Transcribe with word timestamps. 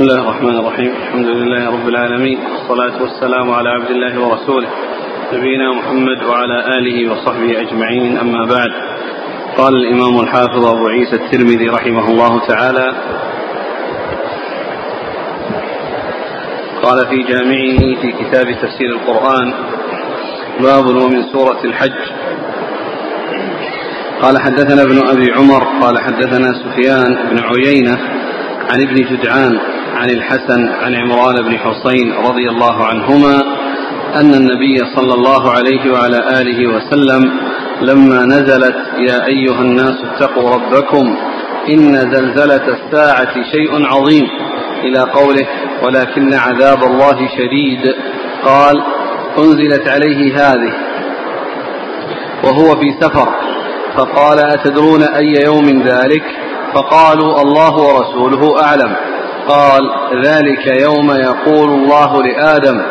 بسم 0.00 0.08
الله 0.08 0.22
الرحمن 0.22 0.56
الرحيم. 0.56 0.92
الحمد 0.96 1.26
لله 1.26 1.70
رب 1.70 1.88
العالمين. 1.88 2.38
والصلاة 2.38 3.02
والسلام 3.02 3.50
على 3.50 3.68
عبد 3.68 3.90
الله 3.90 4.20
ورسوله. 4.20 4.68
نبينا 5.32 5.72
محمد 5.72 6.22
وعلى 6.24 6.78
آله 6.78 7.12
وصحبه 7.12 7.60
أجمعين. 7.60 8.18
أما 8.18 8.46
بعد 8.46 8.70
قال 9.56 9.74
الإمام 9.74 10.20
الحافظ 10.20 10.64
أبو 10.66 10.86
عيسى 10.88 11.16
الترمذي 11.16 11.68
رحمه 11.68 12.08
الله 12.08 12.46
تعالى 12.48 12.92
قال 16.82 17.06
في 17.06 17.22
جامعه 17.22 18.00
في 18.00 18.12
كتاب 18.12 18.46
تفسير 18.62 18.90
القرآن 18.96 19.52
باب 20.60 20.86
ومن 20.86 21.22
سورة 21.32 21.60
الحج. 21.64 22.00
قال 24.22 24.38
حدثنا 24.38 24.82
ابن 24.82 25.08
أبي 25.08 25.32
عمر 25.32 25.62
قال 25.82 25.98
حدثنا 25.98 26.52
سفيان 26.52 27.28
بن 27.30 27.38
عيينة 27.38 27.98
عن 28.70 28.80
ابن 28.82 28.96
جدعان 28.96 29.60
عن 30.00 30.10
الحسن 30.10 30.68
عن 30.68 30.94
عمران 30.94 31.34
بن 31.42 31.58
حصين 31.58 32.12
رضي 32.12 32.48
الله 32.48 32.84
عنهما 32.84 33.42
أن 34.14 34.34
النبي 34.34 34.76
صلى 34.96 35.14
الله 35.14 35.50
عليه 35.50 35.92
وعلى 35.92 36.40
آله 36.40 36.66
وسلم 36.68 37.32
لما 37.82 38.24
نزلت 38.24 38.76
يا 38.98 39.26
أيها 39.26 39.60
الناس 39.60 39.94
اتقوا 40.04 40.50
ربكم 40.50 41.16
إن 41.68 41.92
زلزلة 41.92 42.62
الساعة 42.68 43.34
شيء 43.52 43.86
عظيم 43.86 44.28
إلى 44.84 44.98
قوله 45.00 45.46
ولكن 45.82 46.34
عذاب 46.34 46.82
الله 46.84 47.28
شديد 47.38 47.94
قال 48.44 48.82
أنزلت 49.38 49.88
عليه 49.88 50.34
هذه 50.36 50.72
وهو 52.44 52.76
في 52.76 52.94
سفر 53.00 53.28
فقال 53.96 54.38
أتدرون 54.38 55.02
أي 55.02 55.42
يوم 55.44 55.82
ذلك 55.82 56.24
فقالوا 56.74 57.42
الله 57.42 57.74
ورسوله 57.76 58.62
أعلم 58.62 59.09
قال 59.48 59.82
ذلك 60.26 60.82
يوم 60.82 61.10
يقول 61.10 61.68
الله 61.70 62.22
لآدم 62.22 62.82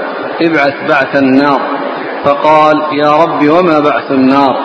ابعث 0.41 0.73
بعث 0.89 1.15
النار. 1.15 1.61
فقال 2.25 2.75
يا 2.93 3.11
رب 3.23 3.49
وما 3.49 3.79
بعث 3.79 4.11
النار؟ 4.11 4.57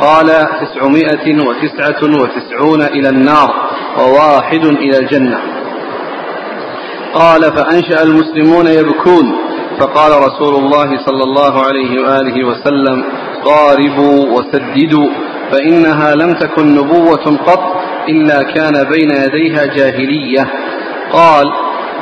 قال 0.00 0.26
تسعمائة 0.60 1.46
وتسعة 1.46 2.02
وتسعون 2.22 2.82
إلى 2.82 3.08
النار 3.08 3.54
وواحد 3.98 4.64
إلى 4.64 4.98
الجنة. 4.98 5.38
قال 7.14 7.42
فأنشأ 7.42 8.02
المسلمون 8.02 8.66
يبكون. 8.66 9.36
فقال 9.80 10.12
رسول 10.12 10.54
الله 10.54 10.98
صلى 11.06 11.22
الله 11.24 11.62
عليه 11.66 12.00
وآله 12.00 12.44
وسلم 12.44 13.04
قاربوا 13.44 14.26
وسددوا 14.38 15.08
فإنها 15.52 16.14
لم 16.14 16.32
تكن 16.32 16.74
نبوة 16.74 17.36
قط 17.46 17.60
إلا 18.08 18.42
كان 18.42 18.84
بين 18.84 19.10
يديها 19.10 19.64
جاهلية. 19.64 20.50
قال 21.14 21.44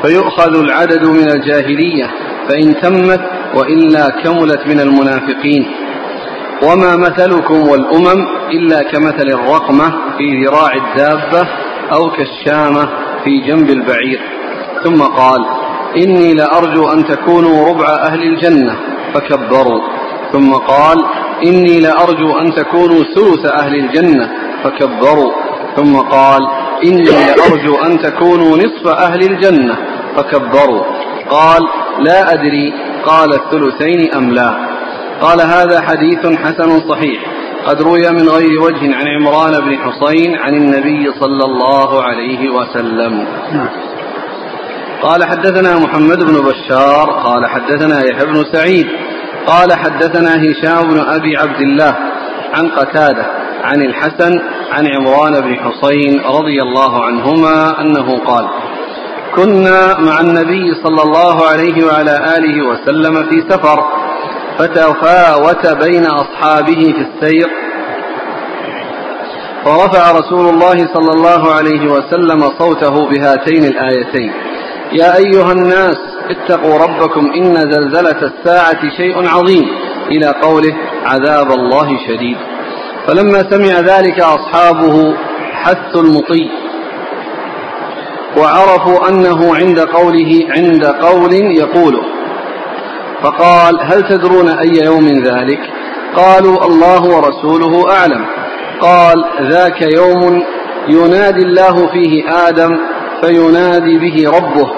فيؤخذ 0.03 0.57
العدد 0.57 1.05
من 1.05 1.31
الجاهلية 1.31 2.11
فإن 2.49 2.81
تمت 2.81 3.21
وإلا 3.55 4.09
كملت 4.09 4.67
من 4.67 4.81
المنافقين. 4.81 5.67
وما 6.63 6.97
مثلكم 6.97 7.69
والأمم 7.69 8.27
إلا 8.51 8.83
كمثل 8.83 9.27
الرقمة 9.29 9.93
في 10.19 10.45
ذراع 10.45 10.73
الدابة 10.75 11.49
أو 11.93 12.11
كالشامة 12.11 12.89
في 13.25 13.41
جنب 13.47 13.71
البعير. 13.71 14.21
ثم 14.85 15.03
قال 15.03 15.41
إني 15.97 16.35
لأرجو 16.35 16.89
أن 16.93 17.05
تكونوا 17.05 17.69
ربع 17.69 17.89
أهل 17.89 18.23
الجنة 18.23 18.77
فكبروا. 19.15 19.81
ثم 20.33 20.53
قال 20.53 20.99
إني 21.47 21.81
لأرجو 21.81 22.39
أن 22.39 22.55
تكونوا 22.55 23.03
ثلث 23.15 23.47
أهل 23.47 23.75
الجنة 23.75 24.31
فكبروا. 24.65 25.33
ثم 25.77 25.97
قال 25.97 26.43
إني 26.85 27.05
لأرجو 27.05 27.77
أن 27.77 27.99
تكونوا 27.99 28.57
نصف 28.57 28.87
أهل 28.87 29.23
الجنة. 29.23 29.77
فكبروا. 30.17 30.83
قال 31.31 31.63
لا 31.99 32.33
أدري 32.33 32.73
قال 33.05 33.33
الثلثين 33.33 34.15
أم 34.15 34.31
لا. 34.31 34.55
قال 35.21 35.41
هذا 35.41 35.81
حديث 35.81 36.27
حسن 36.27 36.89
صحيح. 36.89 37.23
قد 37.67 37.83
روي 37.83 38.11
من 38.11 38.29
غير 38.29 38.61
وجه 38.61 38.97
عن 38.97 39.07
عمران 39.09 39.53
بن 39.61 39.79
حصين 39.79 40.37
عن 40.37 40.55
النبي 40.55 41.13
صلى 41.21 41.45
الله 41.45 42.03
عليه 42.03 42.51
وسلم. 42.51 43.27
قال 45.03 45.25
حدثنا 45.25 45.79
محمد 45.79 46.19
بن 46.19 46.41
بشار. 46.41 47.11
قال 47.11 47.47
حدثنا 47.47 48.05
يحيى 48.05 48.27
بن 48.27 48.45
سعيد. 48.53 48.87
قال 49.47 49.73
حدثنا 49.73 50.31
هشام 50.37 50.89
بن 50.89 51.01
أبي 51.01 51.37
عبد 51.37 51.61
الله 51.61 51.97
عن 52.55 52.69
قتادة 52.69 53.42
عن 53.63 53.83
الحسن 53.83 54.41
عن 54.73 54.87
عمران 54.87 55.41
بن 55.41 55.57
حصين 55.57 56.21
رضي 56.21 56.63
الله 56.63 57.05
عنهما 57.05 57.81
أنه 57.81 58.19
قال 58.27 58.47
كنا 59.35 60.01
مع 60.01 60.21
النبي 60.21 60.75
صلى 60.75 61.03
الله 61.03 61.47
عليه 61.47 61.87
وعلى 61.87 62.37
آله 62.37 62.67
وسلم 62.69 63.15
في 63.31 63.43
سفر 63.49 63.85
فتفاوت 64.59 65.67
بين 65.85 66.07
أصحابه 66.07 66.93
في 66.97 67.07
السير 67.09 67.49
فرفع 69.65 70.11
رسول 70.19 70.49
الله 70.49 70.77
صلى 70.95 71.13
الله 71.13 71.55
عليه 71.55 71.93
وسلم 71.93 72.41
صوته 72.59 73.09
بهاتين 73.11 73.65
الآيتين 73.65 74.33
يا 74.93 75.17
أيها 75.17 75.53
الناس 75.53 75.97
اتقوا 76.31 76.79
ربكم 76.79 77.33
إن 77.37 77.55
زلزلة 77.55 78.23
الساعة 78.23 78.97
شيء 78.97 79.29
عظيم 79.29 79.65
إلى 80.11 80.35
قوله 80.43 80.75
عذاب 81.07 81.51
الله 81.53 81.99
شديد. 82.09 82.37
فلما 83.07 83.51
سمع 83.51 83.81
ذلك 83.81 84.21
أصحابه 84.21 85.15
حثوا 85.53 86.03
المطي 86.03 86.51
وعرفوا 88.37 89.09
أنه 89.09 89.55
عند 89.55 89.81
قوله 89.81 90.47
عند 90.57 90.87
قول 90.87 91.33
يقوله. 91.35 92.03
فقال 93.23 93.79
هل 93.83 94.03
تدرون 94.03 94.49
أي 94.49 94.85
يوم 94.85 95.07
ذلك؟ 95.07 95.61
قالوا 96.17 96.67
الله 96.67 97.03
ورسوله 97.03 97.91
أعلم. 97.91 98.27
قال 98.81 99.25
ذاك 99.41 99.83
يوم 99.83 100.43
ينادي 100.89 101.43
الله 101.43 101.87
فيه 101.93 102.25
آدم 102.49 102.79
فينادي 103.23 103.99
به 103.99 104.31
ربه 104.31 104.71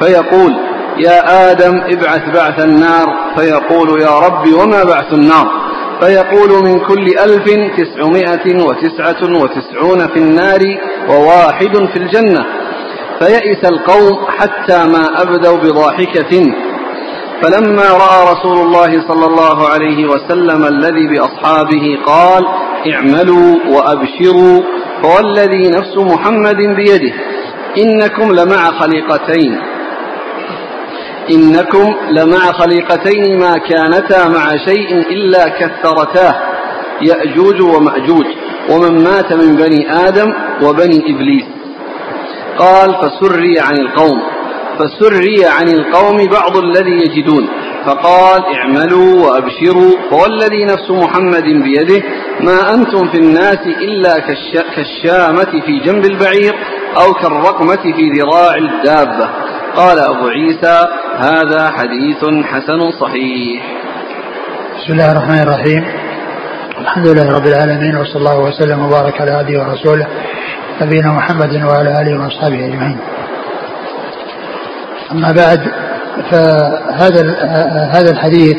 فيقول 0.00 0.54
يا 0.98 1.50
آدم 1.50 1.80
ابعث 1.80 2.22
بعث 2.34 2.64
النار 2.64 3.06
فيقول 3.36 4.00
يا 4.02 4.18
رب 4.18 4.52
وما 4.54 4.84
بعث 4.84 5.12
النار؟ 5.12 5.73
فيقول 6.04 6.64
من 6.64 6.80
كل 6.80 7.06
ألف 7.18 7.44
تسعمائة 7.76 8.62
وتسعة 8.62 9.42
وتسعون 9.42 9.98
في 9.98 10.16
النار 10.16 10.60
وواحد 11.08 11.76
في 11.92 11.96
الجنة. 11.96 12.44
فيئس 13.20 13.64
القوم 13.64 14.26
حتى 14.38 14.84
ما 14.84 15.22
أبدوا 15.22 15.56
بضاحكة. 15.56 16.52
فلما 17.42 17.82
رأى 17.82 18.32
رسول 18.32 18.58
الله 18.66 19.08
صلى 19.08 19.26
الله 19.26 19.68
عليه 19.68 20.06
وسلم 20.06 20.64
الذي 20.64 21.06
بأصحابه 21.06 21.98
قال 22.06 22.44
اعملوا 22.94 23.56
وأبشروا 23.70 24.62
فوالذي 25.02 25.70
نفس 25.70 25.96
محمد 25.96 26.56
بيده 26.56 27.14
إنكم 27.78 28.32
لمع 28.32 28.80
خليقتين. 28.80 29.60
إنكم 31.30 31.94
لمع 32.10 32.52
خليقتين 32.52 33.38
ما 33.38 33.52
كانتا 33.58 34.28
مع 34.28 34.56
شيء 34.56 34.98
إلا 35.10 35.48
كثرتاه 35.48 36.34
يأجوج 37.02 37.60
ومأجوج 37.60 38.26
ومن 38.70 39.04
مات 39.04 39.32
من 39.32 39.56
بني 39.56 39.92
آدم 40.08 40.32
وبني 40.62 41.14
إبليس. 41.14 41.44
قال 42.58 42.94
فسري 42.94 43.60
عن 43.60 43.76
القوم 43.78 44.22
فسري 44.78 45.46
عن 45.46 45.68
القوم 45.68 46.16
بعض 46.26 46.56
الذي 46.56 46.90
يجدون. 46.90 47.48
فقال 47.86 48.42
اعملوا 48.54 49.26
وأبشروا 49.26 49.92
فوالذي 50.10 50.64
نفس 50.64 50.90
محمد 50.90 51.44
بيده 51.44 52.02
ما 52.40 52.74
أنتم 52.74 53.08
في 53.08 53.18
الناس 53.18 53.58
إلا 53.66 54.18
كالشامة 54.76 55.60
في 55.66 55.78
جنب 55.84 56.04
البعير 56.04 56.54
أو 56.96 57.14
كالرقمة 57.14 57.76
في 57.96 58.10
ذراع 58.18 58.54
الدابة. 58.54 59.28
قال 59.76 59.98
أبو 59.98 60.28
عيسى 60.28 60.86
هذا 61.16 61.70
حديث 61.70 62.24
حسن 62.44 62.90
صحيح. 63.00 63.62
بسم 64.78 64.92
الله 64.92 65.12
الرحمن 65.12 65.38
الرحيم. 65.38 65.84
الحمد 66.80 67.06
لله 67.06 67.36
رب 67.36 67.46
العالمين 67.46 67.96
وصلى 67.96 68.16
الله 68.16 68.38
وسلم 68.40 68.84
وبارك 68.84 69.20
على 69.20 69.30
عبده 69.30 69.60
ورسوله 69.60 70.06
نبينا 70.82 71.12
محمد 71.12 71.64
وعلى 71.64 71.90
آله 72.00 72.24
وأصحابه 72.24 72.66
أجمعين. 72.66 72.98
أما 75.12 75.32
بعد 75.32 75.60
فهذا 76.30 77.36
هذا 77.92 78.10
الحديث 78.10 78.56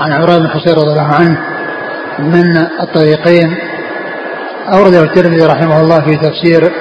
عن 0.00 0.12
عمران 0.12 0.38
بن 0.38 0.48
حصين 0.48 0.74
رضي 0.74 0.90
الله 0.90 1.14
عنه 1.14 1.38
من 2.18 2.56
الطريقين 2.82 3.56
أورده 4.72 5.02
الترمذي 5.02 5.46
رحمه 5.46 5.80
الله 5.80 6.00
في 6.00 6.16
تفسير 6.16 6.72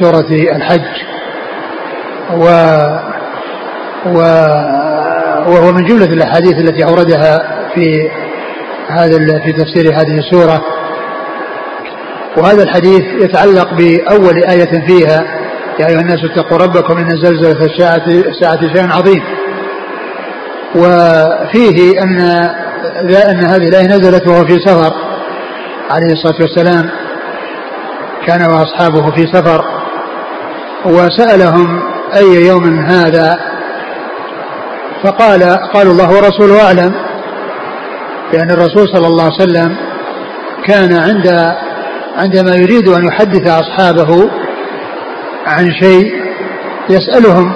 سورة 0.00 0.26
الحج 0.30 0.80
و 2.30 2.44
و 4.06 4.18
وهو 5.46 5.72
من 5.72 5.84
جملة 5.84 6.04
الأحاديث 6.04 6.52
التي 6.52 6.84
أوردها 6.84 7.38
في 7.74 8.10
هذا 8.88 9.18
في 9.18 9.52
تفسير 9.52 9.94
هذه 9.94 10.18
السورة. 10.18 10.60
وهذا 12.36 12.62
الحديث 12.62 13.02
يتعلق 13.22 13.74
بأول 13.74 14.44
آية 14.44 14.86
فيها 14.86 15.37
يا 15.80 15.86
أيها 15.88 16.00
الناس 16.00 16.24
اتقوا 16.24 16.58
ربكم 16.58 16.98
إن 16.98 17.08
زلزلة 17.08 17.66
الساعة 17.66 18.06
الساعة 18.06 18.60
شيء 18.74 18.92
عظيم. 18.92 19.22
وفيه 20.76 22.02
أن 22.02 22.20
أن 23.30 23.38
هذه 23.44 23.68
الآية 23.68 23.86
نزلت 23.86 24.26
وهو 24.28 24.44
في 24.44 24.58
سفر. 24.66 24.92
عليه 25.90 26.12
الصلاة 26.12 26.36
والسلام 26.40 26.90
كان 28.26 28.42
وأصحابه 28.42 29.10
في 29.10 29.26
سفر. 29.32 29.64
وسألهم 30.84 31.82
أي 32.16 32.46
يوم 32.46 32.78
هذا. 32.80 33.38
فقال 35.04 35.42
قالوا 35.74 35.92
الله 35.92 36.10
ورسوله 36.10 36.66
أعلم 36.66 36.94
لأن 38.32 38.50
الرسول 38.50 38.88
صلى 38.88 39.06
الله 39.06 39.24
عليه 39.24 39.34
وسلم 39.34 39.76
كان 40.66 40.92
عند 40.92 41.54
عندما 42.16 42.56
يريد 42.56 42.88
أن 42.88 43.04
يحدث 43.04 43.48
أصحابه 43.48 44.30
عن 45.48 45.70
شيء 45.80 46.12
يسألهم 46.90 47.52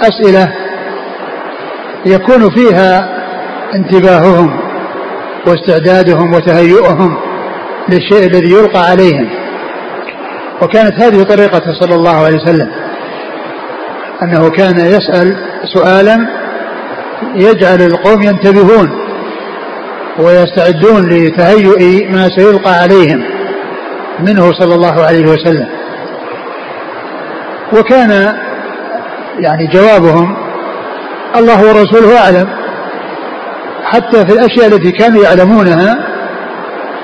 أسئلة 0.00 0.52
يكون 2.06 2.50
فيها 2.50 3.14
انتباههم 3.74 4.60
واستعدادهم 5.46 6.34
وتهيؤهم 6.34 7.16
للشيء 7.88 8.26
الذي 8.26 8.52
يلقى 8.52 8.80
عليهم. 8.90 9.28
وكانت 10.62 10.94
هذه 10.94 11.22
طريقته 11.22 11.72
صلى 11.80 11.94
الله 11.94 12.16
عليه 12.24 12.36
وسلم 12.36 12.70
أنه 14.22 14.50
كان 14.50 14.78
يسأل 14.78 15.36
سؤالا 15.74 16.26
يجعل 17.34 17.82
القوم 17.82 18.22
ينتبهون 18.22 18.90
ويستعدون 20.18 21.08
لتهيؤ 21.08 22.10
ما 22.10 22.28
سيلقى 22.28 22.70
عليهم 22.74 23.24
منه 24.20 24.52
صلى 24.52 24.74
الله 24.74 25.02
عليه 25.02 25.26
وسلم. 25.26 25.66
وكان 27.74 28.34
يعني 29.38 29.66
جوابهم 29.66 30.36
الله 31.36 31.68
ورسوله 31.68 32.18
أعلم. 32.18 32.48
حتى 33.84 34.26
في 34.26 34.32
الأشياء 34.32 34.66
التي 34.66 34.90
كانوا 34.92 35.24
يعلمونها 35.24 36.06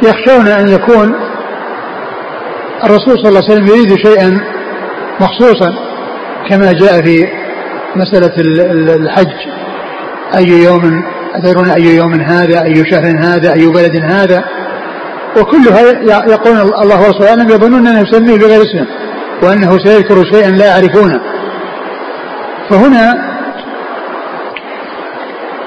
يخشون 0.02 0.48
أن 0.48 0.68
يكون 0.68 1.14
الرسول 2.84 3.18
صلى 3.18 3.28
الله 3.28 3.42
عليه 3.42 3.52
وسلم 3.52 3.66
يريد 3.66 3.94
شيئا 4.06 4.40
مخصوصا 5.20 5.74
كما 6.48 6.72
جاء 6.72 7.02
في 7.02 7.26
مسألة 7.96 8.32
الحج. 8.94 9.32
أي 10.34 10.64
يوم 10.64 11.02
أتدرون 11.34 11.70
أي 11.70 11.96
يوم 11.96 12.20
هذا 12.20 12.62
أي 12.62 12.74
شهر 12.90 13.18
هذا 13.18 13.52
أي 13.52 13.66
بلد 13.66 13.96
هذا؟ 14.04 14.44
وكلها 15.36 15.80
يقول 16.28 16.52
الله 16.82 17.00
ورسوله 17.00 17.28
أعلم 17.28 17.50
يظنون 17.50 17.86
أنه 17.86 18.00
يسميه 18.00 18.36
بغير 18.38 18.62
اسمه 18.62 18.86
وأنه 19.42 19.78
سيذكر 19.78 20.24
شيئا 20.24 20.50
لا 20.50 20.66
يعرفونه. 20.66 21.20
فهنا 22.70 23.30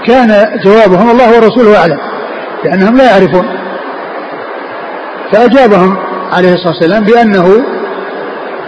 كان 0.08 0.60
جوابهم 0.64 1.10
الله 1.12 1.38
ورسوله 1.38 1.78
أعلم 1.78 2.00
لأنهم 2.64 2.98
لا 2.98 3.04
يعرفون. 3.12 3.48
فأجابهم 5.34 5.98
عليه 6.32 6.54
الصلاة 6.54 6.74
والسلام 6.74 7.04
بأنه 7.04 7.66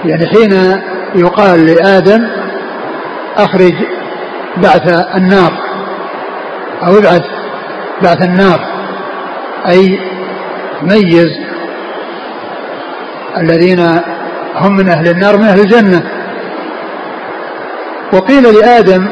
يعني 0.05 0.27
حين 0.27 0.81
يقال 1.15 1.65
لآدم 1.65 2.27
أخرج 3.37 3.73
بعث 4.57 5.15
النار 5.15 5.51
أو 6.83 6.97
ابعث 6.97 7.23
بعث 8.03 8.23
النار 8.23 8.59
أي 9.69 9.99
ميز 10.81 11.29
الذين 13.37 14.01
هم 14.55 14.75
من 14.77 14.89
أهل 14.89 15.07
النار 15.07 15.37
من 15.37 15.43
أهل 15.43 15.59
الجنة. 15.59 16.03
وقيل 18.13 18.43
لآدم 18.43 19.09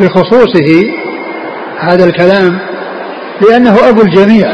بخصوصه 0.00 0.84
هذا 1.78 2.04
الكلام 2.04 2.58
لأنه 3.40 3.88
أبو 3.88 4.02
الجميع 4.02 4.48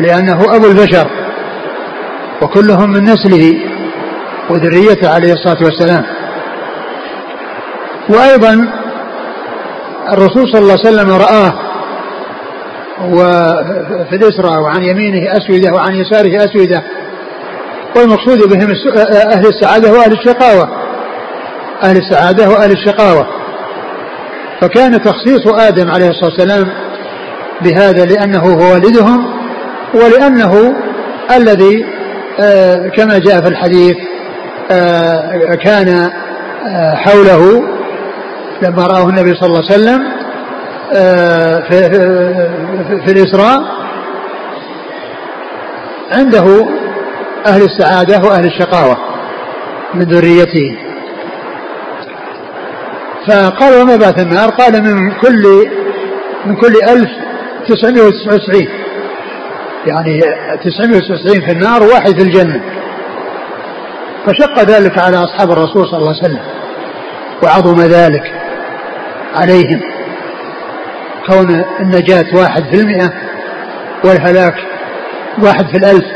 لأنه 0.00 0.56
أبو 0.56 0.66
البشر 0.66 1.10
وكلهم 2.42 2.90
من 2.90 3.04
نسله 3.04 3.54
وذريته 4.50 5.14
عليه 5.14 5.32
الصلاة 5.32 5.64
والسلام. 5.64 6.04
وأيضا 8.08 8.68
الرسول 10.12 10.48
صلى 10.48 10.60
الله 10.60 10.76
عليه 10.84 10.88
وسلم 10.88 11.10
رآه 11.10 11.52
وفي 13.10 14.16
الإسراء 14.16 14.60
وعن 14.62 14.84
يمينه 14.84 15.32
أسودة 15.32 15.72
وعن 15.74 15.94
يساره 15.94 16.44
أسودة. 16.44 16.82
والمقصود 17.96 18.38
بهم 18.48 18.70
أهل 19.32 19.46
السعادة 19.46 19.92
وأهل 19.92 20.12
الشقاوة. 20.12 20.68
أهل 21.82 21.96
السعادة 21.96 22.48
وأهل 22.48 22.70
الشقاوة. 22.72 23.26
فكان 24.60 25.02
تخصيص 25.02 25.46
آدم 25.46 25.90
عليه 25.90 26.08
الصلاة 26.08 26.30
والسلام 26.30 26.64
بهذا 27.60 28.04
لأنه 28.04 28.38
هو 28.40 28.72
والدهم 28.72 29.26
ولأنه 29.94 30.74
الذي 31.36 31.84
آه 32.40 32.88
كما 32.88 33.18
جاء 33.18 33.40
في 33.40 33.48
الحديث 33.48 33.96
آه 34.70 35.54
كان 35.54 35.88
آه 36.66 36.94
حوله 36.94 37.62
لما 38.62 38.86
رآه 38.86 39.08
النبي 39.08 39.34
صلى 39.34 39.46
الله 39.46 39.62
عليه 39.70 39.74
وسلم 39.74 40.02
في, 41.68 41.90
في, 41.90 43.02
في 43.06 43.12
الإسراء 43.12 43.62
عنده 46.12 46.66
أهل 47.46 47.62
السعادة 47.62 48.28
وأهل 48.28 48.46
الشقاوة 48.46 48.96
من 49.94 50.02
ذريته. 50.02 50.76
فقال 53.26 53.82
وما 53.82 53.96
بات 53.96 54.18
النار؟ 54.18 54.50
قال 54.50 54.82
من 54.82 55.12
كل 55.12 55.68
من 56.46 56.56
كل 56.56 56.74
ألف 56.88 57.10
تسعمائة 57.68 58.02
وتسعة 58.06 58.34
وتسعين. 58.34 58.68
يعني 59.86 60.20
تسعمائة 60.64 60.96
وتسعة 60.96 61.14
وتسعين 61.14 61.46
في 61.46 61.52
النار 61.52 61.82
وواحد 61.82 62.10
في 62.10 62.22
الجنة. 62.22 62.60
فشق 64.26 64.62
ذلك 64.62 64.98
على 64.98 65.16
أصحاب 65.16 65.50
الرسول 65.50 65.88
صلى 65.88 65.98
الله 65.98 66.14
عليه 66.16 66.24
وسلم 66.24 66.40
وعظم 67.42 67.80
ذلك 67.80 68.32
عليهم. 69.34 69.80
كون 71.26 71.64
النجاة 71.80 72.26
واحد 72.34 72.64
في 72.64 72.80
المئة 72.80 73.12
والهلاك 74.04 74.54
واحد 75.42 75.66
في 75.66 75.76
الألف 75.76 76.15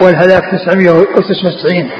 والهلاك 0.00 0.42
تسعمائة 0.52 0.90
وتسعة 0.90 1.46
وتسعين. 1.46 1.90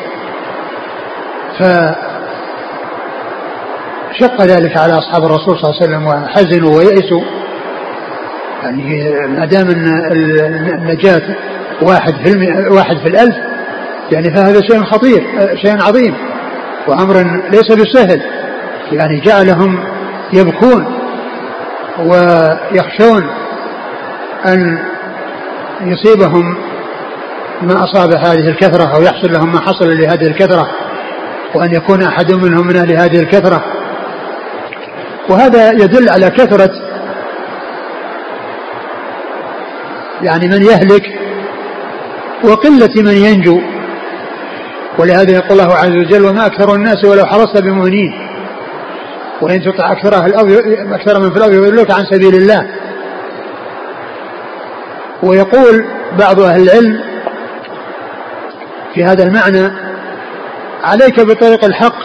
شق 4.20 4.42
ذلك 4.42 4.76
على 4.76 4.92
أصحاب 4.98 5.24
الرسول 5.24 5.58
صلى 5.58 5.70
الله 5.70 5.82
عليه 5.82 5.86
وسلم 5.86 6.06
وحزنوا 6.06 6.78
ويئسوا. 6.78 7.22
يعني 8.62 9.10
ما 9.28 9.44
دام 9.44 9.68
النجاة 9.70 11.22
واحد 11.82 12.14
في 12.14 12.52
واحد 12.70 12.96
في 12.96 13.08
الألف 13.08 13.36
يعني 14.12 14.34
فهذا 14.34 14.60
شيء 14.60 14.82
خطير 14.84 15.22
شيء 15.54 15.82
عظيم 15.82 16.14
وأمر 16.86 17.40
ليس 17.50 17.72
بالسهل. 17.72 18.20
يعني 18.92 19.20
جعلهم 19.20 19.78
يبكون 20.32 20.86
ويخشون 21.98 23.30
أن 24.46 24.78
يصيبهم 25.80 26.56
ما 27.62 27.84
أصاب 27.84 28.14
هذه 28.14 28.48
الكثرة 28.48 28.94
أو 28.96 29.02
يحصل 29.02 29.32
لهم 29.32 29.52
ما 29.52 29.60
حصل 29.60 29.88
لهذه 29.88 30.26
الكثرة 30.26 30.68
وأن 31.54 31.74
يكون 31.74 32.02
أحد 32.02 32.32
منهم 32.32 32.66
من 32.66 32.76
أهل 32.76 32.92
هذه 32.92 33.20
الكثرة. 33.20 33.64
وهذا 35.30 35.72
يدل 35.72 36.10
على 36.10 36.30
كثرة 36.30 36.70
يعني 40.22 40.48
من 40.48 40.62
يهلك 40.62 41.02
وقلة 42.44 43.02
من 43.02 43.16
ينجو. 43.16 43.60
ولهذا 44.98 45.32
يقول 45.32 45.60
الله 45.60 45.74
عز 45.74 45.90
وجل 45.90 46.24
وما 46.24 46.46
أكثر 46.46 46.74
الناس 46.74 47.04
ولو 47.04 47.26
حرصت 47.26 47.62
بمؤمنين 47.62 48.12
وإن 49.40 49.62
تطع 49.62 49.92
أكثر 49.92 50.14
أهل 50.14 50.30
الأرض 50.30 50.50
أكثر 50.92 51.20
من 51.20 51.30
في 51.30 51.36
الأرض 51.36 51.52
يضلوك 51.52 51.90
عن 51.90 52.04
سبيل 52.10 52.34
الله. 52.34 52.66
ويقول 55.22 55.84
بعض 56.18 56.40
أهل 56.40 56.62
العلم 56.62 57.15
في 58.96 59.04
هذا 59.04 59.24
المعنى 59.24 59.72
عليك 60.84 61.20
بطريق 61.20 61.64
الحق 61.64 61.96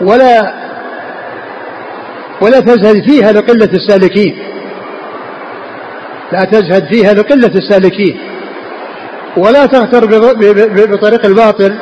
ولا 0.00 0.54
ولا 2.40 2.60
تزهد 2.60 3.10
فيها 3.10 3.32
لقلة 3.32 3.68
السالكين. 3.72 4.38
لا 6.32 6.44
تزهد 6.44 6.86
فيها 6.92 7.14
لقلة 7.14 7.50
السالكين. 7.54 8.18
ولا 9.36 9.66
تغتر 9.66 10.06
بطريق 10.86 11.26
الباطل. 11.26 11.78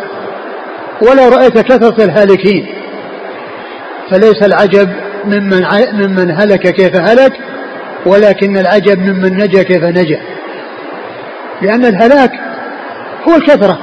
ولو 1.02 1.28
رأيت 1.28 1.58
كثرة 1.58 2.04
الهالكين. 2.04 2.66
فليس 4.10 4.42
العجب 4.42 4.88
ممن 5.24 5.64
ممن 5.92 6.30
هلك 6.30 6.72
كيف 6.72 7.00
هلك 7.00 7.32
ولكن 8.06 8.56
العجب 8.56 8.98
ممن 8.98 9.32
نجا 9.36 9.62
كيف 9.62 9.84
نجا. 9.84 10.20
لأن 11.62 11.84
الهلاك 11.84 12.30
هو 13.28 13.34
الكثرة 13.36 13.78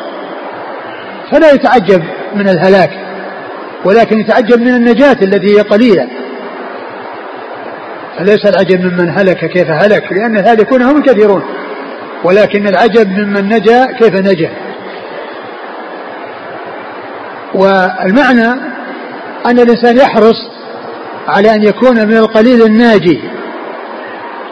فلا 1.32 1.52
يتعجب 1.52 2.04
من 2.36 2.50
الهلاك 2.50 2.92
ولكن 3.86 4.20
يتعجب 4.20 4.60
من 4.62 4.76
النجاة 4.76 5.18
التي 5.22 5.58
هي 5.58 5.62
قليلة. 5.62 6.08
فليس 8.18 8.46
العجب 8.46 8.86
ممن 8.86 9.10
هلك 9.10 9.46
كيف 9.46 9.70
هلك؟ 9.70 10.04
لأن 10.12 10.38
الهالكون 10.38 10.82
هم 10.82 10.98
الكثيرون 10.98 11.44
ولكن 12.24 12.68
العجب 12.68 13.10
ممن 13.10 13.50
نجا 13.50 13.86
كيف 13.86 14.16
نجا. 14.16 14.50
والمعنى 17.54 18.52
أن 19.46 19.60
الإنسان 19.60 19.98
يحرص 19.98 20.48
على 21.28 21.56
أن 21.56 21.64
يكون 21.64 22.08
من 22.08 22.18
القليل 22.18 22.66
الناجي 22.66 23.20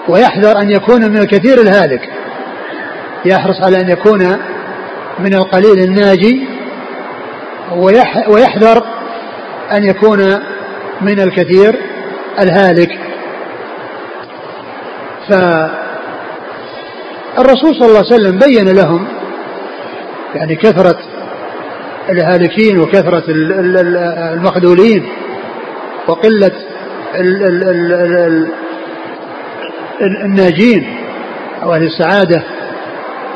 ويحذر 0.08 0.62
أن 0.62 0.70
يكون 0.70 1.01
من 1.12 1.17
الكثير 1.17 1.62
الهالك. 1.62 2.10
يحرص 3.25 3.62
على 3.63 3.82
أن 3.82 3.89
يكون 3.89 4.38
من 5.19 5.33
القليل 5.33 5.79
الناجي 5.83 6.47
ويحذر 8.29 8.83
أن 9.71 9.83
يكون 9.83 10.19
من 11.01 11.19
الكثير 11.19 11.75
الهالك. 12.39 13.00
فالرسول 15.29 15.75
صلى 17.75 17.88
الله 17.88 17.97
عليه 17.97 18.15
وسلم 18.15 18.39
بين 18.39 18.69
لهم 18.75 19.07
يعني 20.36 20.55
كثرة 20.55 20.97
الهالكين 22.09 22.79
وكثرة 22.79 23.24
المخذولين 24.33 25.05
وقلة 26.07 26.51
الناجين 30.01 30.88
أو 31.63 31.74
أهل 31.74 31.83
السعادة. 31.83 32.43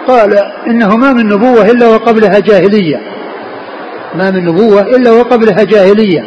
قال 0.08 0.34
إنه 0.68 0.98
ما 0.98 1.14
من 1.14 1.28
نبوة 1.28 1.66
إلا 1.72 1.88
وقبلها 1.88 2.40
جاهلية. 2.40 3.02
ما 4.16 4.32
من 4.32 4.46
نبوة 4.46 4.82
إلا 4.82 5.12
وقبلها 5.12 5.64
جاهلية. 5.64 6.26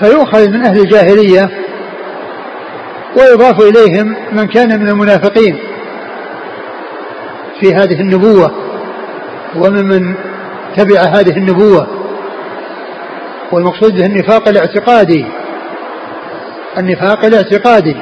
فيؤخذ 0.00 0.48
من 0.48 0.64
أهل 0.64 0.78
الجاهلية 0.80 1.50
ويضاف 3.16 3.60
إليهم 3.60 4.16
من 4.32 4.46
كان 4.46 4.80
من 4.80 4.88
المنافقين 4.88 5.58
في 7.60 7.74
هذه 7.74 8.00
النبوة 8.00 8.50
وممن 9.56 10.14
تبع 10.76 11.00
هذه 11.00 11.36
النبوة. 11.36 11.86
والمقصود 13.52 13.94
به 13.94 14.06
النفاق 14.06 14.48
الاعتقادي. 14.48 15.26
النفاق 16.78 17.24
الاعتقادي. 17.24 17.96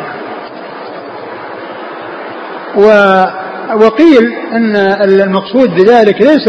وقيل 3.76 4.33
أن 4.52 4.76
المقصود 5.02 5.75
بذلك 5.75 6.21
ليس 6.23 6.49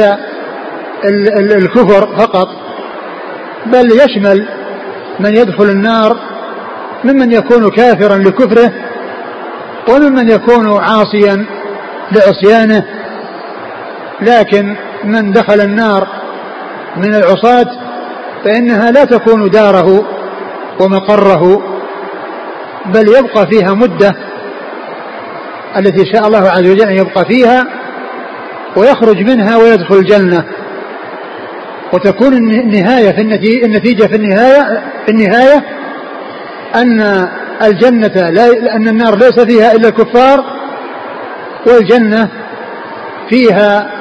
الكفر 1.55 2.17
فقط 2.17 2.47
بل 3.65 3.91
يشمل 3.91 4.47
من 5.19 5.37
يدخل 5.37 5.63
النار 5.69 6.17
ممن 7.03 7.31
يكون 7.31 7.69
كافرا 7.69 8.17
لكفره 8.17 8.71
وممن 9.89 10.29
يكون 10.29 10.77
عاصيا 10.79 11.45
لعصيانه. 12.11 12.83
لكن 14.21 14.75
من 15.03 15.31
دخل 15.31 15.61
النار 15.61 16.07
من 16.97 17.15
العصاة 17.15 17.65
فإنها 18.45 18.91
لا 18.91 19.05
تكون 19.05 19.49
داره 19.49 20.05
ومقره 20.79 21.61
بل 22.85 23.07
يبقى 23.07 23.47
فيها 23.47 23.73
مدة 23.73 24.15
التي 25.77 26.05
شاء 26.13 26.27
الله 26.27 26.49
عز 26.49 26.69
وجل 26.69 26.89
أن 26.89 26.95
يبقى 26.95 27.25
فيها 27.25 27.63
ويخرج 28.75 29.21
منها 29.21 29.57
ويدخل 29.57 29.95
الجنة. 29.95 30.45
وتكون 31.93 32.33
النهاية 32.33 33.11
في 33.11 33.21
النتيجة 33.65 34.05
في 34.07 34.15
النهاية 34.15 34.83
في 35.05 35.11
النهاية 35.11 35.63
أن 36.75 37.27
الجنة 37.63 38.29
لا 38.29 38.75
أن 38.75 38.87
النار 38.87 39.15
ليس 39.15 39.39
فيها 39.39 39.71
إلا 39.71 39.87
الكفار 39.87 40.43
والجنة 41.67 42.29
فيها 43.29 43.91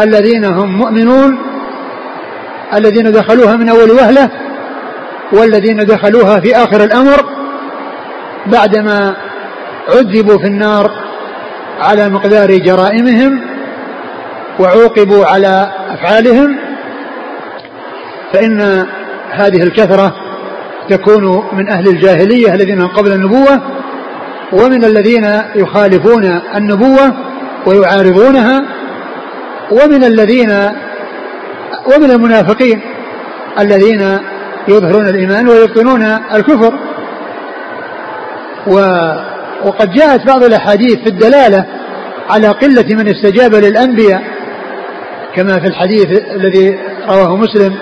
الذين 0.00 0.44
هم 0.44 0.78
مؤمنون 0.78 1.38
الذين 2.74 3.12
دخلوها 3.12 3.56
من 3.56 3.68
أول 3.68 3.90
وهلة 3.90 4.30
والذين 5.32 5.76
دخلوها 5.76 6.40
في 6.40 6.56
آخر 6.56 6.84
الأمر 6.84 7.24
بعدما 8.46 9.16
عذبوا 9.94 10.38
في 10.38 10.46
النار 10.46 10.90
على 11.80 12.08
مقدار 12.08 12.56
جرائمهم 12.56 13.40
وعوقبوا 14.58 15.26
على 15.26 15.72
أفعالهم 15.88 16.56
فإن 18.32 18.86
هذه 19.30 19.62
الكثرة 19.62 20.14
تكون 20.88 21.44
من 21.52 21.68
أهل 21.68 21.88
الجاهلية 21.88 22.54
الذين 22.54 22.86
قبل 22.86 23.12
النبوة 23.12 23.60
ومن 24.52 24.84
الذين 24.84 25.42
يخالفون 25.54 26.40
النبوة 26.54 27.12
ويعارضونها 27.66 28.62
ومن 29.70 30.04
الذين 30.04 30.50
ومن 31.86 32.10
المنافقين 32.10 32.80
الذين 33.58 34.18
يظهرون 34.68 35.08
الإيمان 35.08 35.48
ويبطنون 35.48 36.02
الكفر. 36.34 36.74
و 38.66 38.80
وقد 39.64 39.90
جاءت 39.90 40.26
بعض 40.26 40.44
الأحاديث 40.44 40.96
في 40.96 41.06
الدلالة 41.06 41.64
على 42.30 42.48
قلة 42.48 42.84
من 42.90 43.08
استجاب 43.08 43.54
للأنبياء 43.54 44.22
كما 45.36 45.60
في 45.60 45.66
الحديث 45.66 46.06
الذي 46.34 46.78
رواه 47.08 47.36
مسلم 47.36 47.76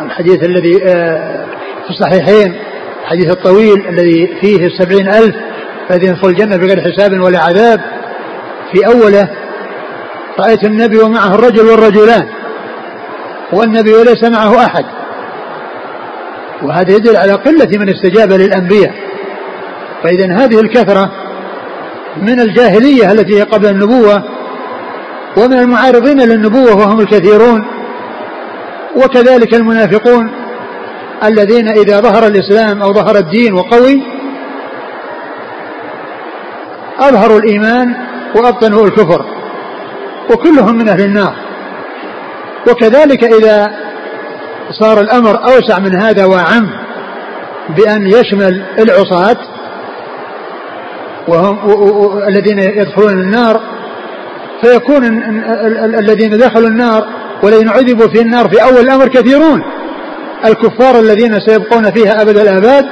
الحديث 0.00 0.44
الذي 0.44 0.84
آه، 0.84 1.46
في 1.84 1.90
الصحيحين 1.90 2.54
الحديث 3.02 3.30
الطويل 3.30 3.88
الذي 3.88 4.36
فيه 4.40 4.66
السبعين 4.66 5.08
ألف 5.08 5.36
الذين 5.90 6.10
يدخل 6.10 6.28
الجنة 6.28 6.56
بغير 6.56 6.80
حساب 6.80 7.20
ولا 7.20 7.38
عذاب. 7.38 7.80
في 8.72 8.86
أوله 8.86 9.28
رأيت 10.40 10.64
النبي 10.64 10.98
ومعه 10.98 11.34
الرجل 11.34 11.66
والرجلان 11.66 12.28
والنبي 13.52 13.92
وليس 13.92 14.24
معه 14.24 14.64
أحد. 14.66 14.84
وهذا 16.62 16.96
يدل 16.96 17.16
على 17.16 17.32
قلة 17.32 17.78
من 17.78 17.88
استجاب 17.88 18.32
للأنبياء. 18.32 19.09
فإذا 20.02 20.44
هذه 20.44 20.60
الكثرة 20.60 21.10
من 22.16 22.40
الجاهلية 22.40 23.12
التي 23.12 23.38
هي 23.38 23.42
قبل 23.42 23.66
النبوة 23.66 24.24
ومن 25.36 25.58
المعارضين 25.58 26.20
للنبوة 26.20 26.76
وهم 26.76 27.00
الكثيرون 27.00 27.64
وكذلك 28.96 29.54
المنافقون 29.54 30.30
الذين 31.24 31.68
إذا 31.68 32.00
ظهر 32.00 32.26
الإسلام 32.26 32.82
أو 32.82 32.92
ظهر 32.92 33.16
الدين 33.16 33.54
وقوي 33.54 34.02
أظهروا 36.98 37.38
الإيمان 37.38 37.94
وأبطنوا 38.34 38.86
الكفر 38.86 39.24
وكلهم 40.30 40.74
من 40.74 40.88
أهل 40.88 41.00
النار. 41.00 41.34
وكذلك 42.70 43.24
إذا 43.24 43.66
صار 44.70 45.00
الأمر 45.00 45.44
أوسع 45.44 45.78
من 45.78 46.02
هذا 46.02 46.24
وأعم 46.24 46.70
بأن 47.76 48.06
يشمل 48.06 48.64
العصاة 48.78 49.36
وهم 51.28 51.58
الذين 52.28 52.58
يدخلون 52.58 53.12
النار 53.12 53.60
فيكون 54.62 55.04
الذين 55.98 56.38
دخلوا 56.38 56.68
النار 56.68 57.06
والذين 57.42 57.68
عذبوا 57.68 58.08
في 58.08 58.20
النار 58.20 58.48
في 58.48 58.62
أول 58.62 58.80
الأمر 58.80 59.08
كثيرون. 59.08 59.62
الكفار 60.44 61.00
الذين 61.00 61.40
سيبقون 61.46 61.90
فيها 61.90 62.22
أبد 62.22 62.38
الآباد 62.38 62.84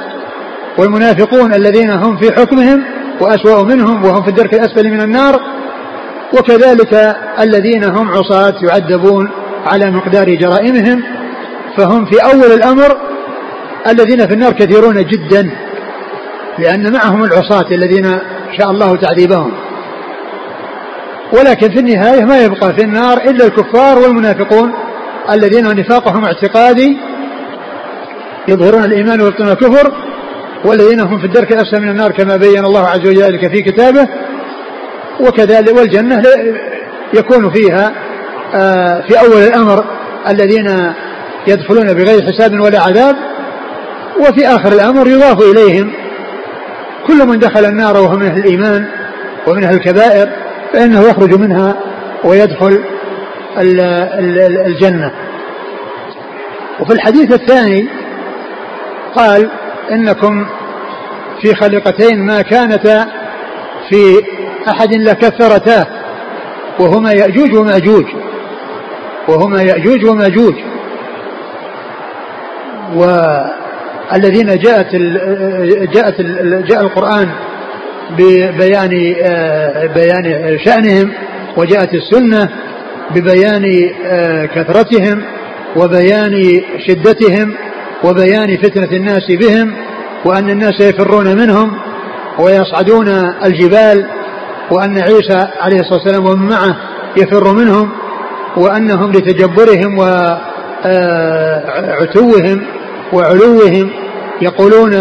والمنافقون 0.77 1.53
الذين 1.53 1.89
هم 1.89 2.17
في 2.17 2.31
حكمهم 2.31 2.83
وأسوأ 3.21 3.63
منهم 3.63 4.05
وهم 4.05 4.23
في 4.23 4.29
الدرك 4.29 4.53
الأسفل 4.53 4.89
من 4.89 5.01
النار. 5.01 5.39
وكذلك 6.33 7.15
الذين 7.39 7.83
هم 7.83 8.09
عصاة 8.09 8.53
يعذبون 8.63 9.29
على 9.65 9.91
مقدار 9.91 10.35
جرائمهم 10.35 11.03
فهم 11.77 12.05
في 12.05 12.23
أول 12.33 12.51
الأمر 12.53 12.97
الذين 13.87 14.27
في 14.27 14.33
النار 14.33 14.51
كثيرون 14.51 15.05
جدا. 15.05 15.51
لأن 16.59 16.93
معهم 16.93 17.23
العصاة 17.23 17.65
الذين 17.71 18.19
شاء 18.57 18.71
الله 18.71 18.95
تعذيبهم 18.95 19.51
ولكن 21.33 21.69
في 21.69 21.79
النهاية 21.79 22.25
ما 22.25 22.39
يبقى 22.39 22.73
في 22.73 22.83
النار 22.83 23.17
إلا 23.17 23.45
الكفار 23.45 23.99
والمنافقون 23.99 24.73
الذين 25.31 25.67
نفاقهم 25.67 26.25
اعتقادي 26.25 26.97
يظهرون 28.47 28.83
الإيمان 28.83 29.21
ويبطنون 29.21 29.51
الكفر 29.51 29.93
والذين 30.65 30.99
هم 30.99 31.19
في 31.19 31.25
الدرك 31.25 31.51
الأسفل 31.51 31.81
من 31.81 31.89
النار 31.89 32.11
كما 32.11 32.37
بين 32.37 32.65
الله 32.65 32.87
عز 32.87 33.07
وجل 33.07 33.49
في 33.51 33.61
كتابه. 33.61 34.07
وكذلك 35.19 35.77
والجنة 35.77 36.23
يكون 37.13 37.51
فيها 37.51 37.91
آه، 38.55 39.03
في 39.07 39.19
أول 39.19 39.43
الأمر 39.43 39.85
الذين 40.27 40.93
يدخلون 41.47 41.93
بغير 41.93 42.21
حساب 42.21 42.59
ولا 42.59 42.81
عذاب 42.81 43.15
وفي 44.19 44.47
آخر 44.47 44.73
الأمر 44.73 45.07
يضاف 45.07 45.41
إليهم 45.41 45.91
كل 47.09 47.27
من 47.27 47.39
دخل 47.39 47.65
النار 47.65 47.97
وهو 47.97 48.15
من 48.15 48.25
أهل 48.25 48.39
الإيمان 48.39 48.85
ومن 49.47 49.63
أهل 49.63 49.75
الكبائر 49.75 50.29
فإنه 50.73 51.01
يخرج 51.01 51.39
منها 51.39 51.75
ويدخل 52.23 52.83
الجنة. 54.67 55.11
وفي 56.79 56.93
الحديث 56.93 57.33
الثاني 57.33 57.87
قال 59.15 59.49
إنكم 59.91 60.45
في 61.41 61.55
خليقتين 61.55 62.25
ما 62.25 62.41
كانتا 62.41 63.05
في 63.89 64.23
أحد 64.69 64.93
لكثرتا 64.93 65.85
وهما 66.79 67.11
يأجوج 67.11 67.55
ومأجوج 67.55 68.05
وهما 69.27 69.61
يأجوج 69.61 70.05
ومأجوج. 70.05 70.55
والذين 74.13 74.57
جاءت 74.57 74.95
جاءت 75.93 76.21
جاء 76.69 76.81
القرآن 76.81 77.29
ببيان 78.17 78.89
بيان 79.95 80.57
شأنهم 80.65 81.11
وجاءت 81.57 81.89
السنة 81.93 82.49
ببيان 83.15 83.89
كثرتهم 84.55 85.21
وبيان 85.75 86.61
شدتهم 86.87 87.55
وبيان 88.03 88.57
فتنة 88.57 88.91
الناس 88.97 89.31
بهم 89.31 89.73
وأن 90.25 90.49
الناس 90.49 90.81
يفرون 90.81 91.37
منهم 91.37 91.71
ويصعدون 92.39 93.07
الجبال 93.45 94.05
وأن 94.71 94.97
عيسى 94.97 95.47
عليه 95.61 95.79
الصلاة 95.79 95.99
والسلام 96.03 96.25
ومن 96.25 96.49
معه 96.49 96.75
يفر 97.17 97.53
منهم 97.53 97.89
وأنهم 98.57 99.11
لتجبرهم 99.11 99.97
وعتوهم 101.59 102.61
وعلوهم 103.13 103.91
يقولون 104.41 104.93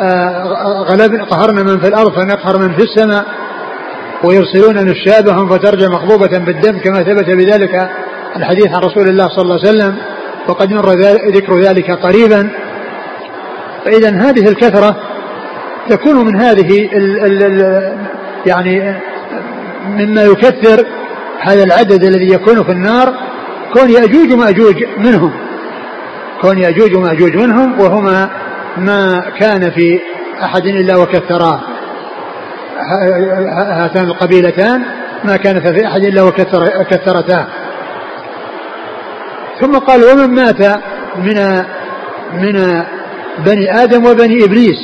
آه، 0.00 0.84
غلب 0.88 1.14
قهرنا 1.14 1.62
من 1.62 1.80
في 1.80 1.88
الأرض 1.88 2.12
فنقهر 2.12 2.58
من 2.58 2.76
في 2.76 2.82
السماء 2.82 3.24
ويرسلون 4.24 4.74
نشابهم 4.74 5.48
فترجع 5.48 5.88
مخبوبة 5.88 6.38
بالدم 6.38 6.78
كما 6.78 7.02
ثبت 7.02 7.30
بذلك 7.30 7.90
الحديث 8.36 8.66
عن 8.66 8.80
رسول 8.82 9.08
الله 9.08 9.28
صلى 9.28 9.42
الله 9.42 9.58
عليه 9.58 9.68
وسلم 9.68 9.96
وقد 10.48 10.72
مر 10.72 10.88
ذكر 11.34 11.60
ذلك 11.60 11.90
قريبا. 11.90 12.50
فإذا 13.84 14.10
هذه 14.10 14.48
الكثرة 14.48 14.96
تكون 15.88 16.26
من 16.26 16.40
هذه 16.40 16.88
ال 16.96 17.24
ال 17.24 17.42
ال 17.42 17.92
يعني 18.46 18.96
مما 19.86 20.22
يكثر 20.22 20.86
هذا 21.40 21.64
العدد 21.64 22.04
الذي 22.04 22.34
يكون 22.34 22.64
في 22.64 22.72
النار 22.72 23.14
كون 23.74 23.90
يأجوج 23.90 24.32
ومأجوج 24.32 24.84
منهم. 24.98 25.49
كون 26.42 26.58
يأجوج 26.58 26.94
ومأجوج 26.94 27.36
منهم 27.36 27.80
وهما 27.80 28.30
ما 28.76 29.24
كان 29.38 29.70
في 29.70 30.00
أحد 30.42 30.66
إلا 30.66 30.96
وكثراه 30.96 31.60
هاتان 33.72 34.04
القبيلتان 34.04 34.84
ما 35.24 35.36
كان 35.36 35.60
في 35.60 35.86
أحد 35.86 36.00
إلا 36.04 36.22
وكثرتاه 36.22 37.46
ثم 39.60 39.78
قال 39.78 40.04
ومن 40.04 40.34
مات 40.34 40.80
من 41.16 41.64
من 42.32 42.82
بني 43.38 43.82
آدم 43.82 44.06
وبني 44.06 44.44
إبليس. 44.44 44.78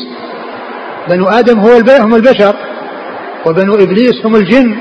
بنو 1.08 1.26
آدم 1.26 1.58
هو 1.58 1.70
هم 2.00 2.14
البشر 2.14 2.56
وبنو 3.46 3.74
إبليس 3.74 4.26
هم 4.26 4.36
الجن. 4.36 4.76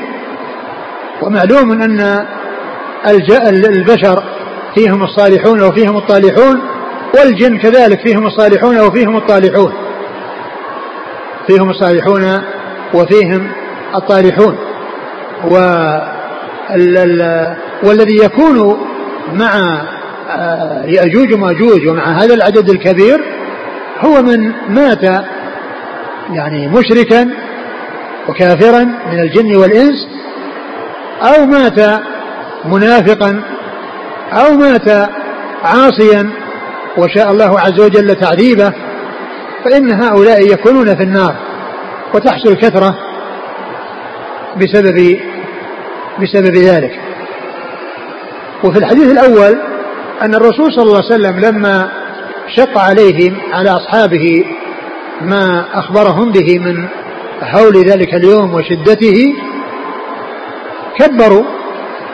ومعلوم 1.21 1.81
أن 1.81 2.25
البشر 3.65 4.23
فيهم 4.75 5.03
الصالحون 5.03 5.61
وفيهم 5.61 5.97
الطالحون 5.97 6.61
والجن 7.17 7.57
كذلك 7.57 8.07
فيهم 8.07 8.25
الصالحون 8.25 8.79
وفيهم 8.79 9.17
الطالحون. 9.17 9.73
فيهم 11.47 11.69
الصالحون 11.69 12.41
وفيهم 12.93 13.51
الطالحون. 13.95 14.57
و 15.51 15.57
والذي 17.83 18.15
يكون 18.23 18.77
مع 19.33 19.81
آه، 20.29 20.85
يأجوج 20.85 21.33
ومأجوج 21.33 21.87
ومع 21.87 22.03
هذا 22.03 22.33
العدد 22.33 22.69
الكبير 22.69 23.21
هو 23.99 24.21
من 24.21 24.53
مات 24.69 25.03
يعني 26.29 26.67
مشركا 26.67 27.29
وكافرا 28.29 28.83
من 28.83 29.19
الجن 29.19 29.55
والإنس 29.55 30.07
أو 31.21 31.45
مات 31.45 32.01
منافقا 32.65 33.41
أو 34.35 34.57
مات 34.57 35.09
عاصيا 35.63 36.29
وشاء 36.97 37.31
الله 37.31 37.59
عز 37.59 37.79
وجل 37.79 38.15
تعذيبه 38.15 38.73
فإن 39.65 39.91
هؤلاء 39.91 40.53
يكونون 40.53 40.95
في 40.95 41.03
النار 41.03 41.35
وتحصل 42.13 42.49
الكثرة 42.49 42.97
بسبب 44.57 45.17
بسبب 46.21 46.55
ذلك. 46.55 46.99
وفي 48.63 48.79
الحديث 48.79 49.11
الأول 49.11 49.59
أن 50.21 50.35
الرسول 50.35 50.73
صلى 50.73 50.83
الله 50.83 51.01
عليه 51.03 51.15
وسلم 51.15 51.39
لما 51.39 51.89
شق 52.55 52.77
عليهم 52.77 53.37
على 53.53 53.69
أصحابه 53.69 54.45
ما 55.21 55.65
أخبرهم 55.73 56.31
به 56.31 56.59
من 56.59 56.87
هول 57.43 57.77
ذلك 57.77 58.13
اليوم 58.13 58.53
وشدته 58.53 59.33
كبروا 60.99 61.54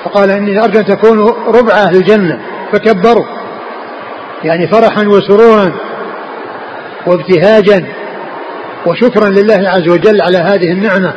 فقال 0.06 0.32
إني 0.32 0.64
أرجو 0.64 0.80
أن 0.80 0.86
تكونوا 0.86 1.32
ربع 1.48 1.74
أهل 1.74 1.96
الجنة 1.96 2.40
فكبروا 2.74 3.26
يعني 4.44 4.68
فرحا 4.68 5.08
وسرورا 5.08 5.72
وابتهاجا 7.08 7.88
وشكرا 8.86 9.30
لله 9.30 9.70
عز 9.70 9.90
وجل 9.90 10.22
على 10.22 10.38
هذه 10.38 10.72
النعمة. 10.72 11.14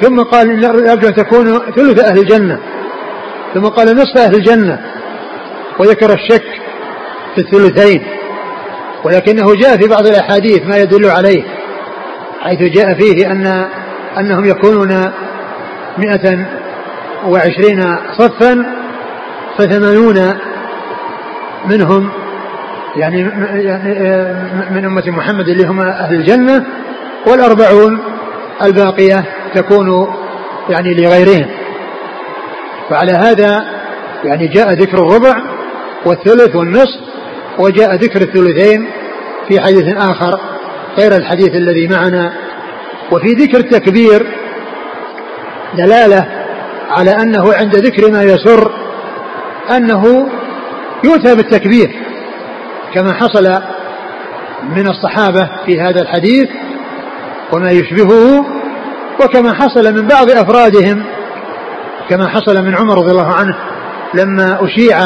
ثم 0.00 0.22
قال 0.22 0.50
إن 0.50 0.64
أرجو 0.64 1.08
أن 1.08 1.14
تكونوا 1.14 1.58
ثلث 1.76 2.04
أهل 2.04 2.18
الجنة. 2.18 2.58
ثم 3.54 3.62
قال 3.62 3.96
نصف 3.96 4.18
أهل 4.18 4.34
الجنة. 4.34 4.80
وذكر 5.78 6.12
الشك 6.12 6.44
في 7.34 7.40
الثلثين. 7.40 8.02
ولكنه 9.04 9.54
جاء 9.54 9.76
في 9.76 9.88
بعض 9.88 10.06
الأحاديث 10.06 10.62
ما 10.66 10.76
يدل 10.76 11.10
عليه 11.10 11.42
حيث 12.40 12.62
جاء 12.62 12.94
فيه 12.94 13.32
أن 13.32 13.68
أنهم 14.18 14.44
يكونون 14.44 15.10
مئة 15.98 16.46
وعشرين 17.26 17.96
صفا 18.18 18.66
فثمانون 19.58 20.34
منهم 21.66 22.10
يعني 22.96 23.24
من 24.70 24.84
أمة 24.84 25.02
محمد 25.06 25.48
اللي 25.48 25.66
هم 25.66 25.80
أهل 25.80 26.14
الجنة 26.14 26.64
والأربعون 27.26 27.98
الباقية 28.62 29.24
تكون 29.54 30.14
يعني 30.68 30.94
لغيرهم. 30.94 31.46
فعلى 32.90 33.12
هذا 33.12 33.64
يعني 34.24 34.48
جاء 34.48 34.72
ذكر 34.72 34.98
الربع 34.98 35.34
والثلث 36.06 36.56
والنصف 36.56 37.00
وجاء 37.58 37.94
ذكر 37.94 38.20
الثلثين 38.20 38.88
في 39.48 39.60
حديث 39.60 39.96
آخر 39.96 40.40
غير 40.98 41.16
الحديث 41.16 41.54
الذي 41.54 41.88
معنا. 41.88 42.32
وفي 43.12 43.28
ذكر 43.28 43.58
التكبير 43.58 44.26
دلالة 45.78 46.26
على 46.90 47.10
أنه 47.10 47.54
عند 47.54 47.76
ذكر 47.76 48.12
ما 48.12 48.22
يسر 48.22 48.72
أنه 49.76 50.28
يؤتى 51.04 51.34
بالتكبير 51.34 51.90
كما 52.94 53.12
حصل 53.12 53.62
من 54.68 54.86
الصحابة 54.86 55.50
في 55.66 55.80
هذا 55.80 56.02
الحديث 56.02 56.48
وما 57.52 57.70
يشبهه 57.70 58.44
وكما 59.24 59.54
حصل 59.54 59.94
من 59.94 60.06
بعض 60.06 60.30
أفرادهم 60.30 61.04
كما 62.10 62.28
حصل 62.28 62.64
من 62.64 62.74
عمر 62.74 62.98
رضي 62.98 63.10
الله 63.10 63.32
عنه 63.32 63.56
لما 64.14 64.58
أشيع 64.64 64.98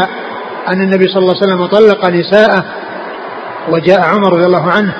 أن 0.68 0.80
النبي 0.80 1.08
صلى 1.08 1.18
الله 1.22 1.34
عليه 1.34 1.46
وسلم 1.46 1.66
طلق 1.66 2.06
نساءه 2.06 2.64
وجاء 3.68 4.00
عمر 4.00 4.32
رضي 4.32 4.46
الله 4.46 4.70
عنه 4.72 4.94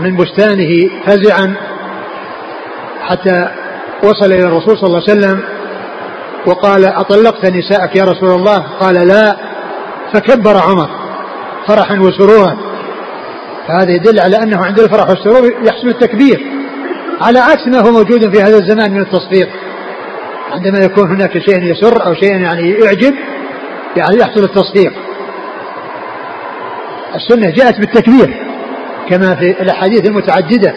من 0.00 0.16
بستانه 0.16 0.90
فزعا 1.06 1.54
حتى 3.02 3.48
وصل 4.04 4.32
إلى 4.32 4.44
الرسول 4.44 4.78
صلى 4.78 4.86
الله 4.86 5.02
عليه 5.08 5.12
وسلم 5.20 5.42
وقال 6.46 6.84
أطلقت 6.84 7.46
نساءك 7.46 7.96
يا 7.96 8.04
رسول 8.04 8.30
الله؟ 8.30 8.58
قال 8.80 8.94
لا. 8.94 9.36
فكبر 10.12 10.56
عمر 10.56 10.90
فرحا 11.66 11.98
وسرورا. 11.98 12.56
فهذا 13.68 13.90
يدل 13.90 14.20
على 14.20 14.42
أنه 14.42 14.64
عند 14.64 14.80
الفرح 14.80 15.08
والسرور 15.08 15.52
يحصل 15.62 15.88
التكبير. 15.88 16.46
على 17.20 17.38
عكس 17.38 17.66
ما 17.66 17.80
هو 17.80 17.90
موجود 17.90 18.34
في 18.34 18.42
هذا 18.42 18.56
الزمان 18.56 18.90
من 18.90 19.00
التصفيق. 19.00 19.48
عندما 20.52 20.78
يكون 20.78 21.10
هناك 21.10 21.38
شيء 21.38 21.62
يسر 21.62 22.06
أو 22.06 22.14
شيء 22.14 22.40
يعني 22.40 22.70
يعجب 22.70 23.14
يعني 23.96 24.16
يحصل 24.16 24.44
التصفيق. 24.44 24.92
السنة 27.14 27.50
جاءت 27.50 27.78
بالتكبير 27.78 28.46
كما 29.08 29.34
في 29.34 29.62
الأحاديث 29.62 30.08
المتعددة. 30.08 30.74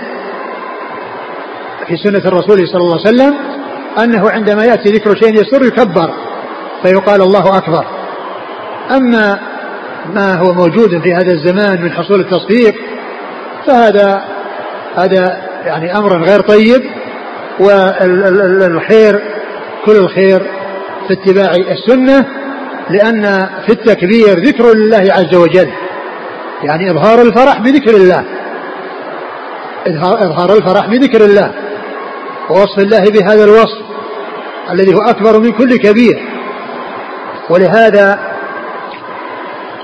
في 1.88 1.97
سنة 1.97 2.21
الرسول 2.25 2.67
صلى 2.67 2.82
الله 2.82 2.99
عليه 3.06 3.15
وسلم 3.15 3.54
أنه 3.99 4.29
عندما 4.29 4.65
يأتي 4.65 4.91
ذكر 4.91 5.15
شيء 5.15 5.41
يسر 5.41 5.65
يكبر 5.65 6.13
فيقال 6.84 7.21
الله 7.21 7.58
أكبر. 7.58 7.86
أما 8.91 9.39
ما 10.13 10.34
هو 10.36 10.53
موجود 10.53 11.01
في 11.03 11.13
هذا 11.13 11.31
الزمان 11.31 11.81
من 11.81 11.91
حصول 11.91 12.19
التصفيق 12.19 12.75
فهذا 13.67 14.23
هذا 14.95 15.41
يعني 15.65 15.97
أمر 15.97 16.23
غير 16.23 16.41
طيب 16.41 16.84
والخير 17.60 19.21
كل 19.86 19.95
الخير 19.95 20.39
في 21.08 21.13
اتباع 21.13 21.51
السنة 21.51 22.25
لأن 22.89 23.49
في 23.65 23.69
التكبير 23.73 24.39
ذكر 24.39 24.73
لله 24.73 25.13
عز 25.13 25.36
وجل. 25.36 25.69
يعني 26.63 26.91
إظهار 26.91 27.21
الفرح 27.21 27.60
بذكر 27.60 27.95
الله. 27.95 28.25
إظهار 29.88 30.58
الفرح 30.58 30.88
بذكر 30.88 31.25
الله. 31.25 31.51
ووصف 32.49 32.79
الله 32.79 32.99
بهذا 32.99 33.43
الوصف 33.43 33.86
الذي 34.71 34.93
هو 34.93 35.01
أكبر 35.01 35.39
من 35.39 35.51
كل 35.51 35.77
كبير. 35.77 36.21
ولهذا 37.49 38.19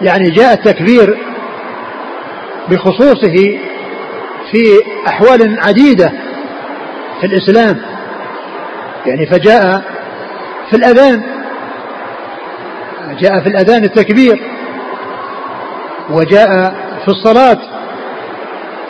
يعني 0.02 0.30
جاء 0.30 0.54
التكبير 0.54 1.17
بخصوصه 2.69 3.36
في 4.52 4.63
أحوال 5.08 5.60
عديدة 5.60 6.12
في 7.21 7.28
الإسلام. 7.28 7.82
يعني 9.06 9.26
فجاء 9.26 9.84
في 10.69 10.78
الأذان 10.78 11.21
جاء 13.19 13.39
في 13.39 13.50
الأذان 13.50 13.84
التكبير 13.84 14.41
وجاء 16.10 16.74
في 17.06 17.08
الصلاة 17.08 17.58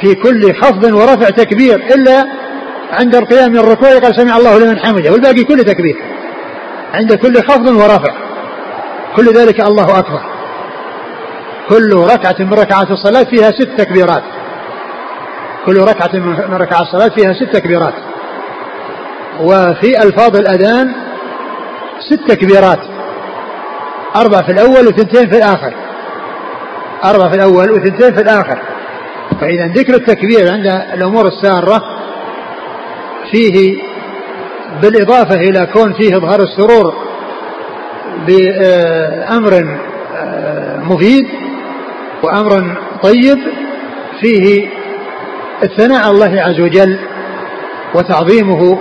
في 0.02 0.16
كل 0.16 0.56
خفض 0.56 0.84
ورفع 0.84 1.30
تكبير 1.30 1.76
إلا 1.76 2.26
عند 2.92 3.16
القيام 3.16 3.52
من 3.52 3.58
الركوع 3.60 3.90
قال 3.90 4.16
سمع 4.16 4.38
الله 4.38 4.60
لمن 4.60 4.80
حمده 4.80 5.12
والباقي 5.12 5.44
كله 5.44 5.64
تكبير. 5.64 5.96
عند 6.94 7.14
كل 7.14 7.36
خفض 7.36 7.68
ورفع. 7.68 8.14
كل 9.16 9.34
ذلك 9.34 9.62
الله 9.62 10.00
أكبر. 10.00 10.22
كل 11.70 11.94
ركعة 11.94 12.36
من 12.40 12.54
ركعات 12.54 12.92
الصلاة 12.92 13.24
فيها 13.24 13.52
ست 13.52 13.70
تكبيرات. 13.78 14.24
كل 15.66 15.78
ركعة 15.78 16.20
من 16.48 16.54
ركعات 16.54 16.82
الصلاة 16.82 17.10
فيها 17.16 17.34
ست 17.34 17.56
تكبيرات. 17.56 17.94
وفي 19.42 20.04
ألفاظ 20.04 20.36
الأذان 20.36 20.94
ست 22.10 22.32
تكبيرات. 22.32 22.80
أربع 24.16 24.42
في 24.42 24.52
الأول 24.52 24.88
وثنتين 24.88 25.30
في 25.30 25.38
الآخر. 25.38 25.74
أربع 27.04 27.30
في 27.30 27.36
الأول 27.36 27.72
وثنتين 27.72 28.14
في 28.14 28.22
الآخر. 28.22 28.62
فإذا 29.42 29.68
ذكر 29.68 29.94
التكبير 29.94 30.52
عند 30.52 30.68
الأمور 30.94 31.28
السارة 31.28 32.01
فيه 33.32 33.78
بالإضافة 34.82 35.36
إلى 35.36 35.67
كون 35.74 35.94
فيه 35.94 36.17
إظهار 36.17 36.39
السرور 36.39 36.94
بأمر 38.28 39.80
آه، 40.15 40.78
مفيد 40.80 41.28
وأمر 42.24 42.78
طيب 43.04 43.38
فيه 44.22 44.67
الثناء 45.63 46.02
على 46.02 46.12
الله 46.12 46.41
عز 46.41 46.60
وجل 46.60 47.00
وتعظيمه 47.96 48.80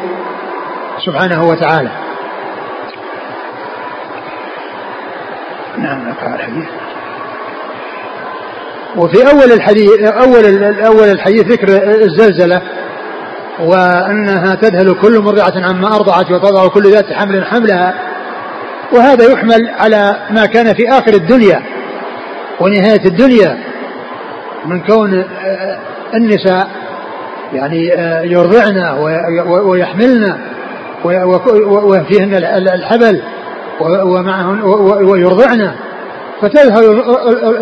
سبحانه 1.07 1.49
وتعالى. 1.49 1.91
نعم 5.79 6.15
الحديث. 6.35 6.69
وفي 8.97 9.31
أول 9.31 9.53
الحديث 9.53 10.03
أول 10.03 10.65
أول 10.85 11.09
الحديث 11.09 11.47
ذكر 11.47 11.69
الزلزلة. 12.03 12.63
وأنها 13.65 14.55
تذهل 14.55 14.95
كل 15.03 15.21
مرضعة 15.21 15.53
عما 15.57 15.97
أرضعت 15.97 16.31
وتضع 16.31 16.69
كل 16.69 16.83
ذات 16.83 17.13
حمل 17.13 17.45
حملها. 17.45 17.95
وهذا 18.93 19.33
يحمل 19.33 19.71
على 19.79 20.17
ما 20.31 20.47
كان 20.47 20.75
في 20.75 20.89
آخر 20.89 21.15
الدنيا 21.15 21.63
ونهاية 22.61 23.05
الدنيا. 23.07 23.59
من 24.67 24.81
كون 24.81 25.25
النساء 26.15 26.69
يعني 27.53 27.89
يرضعن 28.33 28.99
ويحملن 29.65 30.39
وفيهن 31.65 32.35
الحبل 32.75 33.23
ومعهن 33.81 34.63
ويرضعن. 35.03 35.73
فتذهل 36.43 36.85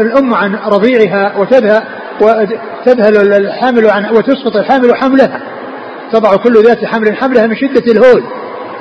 الأم 0.01 0.35
عن 0.35 0.55
رضيعها 0.55 1.33
وتذهل 1.39 1.83
وتذهل 2.21 3.33
الحامل 3.33 3.91
عن 3.91 4.11
وتسقط 4.11 4.57
الحامل 4.57 4.97
حملها. 4.97 5.41
تضع 6.13 6.37
كل 6.37 6.63
ذات 6.63 6.85
حمل 6.85 7.17
حملها 7.17 7.47
من 7.47 7.57
شدة 7.57 7.93
الهول 7.93 8.23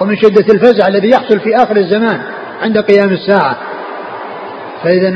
ومن 0.01 0.17
شدة 0.17 0.53
الفزع 0.53 0.87
الذي 0.87 1.09
يحصل 1.09 1.39
في 1.39 1.55
آخر 1.55 1.77
الزمان 1.77 2.21
عند 2.61 2.77
قيام 2.77 3.09
الساعة. 3.09 3.57
فإذا 4.83 5.09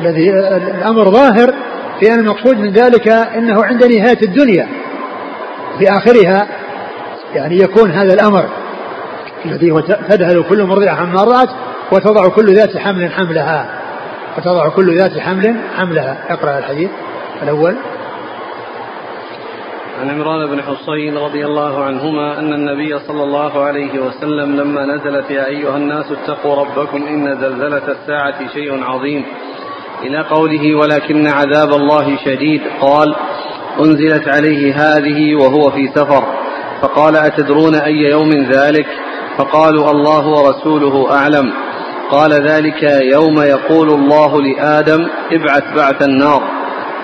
الذي 0.00 0.30
الأمر 0.78 1.10
ظاهر 1.10 1.54
في 2.00 2.14
أن 2.14 2.18
المقصود 2.18 2.58
من 2.58 2.72
ذلك 2.72 3.08
أنه 3.08 3.64
عند 3.64 3.84
نهاية 3.84 4.22
الدنيا. 4.22 4.68
في 5.78 5.88
آخرها 5.88 6.48
يعني 7.34 7.56
يكون 7.56 7.90
هذا 7.90 8.14
الأمر 8.14 8.48
الذي 9.44 9.70
هو 9.70 9.80
تذهل 9.80 10.44
كل 10.48 10.64
مرضعة 10.64 10.94
عما 10.94 11.22
رأت 11.22 11.48
وتضع 11.92 12.28
كل 12.28 12.54
ذات 12.54 12.76
حمل 12.76 13.12
حملها. 13.12 13.66
وتضع 14.38 14.68
كل 14.68 14.96
ذات 14.96 15.18
حمل 15.18 15.56
حملها. 15.76 16.16
اقرأ 16.30 16.58
الحديث 16.58 16.90
الأول. 17.42 17.76
عن 20.00 20.10
عمران 20.10 20.46
بن 20.46 20.62
حصين 20.62 21.18
رضي 21.18 21.46
الله 21.46 21.84
عنهما 21.84 22.38
أن 22.38 22.52
النبي 22.52 22.98
صلى 22.98 23.22
الله 23.22 23.64
عليه 23.64 24.00
وسلم 24.00 24.56
لما 24.56 24.86
نزلت 24.86 25.30
يا 25.30 25.46
أيها 25.46 25.76
الناس 25.76 26.12
اتقوا 26.12 26.54
ربكم 26.54 27.06
إن 27.06 27.40
زلزلة 27.40 27.82
الساعة 27.88 28.48
شيء 28.54 28.84
عظيم. 28.84 29.24
إلى 30.02 30.22
قوله 30.22 30.74
ولكن 30.74 31.26
عذاب 31.26 31.68
الله 31.72 32.16
شديد 32.24 32.62
قال 32.80 33.14
أنزلت 33.80 34.28
عليه 34.28 34.74
هذه 34.74 35.34
وهو 35.34 35.70
في 35.70 35.88
سفر. 35.88 36.24
فقال 36.82 37.16
أتدرون 37.16 37.74
أي 37.74 38.10
يوم 38.10 38.30
ذلك؟ 38.30 38.86
فقالوا 39.36 39.90
الله 39.90 40.26
ورسوله 40.28 41.14
أعلم. 41.14 41.52
قال 42.10 42.32
ذلك 42.32 42.82
يوم 43.12 43.40
يقول 43.40 43.88
الله 43.88 44.42
لآدم 44.42 45.08
ابعث 45.32 45.64
بعث 45.76 46.02
النار. 46.02 46.42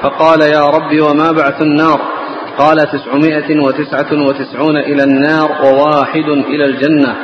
فقال 0.03 0.41
يا 0.41 0.71
رب 0.71 1.01
وما 1.01 1.33
بعث 1.33 1.63
النار؟ 1.63 2.16
قال 2.59 2.77
تسعمائة 2.77 3.61
وتسعة 3.61 4.27
وتسعون 4.29 4.77
إلى 4.77 5.05
النار 5.05 5.51
وواحد 5.65 6.29
إلى 6.29 6.65
الجنة. 6.65 7.17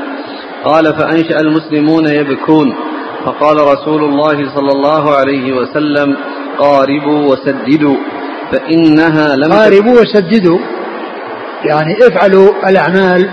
قال 0.64 0.84
فأنشأ 0.94 1.40
المسلمون 1.40 2.06
يبكون. 2.06 2.74
فقال 3.24 3.56
رسول 3.56 4.04
الله 4.04 4.54
صلى 4.54 4.72
الله 4.72 5.16
عليه 5.16 5.52
وسلم 5.52 6.16
قاربوا 6.58 7.32
وسددوا 7.32 7.96
فإنها 8.52 9.36
لم 9.36 9.52
قاربوا 9.52 10.00
وسددوا. 10.00 10.58
يعني 11.64 11.98
افعلوا 12.02 12.68
الأعمال 12.68 13.30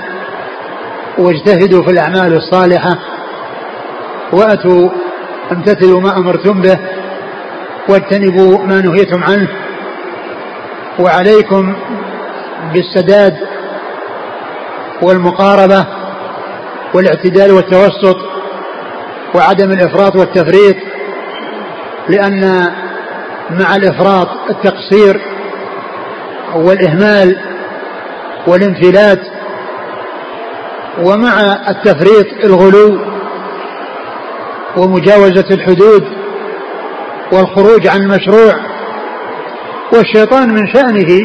واجتهدوا 1.18 1.84
في 1.84 1.92
الأعمال 1.92 2.34
الصالحة 2.34 3.00
وأتوا 4.34 4.90
امتثلوا 5.52 6.02
ما 6.02 6.18
أمرتم 6.18 6.62
به 6.62 6.80
واجتنبوا 7.90 8.58
ما 8.58 8.82
نهيتم 8.82 9.24
عنه. 9.24 9.48
وعليكم 11.00 11.76
بالسداد 12.74 13.38
والمقاربة 15.02 15.86
والاعتدال 16.94 17.52
والتوسط 17.52 18.18
وعدم 19.36 19.72
الإفراط 19.72 20.16
والتفريط 20.16 20.76
لأن 22.10 22.72
مع 23.50 23.76
الإفراط 23.76 24.28
التقصير 24.50 25.22
والإهمال 26.56 27.38
والانفلات 28.48 29.20
ومع 31.04 31.42
التفريط 31.70 32.28
الغلو 32.44 33.00
ومجاوزة 34.78 35.46
الحدود 35.52 36.08
والخروج 37.32 37.88
عن 37.88 38.02
المشروع 38.02 38.69
والشيطان 39.94 40.54
من 40.54 40.68
شأنه 40.68 41.20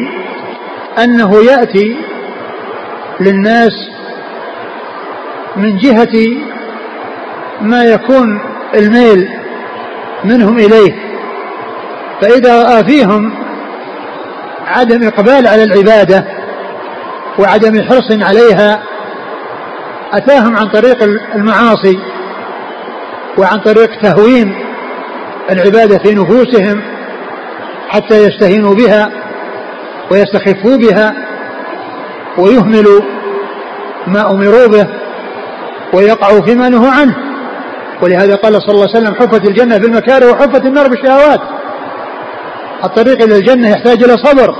أنه 1.03 1.43
يأتي 1.43 1.97
للناس 3.19 3.71
من 5.55 5.77
جهة 5.77 6.13
ما 7.61 7.83
يكون 7.83 8.41
الميل 8.73 9.29
منهم 10.23 10.57
إليه 10.57 10.95
فإذا 12.21 12.63
رأى 12.63 12.83
فيهم 12.83 13.33
عدم 14.67 15.07
إقبال 15.07 15.47
على 15.47 15.63
العبادة 15.63 16.25
وعدم 17.39 17.83
حرص 17.83 18.11
عليها 18.11 18.83
أتاهم 20.13 20.55
عن 20.57 20.67
طريق 20.67 21.03
المعاصي 21.35 21.99
وعن 23.37 23.59
طريق 23.59 24.01
تهوين 24.01 24.55
العبادة 25.51 25.97
في 25.97 26.15
نفوسهم 26.15 26.81
حتى 27.89 28.23
يستهينوا 28.23 28.75
بها 28.75 29.11
ويستخفوا 30.11 30.77
بها 30.77 31.15
ويهملوا 32.37 33.01
ما 34.07 34.31
أمروا 34.31 34.67
به 34.67 34.87
ويقعوا 35.93 36.41
فيما 36.41 36.69
نهوا 36.69 36.91
عنه. 36.91 37.15
ولهذا 38.01 38.35
قال 38.35 38.53
صلى 38.61 38.71
الله 38.71 38.87
عليه 38.95 38.97
وسلم 38.97 39.15
حفت 39.15 39.47
الجنة 39.49 39.77
بالمكاره 39.77 40.31
وحفت 40.31 40.65
النار 40.65 40.87
بالشهوات 40.87 41.39
الطريق 42.83 43.21
إلى 43.21 43.35
الجنة 43.35 43.69
يحتاج 43.69 44.03
إلى 44.03 44.17
صبر 44.17 44.55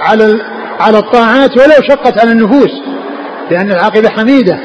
على 0.00 0.40
على 0.80 0.98
الطاعات 0.98 1.50
ولو 1.58 1.88
شقت 1.88 2.20
على 2.20 2.32
النفوس 2.32 2.70
لأن 3.50 3.70
العاقبة 3.70 4.08
حميدة. 4.08 4.58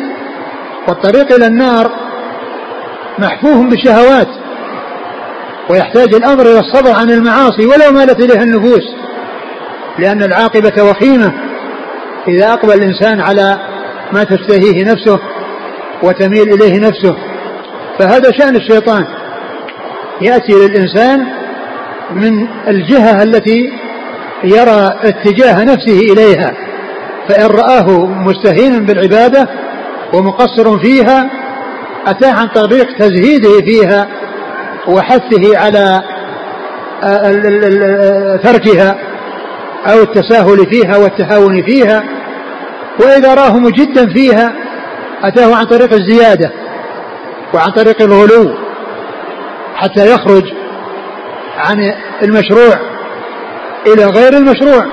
والطريق 0.87 1.33
إلى 1.33 1.47
النار 1.47 1.91
محفوف 3.19 3.57
بالشهوات. 3.57 4.27
ويحتاج 5.69 6.13
الأمر 6.13 6.41
إلى 6.41 6.59
الصبر 6.59 6.91
عن 6.91 7.09
المعاصي 7.09 7.65
ولو 7.65 7.91
مالت 7.91 8.19
إليها 8.19 8.43
النفوس. 8.43 8.83
لأن 9.99 10.23
العاقبة 10.23 10.83
وخيمة. 10.83 11.33
إذا 12.27 12.53
أقبل 12.53 12.73
الإنسان 12.73 13.21
على 13.21 13.57
ما 14.11 14.23
تشتهيه 14.23 14.83
نفسه 14.83 15.19
وتميل 16.03 16.53
إليه 16.53 16.79
نفسه 16.79 17.15
فهذا 17.99 18.31
شأن 18.31 18.55
الشيطان. 18.55 19.05
يأتي 20.21 20.53
للإنسان 20.53 21.25
من 22.11 22.47
الجهة 22.67 23.23
التي 23.23 23.73
يرى 24.43 24.93
اتجاه 25.03 25.63
نفسه 25.63 25.99
إليها 25.99 26.53
فإن 27.29 27.45
رآه 27.45 28.05
مستهينا 28.05 28.79
بالعبادة 28.79 29.47
ومقصر 30.13 30.79
فيها 30.79 31.29
أتاه 32.07 32.31
عن 32.31 32.47
طريق 32.47 32.97
تزهيده 32.99 33.49
فيها 33.65 34.07
وحثه 34.87 35.57
على 35.57 36.01
تركها 38.43 38.97
أو 39.85 40.01
التساهل 40.01 40.71
فيها 40.71 40.97
والتهاون 40.97 41.63
فيها. 41.63 42.03
وإذا 42.99 43.33
راه 43.33 43.57
مجدا 43.57 44.13
فيها 44.13 44.53
أتاه 45.23 45.55
عن 45.55 45.65
طريق 45.65 45.93
الزيادة 45.93 46.51
وعن 47.53 47.71
طريق 47.71 48.01
الغلو 48.01 48.55
حتى 49.75 50.13
يخرج 50.13 50.43
عن 51.57 51.93
المشروع 52.23 52.79
إلى 53.87 54.05
غير 54.05 54.33
المشروع 54.33 54.85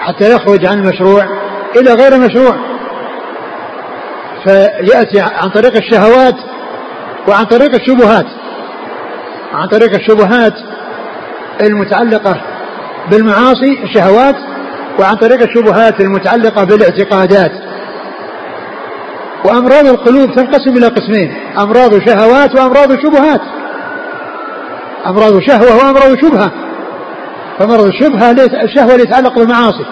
حتى 0.00 0.34
يخرج 0.34 0.66
عن 0.66 0.78
المشروع 0.78 1.24
إلى 1.76 1.92
غير 1.92 2.12
المشروع. 2.12 2.56
فيأتي 4.44 5.20
عن 5.20 5.50
طريق 5.50 5.76
الشهوات 5.76 6.34
وعن 7.28 7.44
طريق 7.44 7.74
الشبهات. 7.74 8.26
عن 9.52 9.68
طريق 9.68 9.94
الشبهات 9.94 10.54
المتعلقة 11.60 12.40
بالمعاصي 13.10 13.82
الشهوات 13.84 14.34
وعن 15.00 15.14
طريق 15.14 15.42
الشبهات 15.42 16.00
المتعلقة 16.00 16.64
بالاعتقادات. 16.64 17.52
وأمراض 19.44 19.86
القلوب 19.86 20.34
تنقسم 20.34 20.76
إلى 20.76 20.86
قسمين 20.86 21.34
أمراض 21.58 22.08
شهوات 22.08 22.54
وأمراض 22.56 22.92
شبهات. 23.02 23.40
أمراض 25.06 25.40
شهوة 25.40 25.76
وأمراض 25.76 26.16
شبهة. 26.16 26.52
فمرض 27.58 27.86
الشبهة 27.86 28.30
الشهوة 28.64 28.92
اللي 28.92 29.02
يتعلق 29.02 29.38
بالمعاصي. 29.38 29.84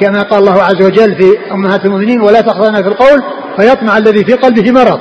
كما 0.00 0.22
قال 0.22 0.38
الله 0.38 0.62
عز 0.62 0.82
وجل 0.82 1.14
في 1.14 1.52
أمهات 1.52 1.84
المؤمنين 1.84 2.20
ولا 2.20 2.40
تخضعن 2.40 2.82
في 2.82 2.88
القول 2.88 3.22
فيطمع 3.56 3.98
الذي 3.98 4.24
في 4.24 4.32
قلبه 4.32 4.70
مرض. 4.70 5.00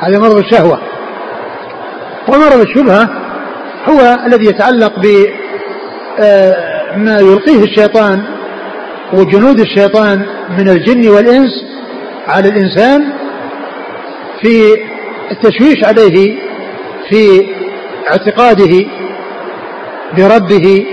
هذا 0.00 0.18
مرض 0.18 0.36
الشهوة. 0.36 0.80
ومرض 2.32 2.60
الشبهة 2.60 3.08
هو 3.88 4.18
الذي 4.26 4.46
يتعلق 4.46 4.98
ب 4.98 5.26
آه، 6.20 7.20
يلقيه 7.20 7.64
الشيطان 7.64 8.22
وجنود 9.12 9.60
الشيطان 9.60 10.26
من 10.58 10.68
الجن 10.68 11.08
والإنس 11.08 11.50
على 12.28 12.48
الإنسان 12.48 13.12
في 14.42 14.76
التشويش 15.30 15.84
عليه 15.84 16.38
في 17.10 17.46
اعتقاده 18.10 18.86
بربه 20.16 20.86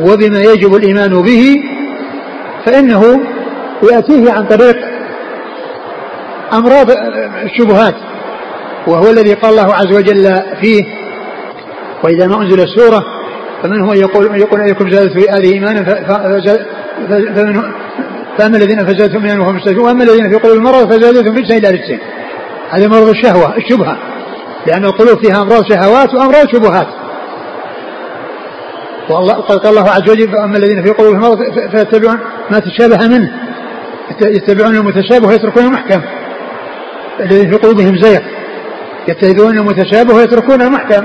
وبما 0.00 0.42
يجب 0.42 0.74
الإيمان 0.74 1.22
به 1.22 1.56
فإنه 2.66 3.20
يأتيه 3.92 4.32
عن 4.32 4.46
طريق 4.46 4.76
أمراض 6.52 6.90
الشبهات 7.44 7.94
وهو 8.86 9.10
الذي 9.10 9.32
قال 9.34 9.50
الله 9.50 9.74
عز 9.74 9.96
وجل 9.96 10.42
فيه 10.62 10.84
وإذا 12.04 12.26
ما 12.26 12.42
أنزل 12.42 12.60
السورة 12.60 13.04
فمن 13.62 13.80
هو 13.80 13.92
يقول 13.92 14.40
يقول 14.40 14.60
أيكم 14.60 14.90
زادت 14.90 15.12
في 15.12 15.30
هذه 15.30 15.52
إيمانا 15.52 15.84
فأما 18.38 18.56
الذين 18.56 18.86
فزادتهم 18.86 19.24
إيمانا 19.24 19.42
وهم 19.42 19.56
مستشركون 19.56 19.84
وأما 19.84 20.04
الذين 20.04 20.30
في 20.30 20.36
قلوبهم 20.36 20.64
مرض 20.64 20.92
فزادتهم 20.92 21.36
رجسا 21.36 21.56
إلى 21.56 21.68
رجسين 21.68 21.98
هذا 22.70 22.88
مرض 22.88 23.08
الشهوة 23.08 23.56
الشبهة. 23.56 23.98
لأن 24.66 24.84
القلوب 24.84 25.24
فيها 25.24 25.42
أمراض 25.42 25.64
شهوات 25.72 26.14
وأمراض 26.14 26.48
شبهات. 26.52 26.86
والله 29.10 29.34
قال 29.34 29.66
الله 29.66 29.90
عز 29.90 30.10
وجل 30.10 30.32
فأما 30.32 30.56
الذين 30.56 30.82
في 30.84 30.90
قلوبهم 30.90 31.20
مرض 31.20 31.38
فيتبعون 31.70 32.18
ما 32.50 32.58
تشابه 32.58 33.08
منه. 33.08 33.30
يتبعون 34.20 34.76
المتشابه 34.76 35.28
ويتركون 35.28 35.64
المحكم. 35.64 36.00
الذين 37.20 37.50
في 37.50 37.56
قلوبهم 37.56 37.96
زيغ. 37.96 38.20
يتخذون 39.08 39.58
المتشابه 39.58 40.14
ويتركون 40.14 40.62
المحكم. 40.62 41.04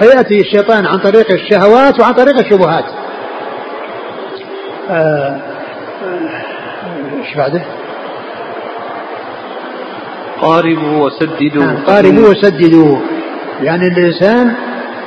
فيأتي 0.00 0.40
الشيطان 0.40 0.86
عن 0.86 0.98
طريق 0.98 1.26
الشهوات 1.30 2.00
وعن 2.00 2.12
طريق 2.12 2.38
الشبهات. 2.38 2.84
آه، 4.90 5.40
إيش 7.20 7.36
بعده؟ 7.36 7.62
قاربوا 10.40 11.06
وسددوا. 11.06 11.64
نعم 11.64 11.76
قاربوا 11.76 12.28
وسددوا. 12.28 12.98
يعني 13.62 13.86
الإنسان 13.86 14.54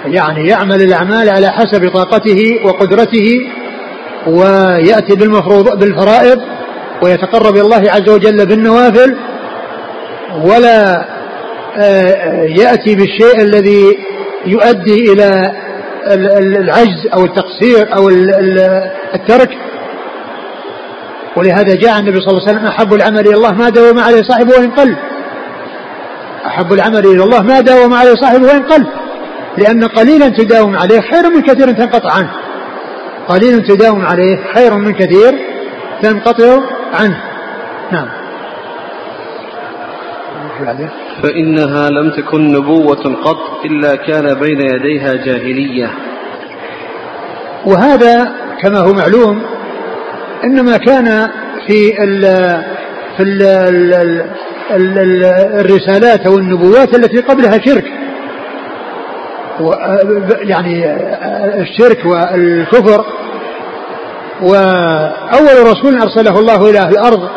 يعني 0.06 0.48
يعمل 0.48 0.82
الأعمال 0.82 1.30
على 1.30 1.48
حسب 1.48 1.90
طاقته 1.94 2.60
وقدرته 2.66 3.40
ويأتي 4.28 5.16
بالمفروض 5.16 5.80
بالفرائض 5.80 6.42
ويتقرب 7.04 7.56
إلى 7.56 7.62
الله 7.62 7.92
عز 7.92 8.10
وجل 8.10 8.46
بالنوافل 8.46 9.18
ولا 10.44 11.00
آه، 11.00 11.13
يأتي 12.60 12.96
بالشيء 12.96 13.42
الذي 13.42 13.98
يؤدي 14.46 15.14
إلى 15.14 15.52
العجز 16.60 17.08
أو 17.14 17.26
التقصير 17.26 17.96
أو 17.96 18.10
الترك. 19.16 19.50
ولهذا 21.36 21.76
جاء 21.76 22.00
النبي 22.00 22.20
صلى 22.20 22.32
الله 22.32 22.42
عليه 22.42 22.52
وسلم 22.52 22.66
أحب 22.66 22.94
العمل 22.94 23.20
إلى 23.20 23.36
الله 23.36 23.52
ما 23.54 23.70
داوم 23.70 24.00
عليه 24.00 24.22
صاحبه 24.22 24.52
وإن 24.58 24.72
قل. 24.72 24.96
أحب 26.46 26.74
العمل 26.74 27.06
إلى 27.06 27.24
الله 27.24 27.42
ما 27.42 27.62
داوم 27.62 27.94
عليه 27.94 28.16
صاحبه 28.16 28.46
وإن 28.46 28.64
قل. 28.64 28.88
لأن 29.58 29.84
قليلا 29.84 30.30
تداوم 30.30 30.78
عليه 30.78 31.02
خير 31.02 31.30
من 31.30 31.42
كثير 31.42 31.72
تنقطع 31.72 32.12
عنه. 32.12 32.32
قليل 33.28 33.64
تداوم 33.64 34.06
عليه 34.06 34.40
خير 34.56 34.74
من 34.74 34.94
كثير 34.94 35.40
تنقطع 36.02 36.60
عنه. 36.94 37.24
نعم. 37.92 38.08
فإنها 41.24 41.90
لم 41.90 42.12
تكن 42.12 42.52
نبوة 42.52 43.16
قط 43.24 43.66
إلا 43.66 43.96
كان 43.96 44.34
بين 44.34 44.62
يديها 44.62 45.14
جاهلية. 45.14 45.92
وهذا 47.66 48.32
كما 48.62 48.80
هو 48.80 48.94
معلوم 48.94 49.42
إنما 50.44 50.78
كان 50.78 51.30
في 51.68 52.04
ال 52.04 52.22
في 53.18 53.24
ال 53.24 53.42
ال 54.72 54.98
ال 54.98 55.24
الرسالات 55.60 56.26
أو 56.28 56.38
النبوات 56.38 56.96
التي 56.96 57.20
قبلها 57.20 57.60
شرك. 57.66 57.86
يعني 60.42 60.86
الشرك 61.62 62.06
والكفر. 62.06 63.06
وأول 64.42 65.72
رسول 65.72 66.02
أرسله 66.02 66.40
الله 66.40 66.70
إلى 66.70 66.80
أهل 66.80 66.92
الأرض 66.92 67.30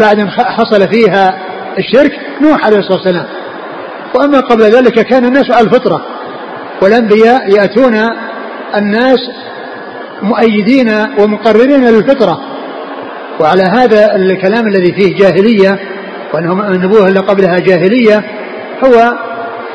بعد 0.00 0.18
أن 0.18 0.30
حصل 0.30 0.88
فيها 0.88 1.38
الشرك 1.78 2.12
نوح 2.42 2.66
عليه 2.66 2.78
الصلاة 2.78 2.96
والسلام. 2.98 3.26
وأما 4.14 4.40
قبل 4.40 4.62
ذلك 4.62 5.00
كان 5.00 5.24
الناس 5.24 5.50
على 5.50 5.66
الفطرة 5.66 6.06
والأنبياء 6.82 7.50
يأتون 7.56 7.94
الناس 8.76 9.18
مؤيدين 10.22 10.90
ومقررين 11.18 11.84
للفطرة. 11.84 12.40
وعلى 13.40 13.62
هذا 13.62 14.16
الكلام 14.16 14.66
الذي 14.66 14.92
فيه 14.92 15.16
جاهلية 15.16 15.78
وأنه 16.34 16.68
النبوة 16.68 17.08
اللي 17.08 17.20
قبلها 17.20 17.58
جاهلية 17.58 18.24
هو 18.84 19.12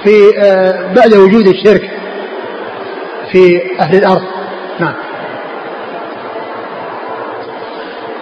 في 0.04 0.40
آه، 0.40 0.94
بعد 0.94 1.14
وجود 1.14 1.48
الشرك 1.48 1.90
في 3.32 3.62
أهل 3.80 3.98
الأرض. 3.98 4.24
نعم. 4.80 4.94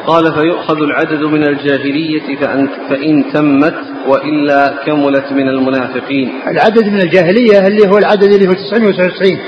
قال 0.07 0.33
فيؤخذ 0.33 0.77
العدد 0.77 1.23
من 1.23 1.43
الجاهلية 1.43 2.35
فأن, 2.41 2.67
فإن 2.89 3.33
تمت 3.33 3.75
وإلا 4.07 4.75
كملت 4.85 5.31
من 5.31 5.47
المنافقين. 5.47 6.31
العدد 6.47 6.87
من 6.87 7.01
الجاهلية 7.01 7.67
اللي 7.67 7.87
هو 7.87 7.97
العدد 7.97 8.23
اللي 8.23 8.47
هو 8.47 8.53
999 8.53 9.39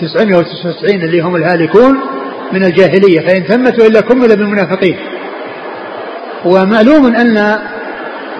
999 0.00 1.02
اللي 1.02 1.20
هم 1.20 1.36
الهالكون 1.36 1.98
من 2.52 2.64
الجاهلية. 2.64 3.20
فإن 3.20 3.46
تمت 3.46 3.82
وإلا 3.82 4.00
كمل 4.00 4.28
من 4.28 4.42
المنافقين. 4.42 4.96
ومعلوم 6.44 7.06
أن 7.06 7.58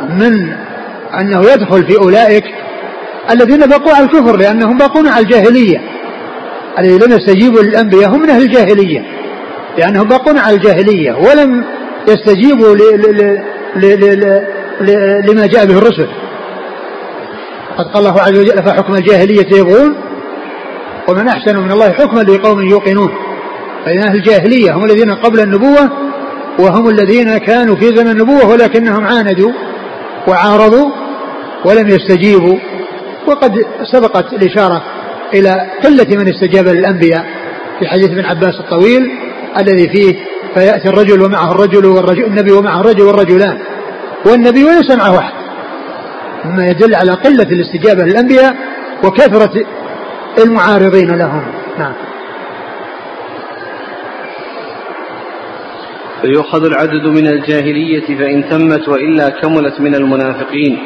من 0.09 0.53
أنه 1.21 1.41
يدخل 1.53 1.87
في 1.87 1.99
أولئك 1.99 2.45
الذين 3.31 3.67
بقوا 3.69 3.95
على 3.95 4.05
الكفر 4.05 4.37
لأنهم 4.37 4.79
باقون 4.79 5.09
على 5.09 5.25
الجاهلية. 5.25 5.81
الذين 6.79 7.03
لم 7.03 7.13
يستجيبوا 7.13 7.63
للأنبياء 7.63 8.11
هم 8.11 8.23
من 8.23 8.31
أهل 8.31 8.43
الجاهلية. 8.43 9.20
لأنهم 9.79 10.09
باقون 10.09 10.39
على 10.39 10.57
الجاهلية 10.57 11.13
ولم 11.13 11.65
يستجيبوا 12.09 12.77
لما 15.29 15.47
جاء 15.47 15.67
به 15.67 15.79
الرسل. 15.79 16.09
قد 17.79 17.85
قال 17.95 18.07
الله 18.07 18.21
عز 18.21 18.39
وجل 18.39 18.63
فحكم 18.63 18.95
الجاهلية 18.95 19.47
يبغون؟ 19.59 19.97
ومن 21.09 21.29
أحسن 21.29 21.57
من 21.57 21.73
الله 21.73 21.93
حكما 21.93 22.21
لقوم 22.21 22.61
يوقنون. 22.61 23.11
فإن 23.85 24.03
أهل 24.03 24.17
الجاهلية 24.17 24.73
هم 24.73 24.85
الذين 24.85 25.11
قبل 25.11 25.41
النبوة 25.41 25.91
وهم 26.59 26.89
الذين 26.89 27.39
كانوا 27.39 27.77
في 27.77 27.97
زمن 27.97 28.11
النبوة 28.11 28.49
ولكنهم 28.49 29.05
عاندوا 29.05 29.53
وعارضوا 30.29 30.91
ولم 31.65 31.89
يستجيبوا. 31.89 32.57
وقد 33.27 33.53
سبقت 33.93 34.33
الإشارة 34.33 34.83
إلى 35.35 35.71
قلة 35.85 36.17
من 36.17 36.29
استجاب 36.29 36.69
للأنبياء 36.69 37.25
في 37.79 37.87
حديث 37.87 38.11
ابن 38.11 38.25
عباس 38.25 38.55
الطويل. 38.61 39.11
الذي 39.59 39.89
فيه 39.89 40.15
فيأتي 40.55 40.89
الرجل 40.89 41.23
ومعه 41.23 41.53
الرجل 41.53 41.87
والرجل 41.87 42.25
النبي 42.25 42.53
ومعه 42.53 42.81
الرجل 42.81 43.03
والرجلان 43.03 43.59
والنبي 44.27 44.65
وليس 44.65 44.91
معه 44.91 45.19
أحد. 45.19 45.33
مما 46.45 46.67
يدل 46.67 46.95
على 46.95 47.13
قلة 47.13 47.47
الاستجابة 47.53 48.05
للأنبياء 48.05 48.57
وكثرة 49.05 49.53
المعارضين 50.45 51.19
لهم. 51.19 51.43
نعم. 51.79 51.93
فيؤخذ 56.23 56.65
العدد 56.65 57.07
من 57.07 57.27
الجاهلية 57.27 58.19
فإن 58.19 58.49
تمت 58.51 58.89
وإلا 58.89 59.29
كملت 59.29 59.81
من 59.81 59.95
المنافقين. 59.95 60.79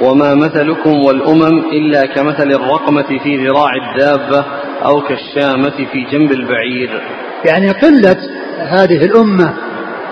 وما 0.00 0.34
مثلكم 0.34 0.90
والأمم 0.90 1.58
إلا 1.72 2.06
كمثل 2.06 2.52
الرقمة 2.52 3.18
في 3.22 3.36
ذراع 3.36 3.70
الدابة 3.74 4.44
أو 4.84 5.00
كالشامة 5.00 5.86
في 5.92 6.06
جنب 6.12 6.32
البعير. 6.32 7.02
يعني 7.44 7.70
قلة 7.70 8.16
هذه 8.58 9.04
الأمة 9.04 9.54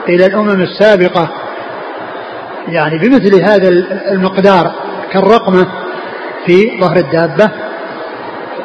إلى 0.09 0.27
الأمم 0.27 0.63
السابقة. 0.63 1.29
يعني 2.69 2.99
بمثل 2.99 3.43
هذا 3.43 3.69
المقدار 4.13 4.73
كالرقمة 5.13 5.67
في 6.47 6.81
ظهر 6.81 6.97
الدابة 6.97 7.51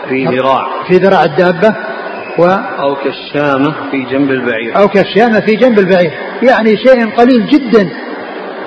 في 0.09 0.25
ذراع. 0.25 0.67
في 0.87 0.97
ذراع 0.97 1.23
الدابة 1.23 1.75
و 2.39 2.45
أو 2.79 2.95
كالشامة 2.95 3.75
في 3.91 4.01
جنب 4.11 4.31
البعير. 4.31 4.77
أو 4.77 4.87
كالشامة 4.87 5.39
في 5.39 5.55
جنب 5.55 5.79
البعير. 5.79 6.11
يعني 6.43 6.77
شيء 6.77 7.09
قليل 7.09 7.47
جدا. 7.47 7.89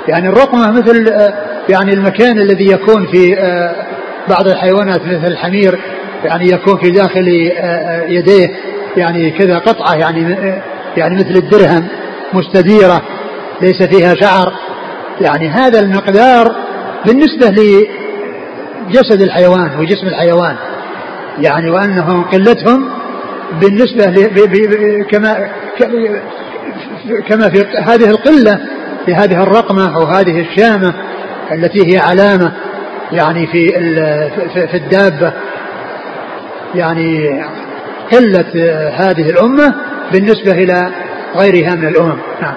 يعني 0.08 0.28
الرقمة 0.28 0.70
مثل 0.70 1.12
يعني 1.68 1.92
المكان 1.92 2.38
الذي 2.38 2.66
يكون 2.66 3.06
في 3.06 3.38
آه، 3.38 3.74
بعض 4.28 4.48
الحيوانات 4.48 5.00
مثل 5.00 5.26
الحمير 5.26 5.78
يعني 6.24 6.48
يكون 6.48 6.78
في 6.78 6.90
داخل 6.90 7.52
آه، 7.56 7.62
آه، 7.62 8.04
يديه. 8.04 8.48
يعني 8.96 9.30
كذا 9.30 9.58
قطعة 9.58 9.94
يعني 9.94 10.36
يعني 10.96 11.14
مثل 11.14 11.36
الدرهم 11.36 11.88
مستديرة 12.32 13.02
ليس 13.62 13.82
فيها 13.82 14.14
شعر. 14.14 14.52
يعني 15.20 15.48
هذا 15.48 15.80
المقدار 15.80 16.56
بالنسبة 17.06 17.46
لجسد 17.46 19.22
الحيوان 19.22 19.70
وجسم 19.78 20.06
الحيوان. 20.06 20.56
يعني 21.38 21.70
وأنهم 21.70 22.24
قلتهم 22.24 22.88
بالنسبة 23.60 24.26
كما 25.10 25.48
كما 27.28 27.48
في 27.48 27.66
هذه 27.78 28.10
القلة 28.10 28.60
في 29.06 29.14
هذه 29.14 29.42
الرقمة 29.42 29.96
أو 29.96 30.02
هذه 30.02 30.40
الشامة 30.40 30.94
التي 31.52 31.94
هي 31.94 31.98
علامة 31.98 32.52
يعني 33.12 33.46
في 33.46 33.68
في 34.70 34.76
الدابة. 34.76 35.32
يعني 36.74 37.40
قلة 38.12 38.52
هذه 38.90 39.30
الأمة 39.30 39.74
بالنسبة 40.12 40.52
إلى 40.52 40.90
غيرها 41.36 41.74
من 41.74 41.88
الأمم. 41.88 42.18
نعم. 42.42 42.54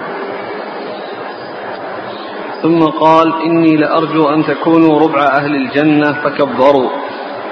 ثم 2.62 2.78
قال 2.78 3.32
إني 3.44 3.76
لأرجو 3.76 4.28
أن 4.28 4.44
تكونوا 4.44 5.00
ربع 5.00 5.22
أهل 5.24 5.56
الجنة 5.56 6.12
فكبروا. 6.12 6.88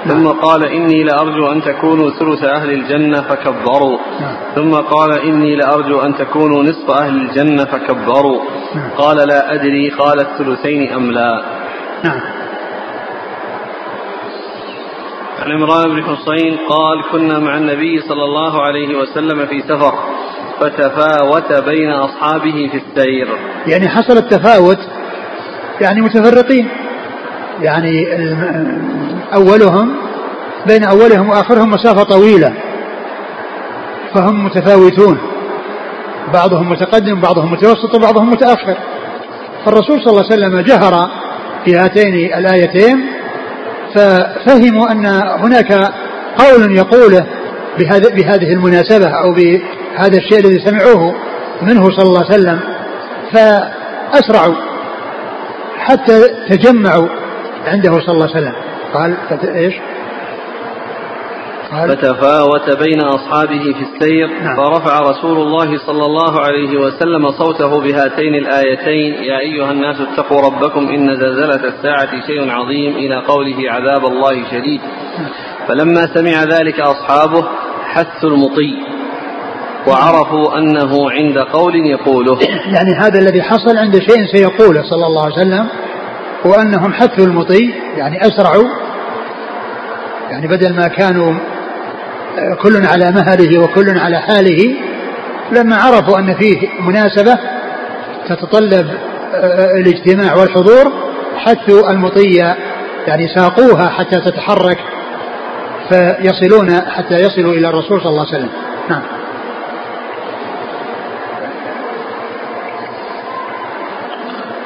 ثم 0.07 0.23
نعم. 0.23 0.39
قال 0.41 0.63
إني 0.63 1.03
لأرجو 1.03 1.51
أن 1.51 1.61
تكونوا 1.61 2.09
ثلث 2.09 2.43
أهل 2.43 2.69
الجنة 2.71 3.21
فكبروا. 3.21 3.97
نعم. 4.21 4.35
ثم 4.55 4.75
قال 4.75 5.19
إني 5.19 5.55
لأرجو 5.55 5.99
أن 5.99 6.15
تكونوا 6.15 6.63
نصف 6.63 6.91
أهل 6.91 7.15
الجنة 7.15 7.65
فكبروا. 7.65 8.39
نعم. 8.75 8.89
قال 8.97 9.17
لا 9.27 9.53
أدري 9.53 9.89
قال 9.89 10.19
الثلثين 10.19 10.93
أم 10.93 11.11
لا. 11.11 11.41
نعم. 12.03 12.38
عن 15.39 15.51
عمران 15.51 15.89
بن 15.89 16.03
حصين 16.03 16.57
قال 16.69 17.03
كنا 17.11 17.39
مع 17.39 17.57
النبي 17.57 18.01
صلى 18.01 18.23
الله 18.23 18.61
عليه 18.61 18.97
وسلم 18.97 19.45
في 19.45 19.61
سفر 19.61 19.93
فتفاوت 20.59 21.53
بين 21.65 21.91
أصحابه 21.91 22.69
في 22.71 22.77
السير. 22.77 23.27
يعني 23.67 23.89
حصل 23.89 24.17
التفاوت 24.17 24.77
يعني 25.81 26.01
متفرقين. 26.01 26.67
يعني 27.61 28.07
أولهم 29.33 29.95
بين 30.67 30.83
أولهم 30.83 31.29
وآخرهم 31.29 31.71
مسافة 31.71 32.03
طويلة 32.03 32.53
فهم 34.13 34.45
متفاوتون. 34.45 35.17
بعضهم 36.33 36.71
متقدم 36.71 37.21
بعضهم 37.21 37.51
متوسط 37.51 37.95
وبعضهم 37.95 38.31
متأخر. 38.31 38.77
فالرسول 39.65 40.01
صلى 40.01 40.11
الله 40.11 40.25
عليه 40.31 40.33
وسلم 40.33 40.59
جهر 40.59 41.09
في 41.65 41.75
هاتين 41.75 42.13
الآيتين 42.37 43.18
ففهموا 43.95 44.91
أن 44.91 45.05
هناك 45.39 45.91
قول 46.37 46.77
يقوله 46.77 47.25
بهذه 48.15 48.53
المناسبة 48.53 49.07
أو 49.07 49.33
بهذا 49.33 50.17
الشيء 50.17 50.39
الذي 50.39 50.59
سمعوه 50.65 51.15
منه 51.61 51.89
صلى 51.89 52.05
الله 52.05 52.25
عليه 52.25 52.35
وسلم 52.35 52.59
فأسرعوا 53.31 54.55
حتى 55.77 56.21
تجمعوا 56.49 57.07
عنده 57.67 57.91
صلى 57.91 58.13
الله 58.13 58.29
عليه 58.35 58.37
وسلم 58.37 58.53
قال 58.93 59.15
إيش؟ 59.55 59.73
فتفاوت 61.69 62.69
بين 62.79 63.01
أصحابه 63.01 63.73
في 63.73 63.81
السير 63.81 64.27
نعم. 64.27 64.55
فرفع 64.57 64.99
رسول 64.99 65.37
الله 65.37 65.77
صلى 65.87 66.05
الله 66.05 66.39
عليه 66.39 66.77
وسلم 66.77 67.31
صوته 67.31 67.81
بهاتين 67.81 68.35
الآيتين 68.35 69.23
يا 69.23 69.39
أيها 69.39 69.71
الناس 69.71 69.95
اتقوا 70.01 70.41
ربكم 70.41 70.87
إن 70.87 71.15
زلزلة 71.15 71.67
الساعة 71.67 72.27
شيء 72.27 72.51
عظيم 72.51 72.95
إلى 72.95 73.15
قوله 73.27 73.71
عذاب 73.71 74.05
الله 74.05 74.51
شديد. 74.51 74.81
فلما 75.67 76.07
سمع 76.13 76.43
ذلك 76.43 76.79
أصحابه 76.79 77.45
حثوا 77.83 78.29
المطي 78.29 78.73
وعرفوا 79.87 80.57
أنه 80.57 81.11
عند 81.11 81.37
قول 81.37 81.75
يقوله 81.75 82.39
يعني 82.75 82.93
هذا 82.93 83.19
الذي 83.19 83.41
حصل 83.41 83.77
عند 83.77 83.99
شيء 83.99 84.25
سيقوله 84.31 84.83
صلى 84.89 85.05
الله 85.07 85.23
عليه 85.23 85.33
وسلم 85.33 85.67
وأنهم 86.45 86.93
حثوا 86.93 87.25
المطي 87.25 87.73
يعني 87.97 88.21
أسرعوا 88.21 88.67
يعني 90.31 90.47
بدل 90.47 90.75
ما 90.75 90.87
كانوا 90.87 91.33
كل 92.61 92.85
على 92.85 93.11
مهله 93.11 93.59
وكل 93.59 93.99
على 93.99 94.19
حاله. 94.19 94.75
لما 95.51 95.75
عرفوا 95.75 96.19
أن 96.19 96.35
فيه 96.35 96.67
مناسبة 96.81 97.37
تتطلب 98.29 98.87
آه، 99.33 99.79
الاجتماع 99.79 100.35
والحضور 100.35 100.91
حثوا 101.35 101.91
المطية 101.91 102.55
يعني 103.07 103.27
ساقوها 103.35 103.89
حتى 103.89 104.21
تتحرك 104.21 104.77
فيصلون 105.89 106.81
حتى 106.81 107.15
يصلوا 107.15 107.53
إلى 107.53 107.69
الرسول 107.69 108.01
صلى 108.01 108.09
الله 108.09 108.25
عليه 108.27 108.37
وسلم. 108.37 108.49
نعم. 108.89 109.01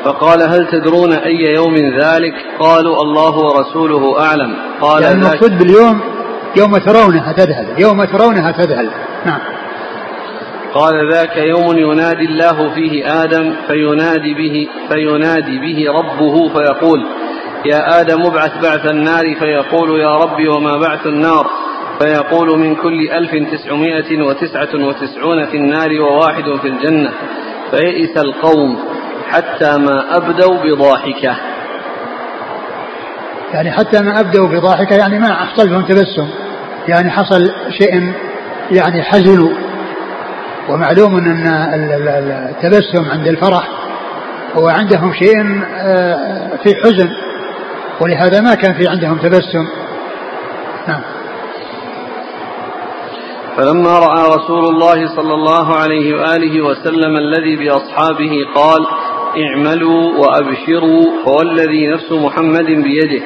فقال 0.06 0.42
هل 0.42 0.68
تدرون 0.72 1.14
أي 1.14 1.54
يوم 1.56 1.76
ذلك؟ 1.76 2.34
قالوا 2.60 3.02
الله 3.02 3.38
ورسوله 3.38 4.20
أعلم. 4.20 4.56
قال 4.82 5.04
يعني 5.04 5.16
المقصود 5.16 5.58
باليوم 5.58 6.02
يوم 6.58 6.78
ترونها 6.78 7.32
تذهل 7.32 7.66
يوم 7.78 8.04
ترونها 8.04 8.52
تذهل. 8.52 8.90
نعم. 9.26 9.40
قال 10.74 11.12
ذاك 11.14 11.38
يوم 11.38 11.78
ينادي 11.78 12.26
الله 12.26 12.74
فيه 12.74 13.24
آدم 13.24 13.54
فينادي 13.68 14.34
به 14.34 14.68
فينادي 14.90 15.60
به 15.60 15.92
ربه 15.92 16.50
فيقول 16.50 17.08
يا 17.66 18.02
آدم 18.02 18.22
ابعث 18.26 18.64
بعث 18.64 18.86
النار 18.92 19.36
فيقول 19.36 20.00
يا 20.00 20.18
ربي 20.18 20.48
وما 20.48 20.78
بعث 20.78 21.08
النار. 21.08 21.48
فيقول 22.00 22.60
من 22.60 22.76
كل 22.76 23.10
ألف 23.10 23.32
تسعمائة 23.52 24.22
وتسعة 24.22 24.88
وتسعون 24.88 25.46
في 25.46 25.58
النار 25.58 26.02
وواحد 26.02 26.44
في 26.62 26.68
الجنة. 26.68 27.12
فيئس 27.72 28.18
القوم 28.18 28.80
حتى 29.30 29.78
ما 29.78 30.18
أبدوا 30.18 30.58
بضاحكة. 30.64 31.36
يعني 33.54 33.72
حتى 33.72 34.02
ما 34.02 34.20
أبدوا 34.20 34.48
بضاحكة 34.48 34.96
يعني 34.96 35.20
ما 35.20 35.34
حصل 35.34 35.70
لهم 35.70 35.82
تبسم. 35.82 36.43
يعني 36.88 37.12
حصل 37.12 37.52
شيء 37.80 38.14
يعني 38.72 39.04
حزنوا 39.04 39.50
ومعلوم 40.70 41.18
أن 41.18 41.48
التبسم 42.50 43.12
عند 43.12 43.28
الفرح 43.28 43.70
هو 44.56 44.68
عندهم 44.68 45.14
شيء 45.14 45.62
آه، 45.76 46.50
في 46.64 46.76
حزن 46.84 47.10
ولهذا 48.02 48.42
ما 48.42 48.56
كان 48.56 48.74
في 48.74 48.88
عندهم 48.88 49.18
تبسم. 49.18 49.68
نعم. 50.88 51.02
فلما 53.58 54.00
رأى 54.00 54.36
رسول 54.36 54.66
الله 54.66 55.16
صلى 55.16 55.34
الله 55.34 55.76
عليه 55.76 56.16
وآله 56.16 56.62
وسلم 56.62 57.18
الذي 57.18 57.56
بأصحابه 57.56 58.32
قال 58.56 58.86
اعملوا 59.46 60.18
وأبشروا 60.18 61.06
فوالذي 61.26 61.88
نفس 61.88 62.12
محمد 62.12 62.66
بيده 62.66 63.26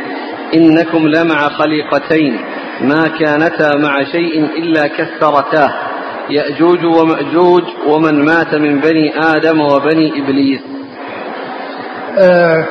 إنكم 0.54 1.08
لمع 1.08 1.50
خليقتين. 1.50 2.40
ما 2.82 3.08
كانتا 3.20 3.78
مع 3.78 4.04
شيء 4.12 4.46
إلا 4.58 4.88
كثرتاه 4.88 5.74
يأجوج 6.30 6.86
ومأجوج 6.86 7.64
ومن 7.88 8.26
مات 8.26 8.56
من 8.56 8.80
بني 8.80 9.20
آدم 9.20 9.62
وبني 9.62 10.24
إبليس. 10.24 10.62
آه 12.18 12.66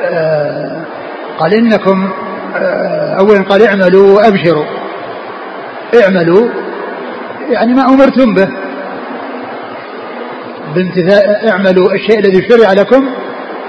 آه 0.00 0.84
قال 1.38 1.54
إنكم 1.54 2.10
آه 2.56 3.16
أولا 3.20 3.42
قال 3.42 3.62
اعملوا 3.62 4.16
وأبشروا. 4.16 4.64
اعملوا 6.02 6.48
يعني 7.50 7.74
ما 7.74 7.82
أمرتم 7.82 8.34
به. 8.34 8.48
بامتثال 10.74 11.48
اعملوا 11.48 11.92
الشيء 11.92 12.18
الذي 12.18 12.48
شرع 12.48 12.72
لكم 12.72 13.08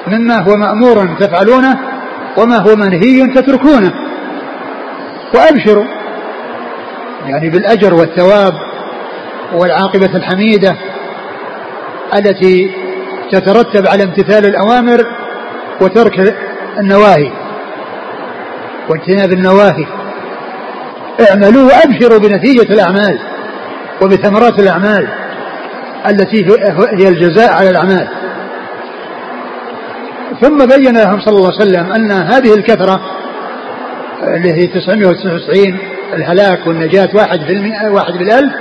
مما 0.08 0.40
هو 0.40 0.56
مأمور 0.56 1.18
تفعلونه 1.20 1.80
وما 2.38 2.58
هو 2.58 2.76
منهي 2.76 3.28
تتركونه. 3.28 3.92
وأبشروا. 5.34 5.86
يعني 7.26 7.50
بالأجر 7.50 7.94
والثواب 7.94 8.54
والعاقبة 9.54 10.16
الحميدة 10.16 10.76
التي 12.18 12.72
تترتب 13.32 13.88
على 13.88 14.04
امتثال 14.04 14.46
الأوامر 14.46 15.06
وترك 15.82 16.36
النواهي 16.80 17.32
واجتناب 18.90 19.34
النواهي. 19.34 19.86
اعملوا 21.30 21.64
وأبشروا 21.64 22.20
بنتيجة 22.20 22.74
الأعمال 22.74 23.20
وبثمرات 24.02 24.60
الأعمال 24.60 25.08
التي 26.10 26.46
هي 27.00 27.08
الجزاء 27.08 27.54
على 27.54 27.70
الأعمال. 27.70 28.08
ثم 30.42 30.58
بين 30.66 30.98
لهم 30.98 31.22
صلى 31.22 31.36
الله 31.36 31.52
عليه 31.54 31.70
وسلم 31.72 31.92
أن 31.92 32.12
هذه 32.12 32.54
الكثرة 32.54 33.02
اللي 34.24 34.54
هي 34.54 34.68
999 34.68 35.78
الهلاك 36.14 36.68
والنجاة 36.68 37.10
واحد 37.14 37.40
في 37.40 37.54
المئة 37.54 37.90
واحد 37.90 38.14
بالألف 38.14 38.54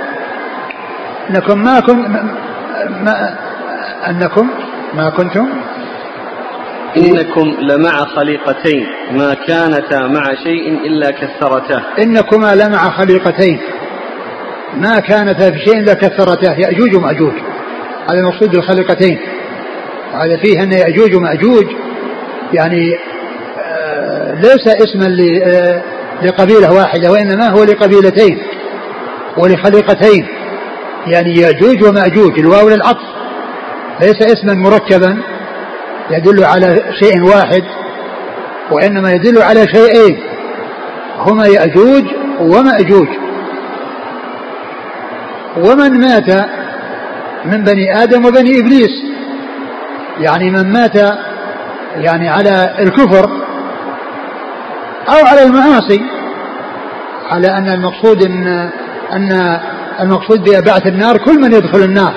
أنكم 1.29 1.63
ما 1.63 1.79
كن 1.79 1.97
ما 3.03 3.35
أنكم 4.09 4.49
ما 4.93 5.09
كنتم؟ 5.09 5.49
إنكم 6.97 7.55
لمع 7.59 8.05
خليقتين 8.05 8.87
ما 9.11 9.33
كانتا 9.33 10.07
مع 10.07 10.23
شيء 10.43 10.87
إلا 10.87 11.11
كثرته 11.11 11.81
إنكما 11.99 12.55
لمع 12.55 12.89
خليقتين. 12.89 13.59
ما 14.77 14.99
كانتا 14.99 15.51
في 15.51 15.59
شيء 15.59 15.79
إلا 15.79 15.93
كثرته 15.93 16.51
يأجوج 16.51 16.95
ومأجوج. 16.95 17.33
هذا 18.09 18.19
المقصود 18.19 18.51
بالخليقتين. 18.51 19.19
وهذا 20.13 20.37
فيه 20.37 20.63
أن 20.63 20.71
يأجوج 20.71 21.15
ومأجوج 21.15 21.65
يعني 22.53 22.97
ليس 24.33 24.67
اسما 24.67 25.17
آه، 25.43 25.83
لقبيلة 26.23 26.73
واحدة 26.73 27.11
وإنما 27.11 27.49
هو 27.49 27.63
لقبيلتين 27.63 28.37
ولخليقتين 29.37 30.27
يعني 31.07 31.35
يأجوج 31.35 31.83
ومأجوج 31.83 32.39
الواو 32.39 32.69
للعطف. 32.69 33.07
ليس 34.01 34.21
اسما 34.21 34.53
مركبا 34.53 35.17
يدل 36.11 36.43
على 36.43 36.83
شيء 36.99 37.23
واحد 37.23 37.63
وإنما 38.71 39.11
يدل 39.11 39.41
على 39.41 39.67
شيئين 39.67 40.19
هما 41.17 41.47
يأجوج 41.47 42.03
ومأجوج. 42.39 43.07
ومن 45.57 45.99
مات 45.99 46.47
من 47.45 47.63
بني 47.63 48.03
آدم 48.03 48.25
وبني 48.25 48.59
إبليس 48.59 49.03
يعني 50.19 50.51
من 50.51 50.73
مات 50.73 50.95
يعني 51.95 52.29
على 52.29 52.75
الكفر 52.79 53.40
أو 55.09 55.25
على 55.25 55.43
المعاصي 55.43 56.01
على 57.31 57.47
أن 57.47 57.67
المقصود 57.69 58.23
أن 58.23 58.69
أن 59.13 59.59
المقصود 59.99 60.49
ببعث 60.49 60.87
النار 60.87 61.17
كل 61.17 61.39
من 61.41 61.53
يدخل 61.53 61.79
النار 61.79 62.13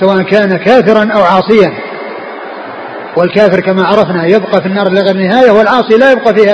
سواء 0.00 0.22
كان 0.22 0.56
كافرا 0.56 1.12
أو 1.12 1.22
عاصيا. 1.22 1.72
والكافر 3.16 3.60
كما 3.60 3.86
عرفنا 3.86 4.26
يبقى 4.26 4.60
في 4.62 4.66
النار 4.66 4.86
إلى 4.86 5.00
غير 5.00 5.16
نهاية 5.16 5.50
والعاصي 5.50 5.98
لا 5.98 6.12
يبقى 6.12 6.34
فيها 6.34 6.52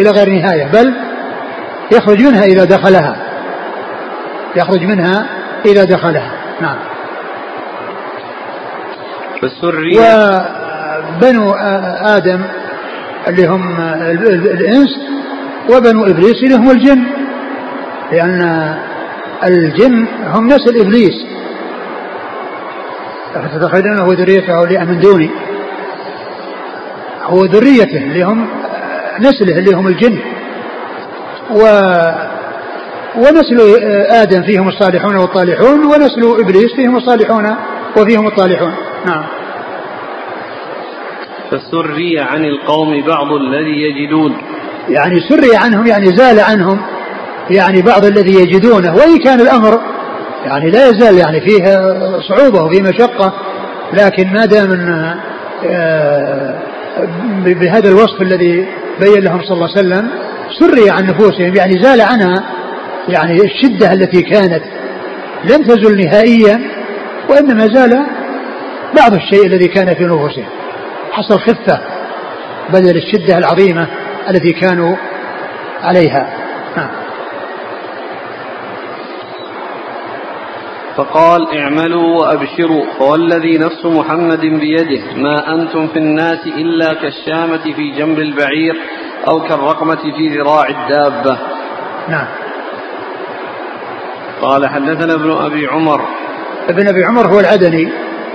إلى 0.00 0.10
غير 0.10 0.28
نهاية 0.28 0.64
بل 0.72 0.94
يخرج 1.92 2.22
منها 2.22 2.44
إذا 2.44 2.64
دخلها. 2.64 3.16
يخرج 4.56 4.82
منها 4.82 5.26
إذا 5.66 5.84
دخلها. 5.84 6.32
نعم. 6.60 6.76
فالسرية 9.42 10.44
وبنو 11.16 11.50
آدم 12.00 12.42
اللي 13.28 13.46
هم 13.46 13.80
الإنس 14.30 14.88
وبنو 15.70 16.04
إبليس 16.04 16.44
اللي 16.44 16.54
هم 16.54 16.70
الجن. 16.70 17.04
لأن 18.12 18.74
الجن 19.44 20.06
هم 20.26 20.46
نسل 20.46 20.80
إبليس. 20.80 21.26
فتتخذونه 23.34 24.04
وذريته 24.04 24.58
أولياء 24.58 24.84
من 24.84 25.00
دوني. 25.00 25.30
هو 27.22 27.44
ذريته 27.44 27.96
اللي 27.96 28.22
هم 28.22 28.48
نسله 29.20 29.58
اللي 29.58 29.76
هم 29.76 29.86
الجن. 29.86 30.18
و 31.50 31.60
ونسل 33.16 33.60
آدم 34.10 34.42
فيهم 34.42 34.68
الصالحون 34.68 35.16
والطالحون 35.16 35.84
ونسل 35.84 36.40
إبليس 36.40 36.74
فيهم 36.76 36.96
الصالحون 36.96 37.56
وفيهم 37.96 38.26
الطالحون. 38.26 38.74
نعم. 39.06 39.24
فسري 41.50 42.18
عن 42.18 42.44
القوم 42.44 43.02
بعض 43.06 43.32
الذي 43.32 43.82
يجدون. 43.82 44.36
يعني 44.88 45.20
سري 45.28 45.56
عنهم 45.56 45.86
يعني 45.86 46.06
زال 46.06 46.40
عنهم 46.40 46.80
يعني 47.50 47.82
بعض 47.82 48.04
الذي 48.04 48.34
يجدونه. 48.34 48.94
وإن 48.94 49.18
كان 49.18 49.40
الأمر 49.40 49.80
يعني 50.44 50.70
لا 50.70 50.88
يزال 50.88 51.18
يعني 51.18 51.40
فيه 51.40 51.64
صعوبة 52.28 52.64
وفيه 52.64 52.82
مشقة 52.82 53.32
لكن 53.92 54.32
ما 54.32 54.46
دام 54.46 54.72
آه، 55.64 56.58
بهذا 57.44 57.88
الوصف 57.88 58.22
الذي 58.22 58.66
بين 59.00 59.24
لهم 59.24 59.42
صلى 59.42 59.54
الله 59.54 59.68
عليه 59.76 59.78
وسلم 59.78 60.10
سري 60.58 60.90
عن 60.90 61.06
نفوسهم. 61.06 61.54
يعني 61.56 61.82
زال 61.82 62.00
عنها 62.00 62.44
يعني 63.08 63.40
الشدة 63.40 63.92
التي 63.92 64.22
كانت 64.22 64.62
لم 65.44 65.62
تزل 65.62 65.96
نهائيا 66.04 66.60
وإنما 67.30 67.66
زال 67.66 68.06
بعض 68.96 69.14
الشيء 69.14 69.46
الذي 69.46 69.68
كان 69.68 69.94
في 69.94 70.04
نفوسهم. 70.04 70.44
حصل 71.14 71.38
خفة 71.38 71.80
بدل 72.68 72.96
الشدة 72.96 73.38
العظيمة 73.38 73.88
التي 74.30 74.52
كانوا 74.52 74.96
عليها 75.82 76.36
نعم 76.76 76.90
فقال 80.96 81.58
اعملوا 81.58 82.20
وأبشروا 82.20 82.84
فوالذي 82.98 83.58
نفس 83.58 83.84
محمد 83.84 84.40
بيده 84.40 85.14
ما 85.16 85.54
أنتم 85.54 85.88
في 85.88 85.98
الناس 85.98 86.46
إلا 86.46 86.94
كالشامة 86.94 87.72
في 87.76 87.90
جنب 87.98 88.18
البعير 88.18 88.76
أو 89.28 89.40
كالرقمة 89.40 89.96
في 90.16 90.28
ذراع 90.28 90.66
الدابة. 90.68 91.38
نعم. 92.08 92.26
قال 94.42 94.68
حدثنا 94.68 95.14
ابن 95.14 95.30
أبي 95.30 95.66
عمر. 95.66 96.00
ابن 96.68 96.88
أبي 96.88 97.04
عمر 97.04 97.26
هو 97.26 97.40
العدني 97.40 97.88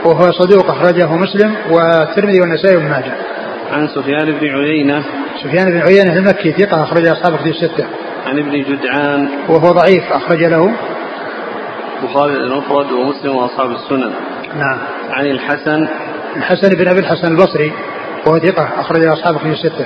وهو 0.05 0.31
صدوق 0.31 0.69
أخرجه 0.69 1.15
مسلم 1.15 1.55
والترمذي 1.71 2.41
والنسائي 2.41 2.75
وابن 2.75 2.89
ماجه. 2.89 3.13
عن 3.71 3.87
سفيان 3.87 4.31
بن 4.31 4.47
عيينة 4.47 5.03
سفيان 5.43 5.71
بن 5.71 5.77
عيينة 5.77 6.13
المكي 6.13 6.51
ثقة 6.51 6.83
أخرج 6.83 7.07
أصحاب 7.07 7.35
كتب 7.35 7.47
الستة. 7.47 7.85
عن 8.25 8.39
ابن 8.39 8.63
جدعان 8.63 9.29
وهو 9.49 9.71
ضعيف 9.71 10.03
أخرج 10.11 10.43
له 10.43 10.73
البخاري 12.01 12.33
المفرد 12.33 12.91
ومسلم 12.91 13.35
وأصحاب 13.35 13.71
السنن. 13.71 14.11
نعم. 14.55 14.77
عن 15.09 15.25
الحسن 15.25 15.87
الحسن 16.35 16.69
بن 16.69 16.87
أبي 16.87 16.99
الحسن 16.99 17.31
البصري 17.31 17.71
وهو 18.25 18.39
ثقة 18.39 18.69
أخرج 18.79 19.01
له 19.01 19.13
أصحاب 19.13 19.37
كتب 19.37 19.51
الستة. 19.51 19.85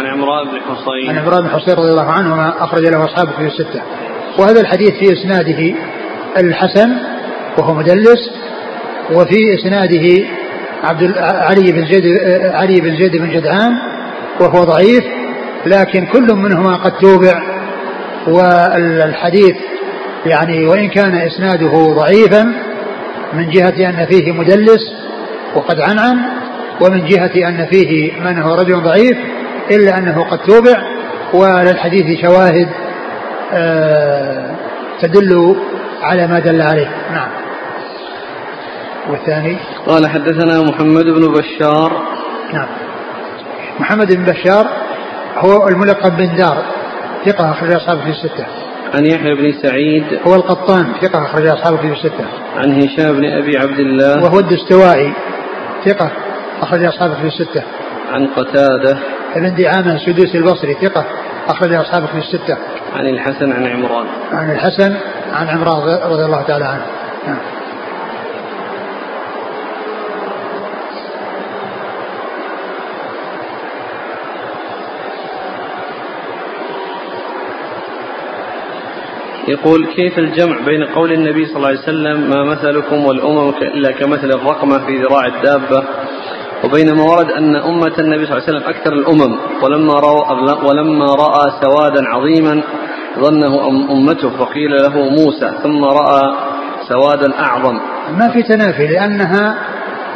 عن 0.00 0.06
عمران 0.06 0.44
بن 0.44 0.60
حصين. 0.60 1.08
عن 1.08 1.18
عمران 1.18 1.42
بن 1.42 1.48
حصين 1.48 1.74
رضي 1.74 1.90
الله 1.90 2.12
عنهما 2.12 2.64
أخرج 2.64 2.86
له 2.86 3.04
أصحاب 3.04 3.28
كتب 3.28 3.46
الستة. 3.46 3.82
وهذا 4.38 4.60
الحديث 4.60 4.90
في 4.90 5.12
إسناده 5.12 5.74
الحسن 6.38 6.96
وهو 7.58 7.74
مدلس 7.74 8.30
وفي 9.12 9.54
إسناده 9.54 10.24
عبد 10.84 11.18
علي 11.18 11.72
بن 11.72 11.86
زيد 11.86 12.04
علي 12.54 12.80
بن 12.80 12.96
زيد 12.96 13.16
بن 13.16 13.30
جدعان 13.30 13.72
وهو 14.40 14.64
ضعيف 14.64 15.04
لكن 15.66 16.06
كل 16.06 16.34
منهما 16.34 16.76
قد 16.76 16.92
توبع. 16.92 17.42
والحديث 18.26 19.56
يعني 20.26 20.66
وإن 20.66 20.88
كان 20.88 21.14
إسناده 21.14 21.94
ضعيفا 21.94 22.42
من 23.32 23.50
جهة 23.50 23.88
أن 23.88 24.06
فيه 24.06 24.32
مدلس 24.32 24.80
وقد 25.54 25.80
عنعن 25.80 26.16
ومن 26.80 27.06
جهة 27.06 27.48
أن 27.48 27.66
فيه 27.70 28.12
من 28.20 28.38
هو 28.38 28.54
رجل 28.54 28.82
ضعيف 28.82 29.18
إلا 29.70 29.98
أنه 29.98 30.24
قد 30.30 30.38
توبع. 30.38 30.82
وللحديث 31.34 32.20
شواهد 32.20 32.68
آه 33.52 34.50
تدل 35.00 35.56
على 36.02 36.26
ما 36.26 36.38
دل 36.38 36.62
عليه. 36.62 36.88
نعم. 37.12 37.28
والثاني؟ 39.08 39.58
قال 39.86 40.08
حدثنا 40.08 40.62
محمد 40.62 41.04
بن 41.04 41.32
بشار. 41.32 42.02
نعم. 42.52 42.66
محمد 43.80 44.12
بن 44.12 44.24
بشار 44.24 44.66
هو 45.36 45.68
الملقب 45.68 46.16
بن 46.16 46.36
دار 46.36 46.64
ثقة 47.26 47.50
أخرج 47.50 47.72
أصحابه 47.72 48.00
في 48.00 48.10
الستة. 48.10 48.46
عن 48.94 49.06
يحيى 49.06 49.34
بن 49.34 49.52
سعيد. 49.62 50.04
هو 50.26 50.34
القطان 50.34 50.86
ثقة 51.02 51.22
أخرج 51.22 51.46
أصحابه 51.46 51.76
في 51.76 51.92
الستة. 51.92 52.24
عن 52.56 52.82
هشام 52.82 53.12
بن 53.12 53.24
أبي 53.24 53.58
عبد 53.58 53.78
الله. 53.78 54.22
وهو 54.24 54.38
الدستوائي 54.38 55.12
ثقة 55.84 56.10
أخرج 56.62 56.84
أصحابه 56.84 57.14
في 57.14 57.26
الستة. 57.26 57.62
عن 58.12 58.26
قتادة. 58.26 58.98
ابن 59.36 59.54
دعامة 59.54 59.94
السدوسي 59.94 60.38
البصري 60.38 60.74
ثقة 60.74 61.04
أخرج 61.48 61.72
أصحابه 61.72 62.06
في 62.06 62.18
الستة. 62.18 62.56
عن 62.94 63.06
الحسن 63.06 63.52
عن 63.52 63.66
عمران. 63.66 64.06
عن 64.32 64.50
الحسن 64.50 64.96
عن 65.32 65.48
عمران 65.48 66.10
رضي 66.12 66.24
الله 66.24 66.42
تعالى 66.42 66.64
عنه. 66.64 66.86
نعم. 67.26 67.57
يقول 79.48 79.86
كيف 79.96 80.18
الجمع 80.18 80.60
بين 80.66 80.84
قول 80.84 81.12
النبي 81.12 81.46
صلى 81.46 81.56
الله 81.56 81.68
عليه 81.68 81.78
وسلم 81.78 82.30
ما 82.30 82.44
مثلكم 82.44 83.04
والأمم 83.04 83.48
إلا 83.48 83.90
كمثل 83.90 84.30
الرقمة 84.30 84.86
في 84.86 84.96
ذراع 84.96 85.26
الدابة 85.26 85.84
وبينما 86.64 87.02
ورد 87.02 87.30
أن 87.30 87.56
أمة 87.56 87.94
النبي 87.98 88.26
صلى 88.26 88.36
الله 88.36 88.42
عليه 88.48 88.58
وسلم 88.58 88.62
أكثر 88.68 88.92
الأمم 88.92 89.38
ولما 89.62 89.94
رأى, 89.94 90.56
ولما 90.68 91.06
رأى 91.06 91.52
سوادا 91.62 92.02
عظيما 92.08 92.62
ظنه 93.18 93.68
أمته 93.90 94.30
فقيل 94.30 94.70
له 94.82 94.98
موسى 94.98 95.50
ثم 95.62 95.84
رأى 95.84 96.34
سوادا 96.88 97.38
أعظم. 97.38 97.80
ما 98.18 98.28
في 98.32 98.42
تنافي 98.42 98.86
لأنها 98.86 99.54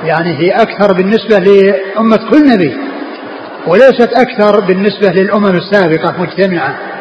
يعني 0.04 0.38
هي 0.38 0.50
أكثر 0.50 0.92
بالنسبة 0.92 1.38
لأمة 1.38 2.30
كل 2.30 2.48
نبي 2.54 2.76
وليست 3.66 4.10
أكثر 4.14 4.60
بالنسبة 4.60 5.08
للأمم 5.08 5.56
السابقة 5.56 6.22
مجتمعة. 6.22 6.91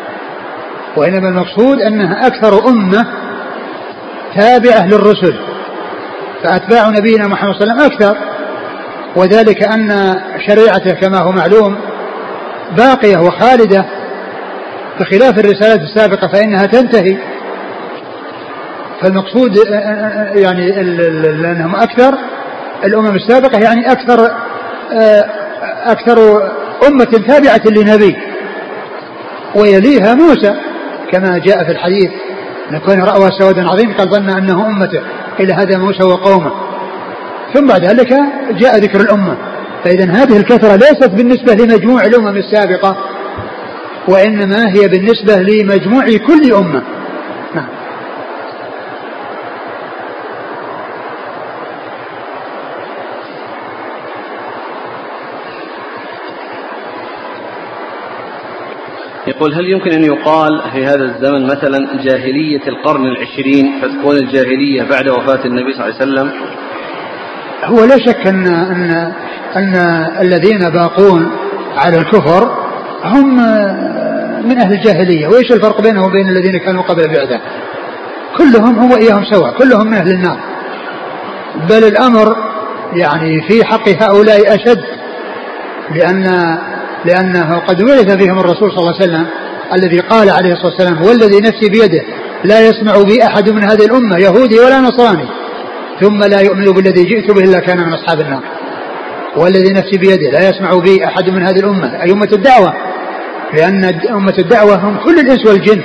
وإنما 0.96 1.30
المقصود 1.30 1.82
أنها 1.82 2.28
أكثر 2.28 2.68
أمة 2.68 3.06
تابعة 4.36 4.86
للرسل 4.88 5.36
فأتباع 6.44 6.90
نبينا 6.90 7.28
محمد 7.28 7.54
صلى 7.54 7.64
الله 7.64 7.84
عليه 7.84 7.86
وسلم 7.86 8.08
أكثر 8.08 8.18
وذلك 9.16 9.64
أن 9.64 10.16
شريعته 10.48 10.92
كما 10.92 11.18
هو 11.20 11.32
معلوم 11.32 11.78
باقية 12.78 13.18
وخالدة 13.18 13.86
بخلاف 15.00 15.40
الرسالات 15.40 15.80
السابقة 15.80 16.28
فإنها 16.28 16.66
تنتهي. 16.66 17.18
فالمقصود 19.02 19.58
يعني 20.36 20.72
لأنهم 21.42 21.76
أكثر 21.76 22.18
الأمم 22.84 23.16
السابقة 23.16 23.60
يعني 23.60 23.92
أكثر 23.92 24.32
أكثر 25.86 26.18
أمة 26.88 27.24
تابعة 27.28 27.62
لنبي 27.66 28.18
ويليها 29.56 30.14
موسى. 30.14 30.56
كما 31.12 31.38
جاء 31.38 31.64
في 31.64 31.72
الحديث 31.72 32.12
أن 32.72 32.78
كان 32.78 33.04
رأى 33.04 33.30
سوادا 33.40 33.70
عظيم 33.70 33.94
قال 33.94 34.10
ظن 34.10 34.30
أنه 34.30 34.68
أمته 34.68 35.02
إلى 35.40 35.54
هذا 35.54 35.78
موسى 35.78 36.04
وقومه. 36.04 36.52
ثم 37.54 37.68
بعد 37.68 37.86
ذلك 37.86 38.14
جاء 38.52 38.78
ذكر 38.78 39.02
الأمة. 39.02 39.38
فإذا 39.84 40.12
هذه 40.12 40.38
الكثرة 40.38 40.76
ليست 40.76 41.10
بالنسبة 41.10 41.54
لمجموع 41.54 42.02
الأمم 42.02 42.38
السابقة 42.38 42.98
وإنما 44.08 44.70
هي 44.70 44.88
بالنسبة 44.88 45.36
لمجموع 45.36 46.06
كل 46.06 46.54
أمة. 46.54 46.84
يقول 59.42 59.54
هل 59.54 59.70
يمكن 59.70 59.92
أن 59.92 60.04
يقال 60.04 60.62
في 60.74 60.86
هذا 60.86 61.04
الزمن 61.04 61.44
مثلا 61.44 62.04
جاهلية 62.04 62.68
القرن 62.68 63.06
العشرين 63.06 63.82
فتكون 63.82 64.16
الجاهلية 64.16 64.84
بعد 64.84 65.10
وفاة 65.10 65.46
النبي 65.46 65.74
صلى 65.74 65.86
الله 65.86 65.96
عليه 66.02 66.12
وسلم؟ 66.12 66.32
هو 67.64 67.84
لا 67.86 67.98
شك 67.98 68.28
أن 68.28 68.48
أن 68.48 69.14
أن 69.56 69.76
الذين 70.22 70.60
باقون 70.60 71.32
على 71.78 71.98
الكفر 71.98 72.52
هم 73.04 73.36
من 74.46 74.58
أهل 74.58 74.74
الجاهلية 74.74 75.28
وإيش 75.28 75.52
الفرق 75.52 75.82
بينهم 75.82 76.04
وبين 76.04 76.30
الذين 76.30 76.58
كانوا 76.58 76.84
قبل 76.84 77.02
البعثة 77.02 77.42
كلهم 78.38 78.80
هو 78.80 78.98
إياهم 78.98 79.24
سواء 79.24 79.54
كلهم 79.58 79.88
من 79.88 79.94
أهل 79.94 80.12
النار. 80.12 80.38
بل 81.70 81.84
الأمر 81.84 82.36
يعني 82.94 83.42
في 83.50 83.66
حق 83.66 83.90
هؤلاء 83.90 84.56
أشد 84.56 84.82
لأن 85.96 86.58
لأنه 87.06 87.60
قد 87.60 87.84
ورث 87.84 88.12
فيهم 88.18 88.40
الرسول 88.40 88.72
صلى 88.72 88.80
الله 88.80 88.96
عليه 88.96 89.04
وسلم 89.04 89.28
الذي 89.74 90.00
قال 90.00 90.30
عليه 90.30 90.54
الصلاة 90.54 90.74
والسلام 90.74 91.02
والذي 91.02 91.40
نفسي 91.40 91.70
بيده 91.70 92.04
لا 92.44 92.68
يسمع 92.68 93.02
بي 93.02 93.24
أحد 93.24 93.50
من 93.50 93.64
هذه 93.64 93.86
الأمة 93.86 94.18
يهودي 94.18 94.60
ولا 94.60 94.80
نصراني 94.80 95.28
ثم 96.02 96.24
لا 96.24 96.42
يؤمن 96.42 96.66
بالذي 96.66 97.04
جئت 97.04 97.32
به 97.32 97.42
إلا 97.42 97.60
كان 97.60 97.78
من 97.78 97.94
أصحاب 97.94 98.22
النار. 98.22 98.44
والذي 99.38 99.74
نفسي 99.74 99.98
بيده 99.98 100.30
لا 100.32 100.50
يسمع 100.50 100.80
بي 100.80 101.06
أحد 101.06 101.30
من 101.30 101.48
هذه 101.48 101.60
الأمة. 101.60 102.04
أي 102.04 102.12
أمة 102.12 102.30
الدعوة؟ 102.34 102.74
لأن 103.54 103.86
أمة 104.10 104.34
الدعوة 104.40 104.76
هم 104.76 104.98
كل 104.98 105.20
الإنس 105.20 105.46
والجن 105.48 105.82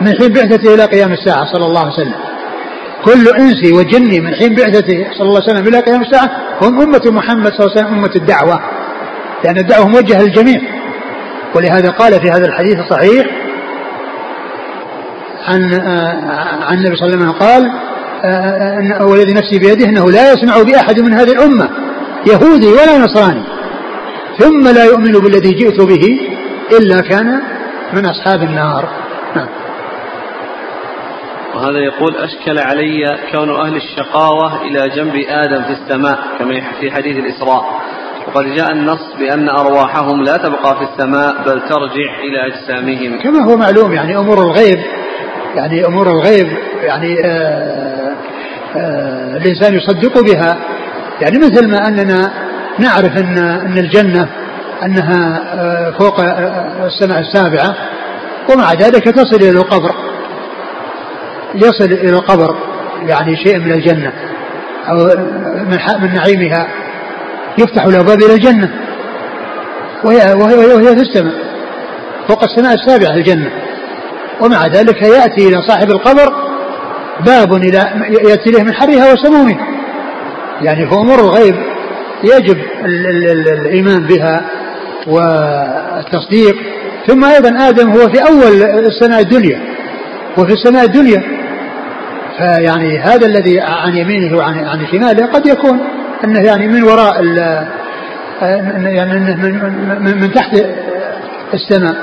من 0.00 0.12
حين 0.18 0.32
بعثته 0.32 0.74
إلى 0.74 0.84
قيام 0.84 1.12
الساعة 1.12 1.44
صلى 1.52 1.66
الله 1.66 1.80
عليه 1.80 1.92
وسلم. 1.92 2.14
كل 3.04 3.28
إنسي 3.38 3.72
وجني 3.72 4.20
من 4.20 4.34
حين 4.34 4.54
بعثته 4.54 5.06
صلى 5.18 5.28
الله 5.28 5.42
عليه 5.42 5.52
وسلم 5.52 5.68
إلى 5.68 5.80
قيام 5.80 6.00
الساعة 6.02 6.30
هم 6.62 6.80
أمة 6.80 7.02
محمد 7.06 7.52
صلى 7.52 7.66
الله 7.66 7.76
عليه 7.76 7.80
وسلم 7.80 7.94
أمة 7.94 8.12
الدعوة. 8.16 8.60
لأن 9.44 9.56
الدعوة 9.56 9.88
موجهة 9.88 10.22
للجميع. 10.22 10.60
ولهذا 11.54 11.90
قال 11.90 12.12
في 12.12 12.30
هذا 12.30 12.46
الحديث 12.46 12.78
الصحيح 12.78 13.26
عن 15.48 15.74
عن 16.62 16.78
النبي 16.78 16.96
صلى 16.96 17.06
الله 17.06 17.16
عليه 17.16 17.26
وسلم 17.26 17.32
قال 17.32 17.70
والذي 19.10 19.32
نفسي 19.32 19.58
بيده 19.58 19.84
إنه 19.88 20.10
لا 20.10 20.32
يسمع 20.32 20.62
بأحد 20.62 21.00
من 21.00 21.12
هذه 21.12 21.32
الأمة 21.32 21.70
يهودي 22.26 22.68
ولا 22.68 22.98
نصراني. 22.98 23.42
ثم 24.38 24.68
لا 24.74 24.84
يؤمن 24.84 25.12
بالذي 25.12 25.50
جئت 25.50 25.80
به 25.80 26.20
إلا 26.78 27.00
كان 27.00 27.40
من 27.92 28.06
أصحاب 28.06 28.42
النار. 28.42 28.88
نعم. 29.36 29.48
وهذا 31.54 31.78
يقول 31.78 32.16
أشكل 32.16 32.58
علي 32.58 33.18
كون 33.32 33.50
أهل 33.50 33.76
الشقاوة 33.76 34.62
إلى 34.62 34.88
جنب 34.88 35.14
آدم 35.28 35.62
في 35.62 35.72
السماء 35.72 36.18
كما 36.38 36.62
في 36.80 36.90
حديث 36.90 37.16
الإسراء. 37.16 37.80
وقد 38.28 38.44
جاء 38.56 38.72
النص 38.72 39.14
بأن 39.18 39.48
أرواحهم 39.48 40.22
لا 40.22 40.36
تبقى 40.36 40.76
في 40.76 40.82
السماء 40.92 41.34
بل 41.46 41.60
ترجع 41.60 42.18
إلى 42.20 42.46
أجسامهم. 42.46 43.18
كما 43.22 43.44
هو 43.44 43.56
معلوم 43.56 43.92
يعني 43.92 44.16
أمور 44.16 44.38
الغيب 44.38 44.78
يعني 45.56 45.86
أمور 45.86 46.06
الغيب 46.10 46.46
يعني 46.82 47.16
آآ 47.24 48.14
آآ 48.76 49.36
الإنسان 49.36 49.74
يصدق 49.74 50.20
بها. 50.20 50.56
يعني 51.20 51.38
مثل 51.38 51.70
ما 51.70 51.88
أننا 51.88 52.32
نعرف 52.78 53.18
أن 53.18 53.38
أن 53.38 53.78
الجنة 53.78 54.28
أنها 54.82 55.40
فوق 55.98 56.20
السماء 56.84 57.18
السابعة 57.18 57.74
ومع 58.52 58.72
ذلك 58.72 59.04
تصل 59.04 59.36
إلى 59.36 59.58
القبر. 59.58 59.94
يصل 61.54 61.84
إلى 61.84 62.10
القبر 62.10 62.56
يعني 63.06 63.36
شيء 63.36 63.58
من 63.58 63.72
الجنة 63.72 64.12
أو 64.88 64.96
من 66.00 66.14
نعيمها. 66.14 66.68
يفتح 67.60 67.86
له 67.86 68.02
باب 68.02 68.22
إلى 68.22 68.34
الجنة. 68.34 68.70
وهي, 70.04 70.34
وهي, 70.34 70.54
وهي 70.54 70.96
في 70.96 71.02
السماء 71.02 71.34
فوق 72.28 72.44
السماء 72.44 72.74
السابعة 72.74 73.16
الجنة. 73.16 73.50
ومع 74.40 74.66
ذلك 74.66 75.02
يأتي 75.02 75.48
إلى 75.48 75.62
صاحب 75.62 75.90
القبر 75.90 76.32
باب 77.26 77.52
إلى 77.54 77.78
يأتي 78.28 78.50
له 78.50 78.62
من 78.62 78.74
حرها 78.74 79.12
وسمومها 79.12 79.66
يعني 80.62 80.88
في 80.88 80.94
أمور 80.94 81.18
الغيب 81.18 81.54
يجب 82.24 82.56
ال 82.84 83.06
ال 83.06 83.30
ال 83.30 83.60
الإيمان 83.60 84.06
بها 84.06 84.44
والتصديق. 85.06 86.56
ثم 87.06 87.24
أيضا 87.24 87.68
آدم 87.68 87.90
هو 87.90 88.08
في 88.08 88.22
أول 88.28 88.62
السماء 88.62 89.20
الدنيا. 89.20 89.60
وفي 90.38 90.52
السماء 90.52 90.84
الدنيا 90.84 91.22
فيعني 92.38 92.98
هذا 92.98 93.26
الذي 93.26 93.60
عن 93.60 93.96
يمينه 93.96 94.36
وعن 94.36 94.58
عن 94.58 94.86
شماله 94.92 95.26
قد 95.26 95.46
يكون 95.46 95.80
انه 96.24 96.40
يعني 96.40 96.68
من 96.68 96.82
وراء 96.82 97.24
يعني 98.42 99.12
إنه 99.12 99.36
من, 99.36 100.02
من, 100.04 100.20
من 100.20 100.32
تحت 100.32 100.56
السماء 101.54 101.94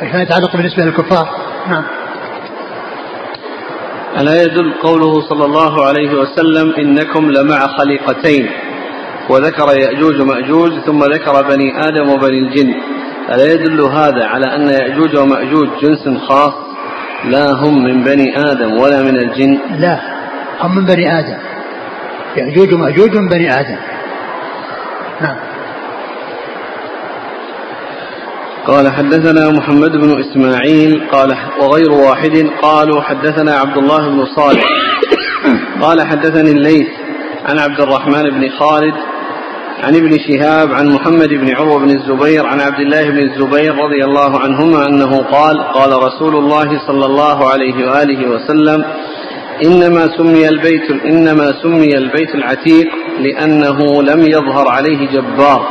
فيما 0.00 0.22
يتعلق 0.22 0.56
بالنسبة 0.56 0.84
للكفار. 0.84 1.28
نعم. 1.68 1.84
ألا 4.20 4.42
يدل 4.42 4.72
قوله 4.82 5.20
صلى 5.20 5.44
الله 5.44 5.86
عليه 5.86 6.14
وسلم 6.14 6.74
إنكم 6.78 7.30
لمع 7.30 7.66
خليقتين 7.66 8.50
وذكر 9.28 9.78
يأجوج 9.80 10.20
ومأجوج 10.20 10.72
ثم 10.86 11.04
ذكر 11.04 11.42
بني 11.42 11.80
آدم 11.88 12.08
وبني 12.08 12.38
الجن. 12.38 12.74
ألا 13.32 13.52
يدل 13.52 13.80
هذا 13.80 14.24
على 14.24 14.46
أن 14.56 14.68
يأجوج 14.68 15.16
ومأجوج 15.16 15.68
جنس 15.82 16.18
خاص 16.28 16.52
لا 17.24 17.52
هم 17.52 17.84
من 17.84 18.04
بني 18.04 18.38
آدم 18.38 18.72
ولا 18.80 19.02
من 19.02 19.16
الجن؟ 19.16 19.58
لا 19.78 20.00
هم 20.60 20.76
من 20.76 20.84
بني 20.84 21.18
آدم. 21.18 21.36
يأجوج 22.38 22.74
ومأجوج 22.74 23.16
من 23.16 23.28
بني 23.28 23.60
آدم. 23.60 23.76
نعم. 25.20 25.36
قال 28.66 28.92
حدثنا 28.92 29.50
محمد 29.50 29.92
بن 29.92 30.20
إسماعيل 30.20 31.08
قال 31.12 31.36
وغير 31.60 31.92
واحد 31.92 32.46
قالوا 32.62 33.02
حدثنا 33.02 33.54
عبد 33.54 33.76
الله 33.76 34.08
بن 34.08 34.26
صالح. 34.36 34.64
قال 35.80 36.06
حدثني 36.06 36.50
الليث 36.50 36.88
عن 37.48 37.58
عبد 37.58 37.80
الرحمن 37.80 38.30
بن 38.30 38.48
خالد 38.48 38.94
عن 39.82 39.96
ابن 39.96 40.18
شهاب 40.18 40.72
عن 40.72 40.88
محمد 40.88 41.28
بن 41.28 41.56
عروة 41.56 41.78
بن 41.78 41.90
الزبير 41.90 42.46
عن 42.46 42.60
عبد 42.60 42.80
الله 42.80 43.10
بن 43.10 43.18
الزبير 43.18 43.74
رضي 43.74 44.04
الله 44.04 44.40
عنهما 44.40 44.88
أنه 44.88 45.18
قال 45.18 45.58
قال 45.58 45.92
رسول 46.02 46.36
الله 46.36 46.86
صلى 46.86 47.06
الله 47.06 47.50
عليه 47.50 47.90
وآله 47.90 48.30
وسلم 48.30 48.84
إنما 49.64 50.16
سمي 50.16 50.48
البيت 50.48 50.90
إنما 51.04 51.52
سمي 51.62 51.96
البيت 51.96 52.34
العتيق 52.34 52.88
لأنه 53.18 54.02
لم 54.02 54.20
يظهر 54.20 54.68
عليه 54.68 55.08
جبار. 55.08 55.66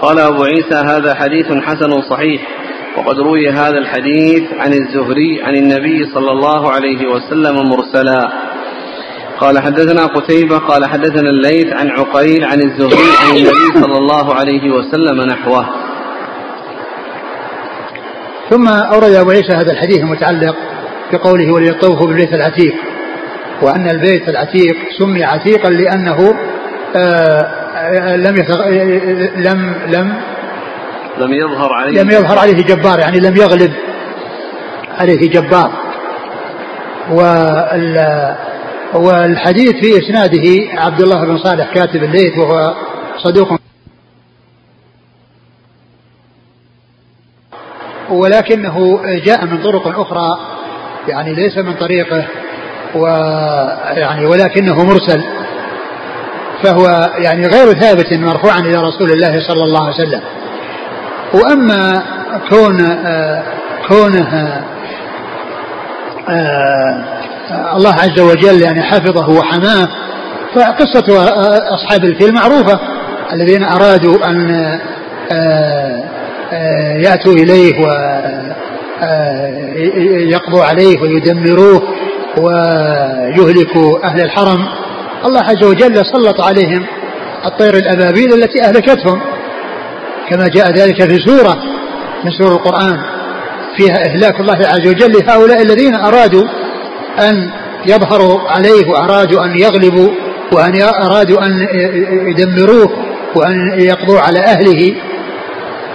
قال 0.00 0.18
أبو 0.18 0.44
عيسى 0.44 0.74
هذا 0.74 1.14
حديث 1.14 1.46
حسن 1.46 2.02
صحيح. 2.10 2.48
وقد 2.96 3.18
روي 3.18 3.50
هذا 3.50 3.78
الحديث 3.78 4.42
عن 4.58 4.72
الزهري 4.72 5.42
عن 5.42 5.56
النبي 5.56 6.06
صلى 6.14 6.30
الله 6.30 6.70
عليه 6.70 7.08
وسلم 7.08 7.68
مرسلا. 7.68 8.32
قال 9.40 9.58
حدثنا 9.58 10.06
قتيبة 10.06 10.58
قال 10.58 10.86
حدثنا 10.86 11.30
الليث 11.30 11.72
عن 11.72 11.90
عقيل 11.90 12.44
عن 12.44 12.60
الزهري 12.60 13.08
عن 13.22 13.36
النبي 13.36 13.80
صلى 13.80 13.98
الله 13.98 14.34
عليه 14.34 14.70
وسلم 14.70 15.20
نحوه. 15.20 15.66
ثم 18.50 18.68
أورد 18.68 19.12
أبو 19.12 19.30
عيسى 19.30 19.52
هذا 19.52 19.72
الحديث 19.72 19.98
المتعلق 19.98 20.56
بقوله 21.12 21.52
وليطوفوا 21.52 22.06
بالبيت 22.06 22.34
العتيق. 22.34 22.74
وأن 23.62 23.90
البيت 23.90 24.28
العتيق 24.28 24.76
سمي 24.98 25.24
عتيقا 25.24 25.70
لأنه 25.70 26.34
آه 26.96 28.16
لم 28.16 28.36
يتغ... 28.36 28.68
لم 29.36 29.74
لم 29.86 30.14
لم 31.18 31.32
يظهر 31.32 31.72
عليه. 31.72 32.02
لم 32.02 32.10
يظهر 32.10 32.38
عليه 32.38 32.62
جبار 32.64 32.98
يعني 32.98 33.20
لم 33.20 33.36
يغلب 33.36 33.72
عليه 34.98 35.30
جبار. 35.30 35.72
وال 37.10 38.36
والحديث 38.94 39.72
في 39.72 39.98
إسناده 39.98 40.80
عبد 40.82 41.00
الله 41.00 41.24
بن 41.24 41.38
صالح 41.38 41.74
كاتب 41.74 42.02
الليث 42.02 42.38
وهو 42.38 42.74
صدوق. 43.18 43.48
ولكنه 48.10 49.00
جاء 49.24 49.46
من 49.46 49.62
طرق 49.62 50.00
أخرى 50.00 50.38
يعني 51.08 51.34
ليس 51.34 51.58
من 51.58 51.74
طريقه 51.74 52.24
ويعني 52.94 54.26
ولكنه 54.26 54.84
مرسل 54.84 55.24
فهو 56.62 57.10
يعني 57.18 57.46
غير 57.46 57.72
ثابت 57.72 58.12
مرفوعا 58.12 58.58
إلى 58.58 58.76
رسول 58.76 59.12
الله 59.12 59.40
صلى 59.48 59.64
الله 59.64 59.84
عليه 59.86 59.94
وسلم. 59.94 60.20
وأما 61.34 62.02
كون 62.50 62.80
آه 63.06 63.42
كونه 63.88 64.62
آه 66.28 67.04
الله 67.76 67.94
عز 67.94 68.20
وجل 68.20 68.62
يعني 68.62 68.82
حفظه 68.82 69.30
وحماه 69.30 69.88
فقصة 70.54 71.26
أصحاب 71.74 72.04
الفيل 72.04 72.34
معروفة 72.34 72.80
الذين 73.32 73.64
أرادوا 73.64 74.26
أن 74.26 74.50
يأتوا 77.04 77.32
إليه 77.32 77.74
ويقضوا 79.02 80.64
عليه 80.64 81.00
ويدمروه 81.02 81.82
ويهلكوا 82.38 84.04
أهل 84.04 84.20
الحرم. 84.20 84.58
الله 85.26 85.40
عز 85.40 85.64
وجل 85.64 85.94
سلط 86.06 86.40
عليهم 86.40 86.86
الطير 87.46 87.74
الأبابيل 87.74 88.34
التي 88.34 88.62
أهلكتهم. 88.62 89.20
كما 90.30 90.48
جاء 90.48 90.70
ذلك 90.70 91.02
في 91.02 91.16
سورة 91.18 91.56
من 92.24 92.30
سور 92.30 92.52
القرآن. 92.52 92.98
فيها 93.76 94.06
إهلاك 94.06 94.40
الله 94.40 94.56
عز 94.66 94.88
وجل 94.88 95.12
لهؤلاء 95.12 95.62
الذين 95.62 95.94
أرادوا 95.94 96.44
أن 97.18 97.50
يظهروا 97.86 98.40
عليه 98.48 98.88
وأرادوا 98.88 99.44
أن 99.44 99.58
يغلبوا 99.58 100.10
وأن 100.52 100.82
أرادوا 100.82 101.46
أن 101.46 101.66
يدمروه 102.28 102.90
وأن 103.34 103.80
يقضوا 103.80 104.20
على 104.20 104.38
أهله. 104.38 104.94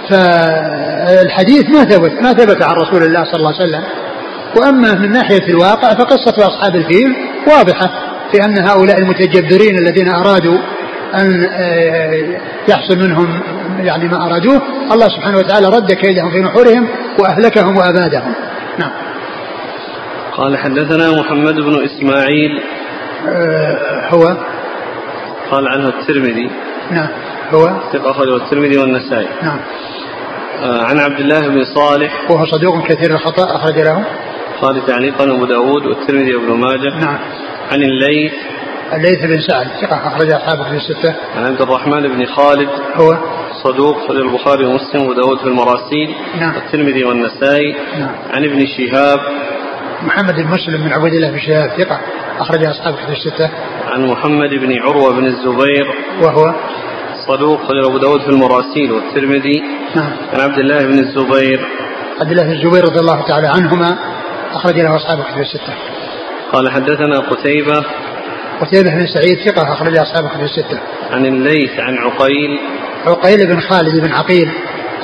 فالحديث 0.08 1.70
ما 1.70 1.84
ثبت 1.84 2.22
ما 2.22 2.32
ثبت 2.32 2.62
عن 2.62 2.76
رسول 2.76 3.02
الله 3.02 3.24
صلى 3.24 3.36
الله 3.36 3.54
عليه 3.54 3.64
وسلم. 3.64 3.84
وأما 4.56 4.94
من 4.94 5.12
ناحية 5.12 5.48
الواقع 5.48 5.94
فقصة 5.94 6.46
أصحاب 6.46 6.76
الفيل 6.76 7.16
واضحة 7.48 7.90
في 8.32 8.44
أن 8.44 8.58
هؤلاء 8.58 8.98
المتجبرين 8.98 9.78
الذين 9.78 10.08
أرادوا 10.08 10.58
أن 11.14 11.48
يحصل 12.68 12.98
منهم 12.98 13.42
يعني 13.80 14.08
ما 14.08 14.26
أرادوه 14.26 14.62
الله 14.92 15.08
سبحانه 15.08 15.38
وتعالى 15.38 15.66
رد 15.66 15.92
كيدهم 15.92 16.30
في 16.30 16.40
نحورهم 16.40 16.88
وأهلكهم 17.18 17.76
وأبادهم. 17.76 18.34
نعم. 18.78 18.90
قال 20.32 20.58
حدثنا 20.58 21.20
محمد 21.20 21.54
بن 21.54 21.84
إسماعيل. 21.84 22.62
آه 23.28 24.08
هو؟ 24.08 24.24
قال 25.50 25.68
عنه 25.68 25.88
الترمذي. 25.88 26.50
نعم. 26.90 27.08
هو؟ 27.50 27.70
ثقة 27.92 28.10
أخرجه 28.10 28.36
الترمذي 28.36 28.78
والنسائي. 28.78 29.28
نعم. 29.42 29.58
آه 29.58 29.93
عن 30.62 30.98
عبد 30.98 31.20
الله 31.20 31.48
بن 31.48 31.64
صالح. 31.64 32.30
وهو 32.30 32.46
صدوق 32.46 32.86
كثير 32.86 33.10
الخطأ 33.10 33.56
أخرج 33.56 33.78
له. 33.78 34.04
قال 34.62 34.86
تعليقا 34.86 35.24
أبو 35.24 35.44
داود 35.44 35.86
والترمذي 35.86 36.34
وابن 36.34 36.52
ماجه. 36.52 36.98
نعم. 37.00 37.18
عن 37.72 37.82
الليث. 37.82 38.32
الليث 38.92 39.18
بن 39.18 39.40
سعد 39.40 39.66
ثقة 39.66 40.08
أخرج 40.08 40.30
أصحابه 40.30 40.64
في 40.64 40.76
الستة. 40.76 41.14
عن 41.36 41.46
عبد 41.46 41.62
الرحمن 41.62 42.02
بن 42.08 42.26
خالد. 42.26 42.68
هو؟ 42.94 43.16
صدوق 43.62 44.08
خرج 44.08 44.16
البخاري 44.16 44.64
ومسلم 44.64 45.02
وداود 45.02 45.38
في 45.38 45.44
المراسيل. 45.44 46.14
نعم. 46.40 46.54
والترمذي 46.54 47.04
والنسائي. 47.04 47.76
نعم. 47.98 48.10
عن 48.30 48.44
ابن 48.44 48.66
شهاب. 48.66 49.18
محمد 50.02 50.34
بن 50.34 50.48
مسلم 50.48 50.84
بن 50.84 50.92
عبيد 50.92 51.14
الله 51.14 51.30
بن 51.30 51.38
شهاب 51.38 51.70
ثقة 51.78 52.00
أخرج 52.38 52.64
أصحابه 52.64 52.96
في 52.96 53.12
الستة. 53.12 53.50
عن 53.86 54.06
محمد 54.06 54.50
بن 54.50 54.78
عروة 54.78 55.12
بن 55.12 55.26
الزبير. 55.26 55.86
وهو؟ 56.22 56.54
صدوق 57.28 57.60
خرج 57.62 57.84
أبو 57.84 57.98
داود 57.98 58.20
في 58.20 58.28
المراسيل 58.28 58.92
والترمذي. 58.92 59.62
نعم. 59.96 60.12
عن 60.32 60.40
عبد 60.40 60.58
الله 60.58 60.86
بن 60.86 60.98
الزبير. 60.98 61.60
عبد 62.20 62.30
الله 62.30 62.42
بن 62.42 62.52
الزبير 62.52 62.84
رضي 62.84 63.00
الله 63.00 63.28
تعالى 63.28 63.48
عنهما 63.48 63.98
أخرج 64.52 64.80
له 64.80 64.96
أصحابه 64.96 65.22
في 65.22 65.40
الستة. 65.40 65.74
قال 66.52 66.70
حدثنا 66.70 67.18
قتيبة. 67.18 67.84
قتيبة 68.60 68.90
بن 68.90 69.06
سعيد 69.06 69.38
ثقة 69.38 69.72
أخرج 69.72 69.96
أصحابه 69.96 70.28
في 70.28 70.42
الستة. 70.42 70.80
عن 71.10 71.26
الليث 71.26 71.70
عن 71.78 71.94
عقيل. 71.98 72.58
عقيل 73.06 73.46
بن 73.46 73.60
خالد 73.60 74.00
بن 74.00 74.12
عقيل 74.12 74.50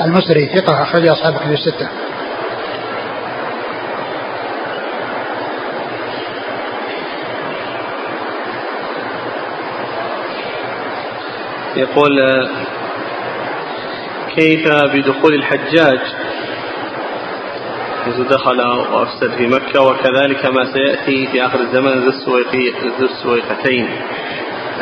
المصري 0.01 0.49
ثقة 0.55 0.83
أخرج 0.83 1.07
أصحابه 1.07 1.37
في 1.37 1.53
الستة. 1.53 1.89
يقول 11.75 12.11
كيف 14.35 14.67
بدخول 14.93 15.33
الحجاج؟ 15.33 15.99
إذا 18.07 18.23
دخل 18.23 18.61
وأفسد 18.61 19.31
في 19.37 19.47
مكة 19.47 19.81
وكذلك 19.81 20.45
ما 20.45 20.73
سيأتي 20.73 21.27
في 21.31 21.45
آخر 21.45 21.59
الزمن 21.59 21.91
ذو 21.99 22.11
السويقتين. 23.05 23.89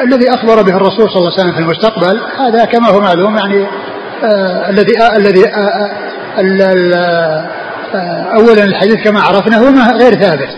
الذي 0.04 0.30
أخبر 0.30 0.62
به 0.62 0.78
الرسول 0.78 1.10
صلى 1.10 1.18
الله 1.18 1.32
عليه 1.34 1.42
وسلم 1.42 1.54
في 1.54 1.60
المستقبل 1.60 2.20
هذا 2.40 2.66
كما 2.66 2.90
هو 2.90 3.00
معلوم 3.00 3.38
يعني 3.38 3.68
آه 4.24 4.70
الذي 4.70 5.02
آه 5.02 5.18
الذي 5.18 5.48
آه 5.48 5.92
آه 7.96 8.38
أولا 8.40 8.64
الحديث 8.64 9.04
كما 9.04 9.22
عرفنا 9.22 9.58
هو 9.58 9.98
غير 10.00 10.14
ثابت. 10.14 10.58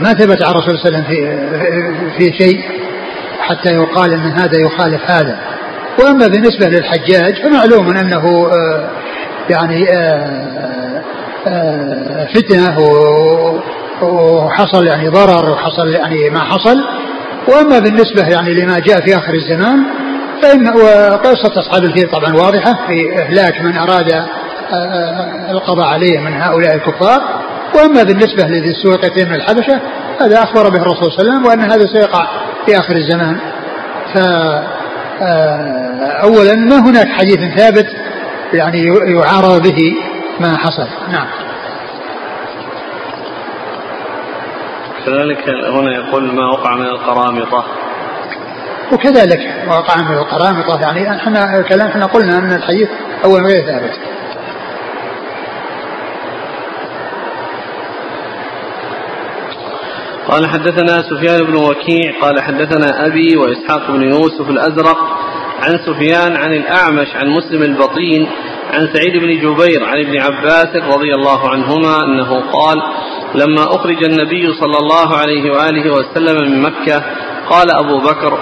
ما 0.00 0.12
ثبت 0.12 0.42
عن 0.42 0.50
الرسول 0.50 0.78
صلى 0.78 0.88
الله 0.88 1.04
عليه 1.06 1.08
وسلم 1.08 2.10
في, 2.10 2.30
في 2.30 2.38
شيء. 2.44 2.81
حتى 3.42 3.74
يقال 3.74 4.12
أن 4.12 4.26
هذا 4.26 4.58
يخالف 4.66 5.10
هذا. 5.10 5.38
وأما 5.98 6.26
بالنسبة 6.26 6.68
للحجاج 6.68 7.42
فمعلوم 7.42 7.96
أنه 7.96 8.50
آه 8.52 8.90
يعني 9.50 9.86
آه 9.92 11.02
آه 11.46 12.28
فتنة 12.34 12.78
وحصل 14.02 14.86
يعني 14.86 15.08
ضرر 15.08 15.50
وحصل 15.50 15.88
يعني 15.88 16.30
ما 16.30 16.40
حصل. 16.40 16.76
وأما 17.48 17.78
بالنسبة 17.78 18.28
يعني 18.28 18.54
لما 18.54 18.78
جاء 18.78 19.00
في 19.00 19.16
آخر 19.16 19.34
الزمان 19.34 19.84
فان 20.42 20.68
وقصة 20.68 21.60
أصحاب 21.60 21.84
الفيل 21.84 22.10
طبعا 22.10 22.34
واضحة 22.34 22.86
في 22.86 23.18
إهلاك 23.18 23.60
من 23.60 23.76
أراد 23.76 24.24
القضاء 25.50 25.86
عليه 25.86 26.20
من 26.20 26.34
هؤلاء 26.34 26.74
الكفار. 26.74 27.22
وأما 27.74 28.02
بالنسبة 28.02 28.44
لذي 28.44 28.70
السويقتين 28.70 29.28
من 29.28 29.34
الحبشة 29.34 29.80
هذا 30.20 30.42
أخبر 30.42 30.68
به 30.68 30.82
الرسول 30.82 31.12
صلى 31.12 31.20
الله 31.20 31.32
عليه 31.32 31.40
وسلم 31.40 31.46
وأن 31.46 31.60
هذا 31.70 31.86
سيقع 31.86 32.26
في 32.66 32.78
آخر 32.78 32.96
الزمان. 32.96 33.36
ف 34.14 34.18
اولا 36.22 36.54
ما 36.54 36.78
هناك 36.78 37.08
حديث 37.08 37.40
ثابت 37.56 37.86
يعني 38.52 38.84
يعارض 38.86 39.62
به 39.62 39.96
ما 40.40 40.56
حصل. 40.56 40.86
نعم. 41.12 41.26
كذلك 45.06 45.48
هنا 45.48 45.92
يقول 45.92 46.34
ما 46.34 46.46
وقع 46.52 46.74
من 46.74 46.86
القرامطة. 46.86 47.64
وكذلك 48.92 49.54
وقع 49.68 50.02
من 50.02 50.16
القرامطة. 50.16 50.80
يعني 50.80 51.16
إحنا 51.16 51.58
الكلام 51.58 51.88
إحنا 51.88 52.06
قلنا 52.06 52.38
أن 52.38 52.52
الحديث 52.52 52.88
أول 53.24 53.46
غير 53.46 53.66
ثابت 53.66 53.92
قال 60.28 60.46
حدثنا 60.48 61.02
سفيان 61.10 61.44
بن 61.46 61.54
وكيع 61.56 62.20
قال 62.20 62.42
حدثنا 62.42 63.06
أبي 63.06 63.36
وإسحاق 63.36 63.90
بن 63.90 64.02
يوسف 64.02 64.50
الأزرق 64.50 64.98
عن 65.62 65.78
سفيان 65.86 66.36
عن 66.36 66.52
الأعمش 66.52 67.08
عن 67.14 67.28
مسلم 67.28 67.62
البطين 67.62 68.28
عن 68.72 68.88
سعيد 68.94 69.16
بن 69.22 69.28
جبير 69.40 69.84
عن 69.84 69.98
ابن 69.98 70.20
عباس 70.20 70.76
رضي 70.76 71.14
الله 71.14 71.50
عنهما 71.50 72.04
أنه 72.04 72.40
قال 72.52 72.82
لما 73.34 73.62
أخرج 73.62 74.04
النبي 74.04 74.52
صلى 74.52 74.78
الله 74.82 75.16
عليه 75.16 75.50
وآله 75.50 75.90
وسلم 75.92 76.50
من 76.50 76.62
مكة 76.62 77.02
قال 77.50 77.66
أبو 77.76 77.98
بكر 77.98 78.38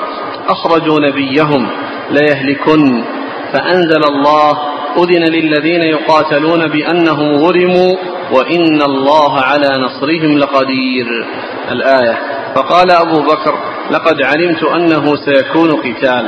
أخرجوا 0.49 1.01
نبيهم 1.01 1.71
ليهلكن 2.11 3.05
فأنزل 3.53 4.05
الله 4.09 4.59
أذن 4.99 5.25
للذين 5.25 5.83
يقاتلون 5.83 6.69
بأنهم 6.69 7.39
ظلموا 7.39 7.97
وإن 8.33 8.83
الله 8.83 9.41
على 9.41 9.69
نصرهم 9.79 10.39
لقدير. 10.39 11.07
الآية 11.71 12.19
فقال 12.55 12.91
أبو 12.91 13.23
بكر 13.23 13.55
لقد 13.91 14.23
علمت 14.23 14.63
أنه 14.65 15.17
سيكون 15.17 15.71
قتال. 15.71 16.27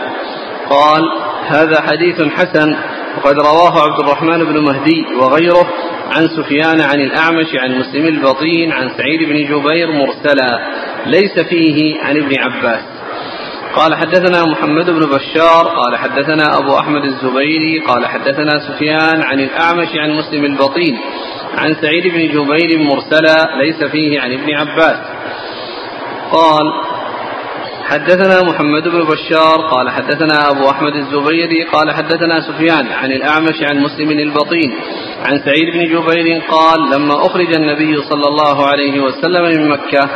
قال 0.70 1.02
هذا 1.46 1.80
حديث 1.80 2.22
حسن 2.22 2.76
وقد 3.16 3.34
رواه 3.38 3.82
عبد 3.82 4.00
الرحمن 4.00 4.44
بن 4.44 4.58
مهدي 4.58 5.06
وغيره 5.20 5.68
عن 6.16 6.28
سفيان 6.28 6.80
عن 6.80 7.00
الأعمش 7.00 7.46
عن 7.54 7.78
مسلم 7.78 8.06
البطين 8.06 8.72
عن 8.72 8.88
سعيد 8.88 9.28
بن 9.28 9.36
جبير 9.36 9.92
مرسلا 9.92 10.58
ليس 11.06 11.40
فيه 11.48 12.00
عن 12.00 12.16
ابن 12.16 12.34
عباس. 12.38 12.91
قال 13.76 13.94
حدثنا 13.94 14.42
محمد 14.44 14.90
بن 14.90 15.06
بشار 15.06 15.64
قال 15.68 15.96
حدثنا 15.96 16.58
أبو 16.58 16.78
أحمد 16.78 17.04
الزبيري 17.04 17.78
قال 17.78 18.06
حدثنا 18.06 18.50
سفيان 18.68 19.22
عن 19.22 19.40
الأعمش 19.40 19.88
عن 19.96 20.10
مسلم 20.10 20.44
البطين 20.44 20.98
عن 21.58 21.74
سعيد 21.74 22.06
بن 22.06 22.28
جبير 22.28 22.78
مرسلا 22.78 23.56
ليس 23.62 23.84
فيه 23.92 24.20
عن 24.20 24.32
ابن 24.32 24.54
عباس. 24.54 24.96
قال 26.32 26.62
حدثنا 27.84 28.42
محمد 28.42 28.88
بن 28.88 29.04
بشار 29.04 29.60
قال 29.70 29.90
حدثنا 29.90 30.50
أبو 30.50 30.70
أحمد 30.70 30.96
الزبيري 30.96 31.64
قال 31.64 31.90
حدثنا 31.90 32.40
سفيان 32.40 32.86
عن 32.86 33.12
الأعمش 33.12 33.62
عن 33.62 33.78
مسلم 33.78 34.10
البطين 34.10 34.70
عن 35.24 35.38
سعيد 35.44 35.72
بن 35.74 35.80
جبير 35.86 36.42
قال 36.50 36.90
لما 36.90 37.26
أخرج 37.26 37.54
النبي 37.54 38.02
صلى 38.02 38.28
الله 38.28 38.66
عليه 38.66 39.00
وسلم 39.00 39.42
من 39.42 39.68
مكة 39.68 40.10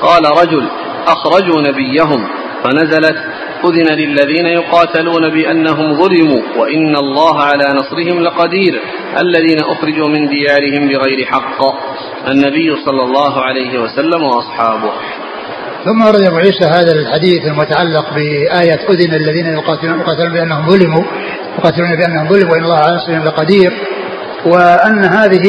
قال 0.00 0.22
رجل 0.42 0.68
أخرجوا 1.06 1.62
نبيهم. 1.62 2.41
فنزلت 2.64 3.16
أذن 3.64 3.94
للذين 3.96 4.46
يقاتلون 4.46 5.28
بأنهم 5.28 5.94
ظلموا 5.94 6.42
وإن 6.56 6.96
الله 6.96 7.40
على 7.42 7.64
نصرهم 7.64 8.22
لقدير 8.22 8.80
الذين 9.20 9.60
أخرجوا 9.60 10.08
من 10.08 10.28
ديارهم 10.28 10.88
بغير 10.88 11.26
حق. 11.26 11.60
النبي 12.30 12.76
صلى 12.84 13.02
الله 13.02 13.40
عليه 13.42 13.78
وسلم 13.78 14.22
وأصحابه. 14.22 14.92
ثم 15.84 16.06
ورد 16.06 16.22
أبو 16.22 16.36
عيسى 16.36 16.64
هذا 16.64 16.92
الحديث 16.92 17.46
المتعلق 17.46 18.14
بآية 18.14 18.80
أذن 18.90 19.14
الذين 19.14 19.46
يقاتلون 19.46 20.00
يقاتلون 20.00 20.32
بأنهم 20.32 20.70
ظلموا 20.70 21.04
يقاتلون 21.58 21.96
بأنهم 21.96 22.28
ظلموا 22.28 22.52
وإن 22.52 22.64
الله 22.64 22.78
على 22.78 22.96
نصرهم 22.96 23.24
لقدير. 23.24 23.72
وأن 24.46 25.04
هذه 25.04 25.46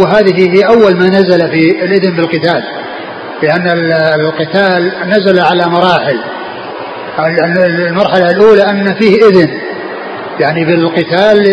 وهذه 0.00 0.56
هي 0.56 0.66
أول 0.66 0.96
ما 0.96 1.06
نزل 1.08 1.50
في 1.50 1.84
الإذن 1.84 2.16
بالقتال 2.16 2.62
لأن 3.42 3.68
القتال 4.20 4.92
نزل 5.06 5.40
على 5.40 5.64
مراحل. 5.66 6.35
المرحلة 7.18 8.30
الأولى 8.30 8.62
أن 8.70 8.94
فيه 8.94 9.16
إذن. 9.16 9.48
يعني 10.40 10.64
بالقتال 10.64 11.44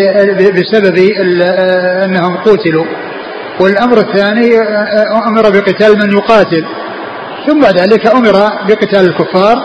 بسبب 0.52 0.98
أنهم 2.04 2.36
قتلوا. 2.36 2.84
والأمر 3.60 3.98
الثاني 3.98 4.58
أمر 5.26 5.50
بقتال 5.50 5.98
من 5.98 6.12
يقاتل. 6.12 6.64
ثم 7.46 7.60
بعد 7.60 7.78
ذلك 7.78 8.06
أمر 8.06 8.32
بقتال 8.68 9.06
الكفار 9.08 9.56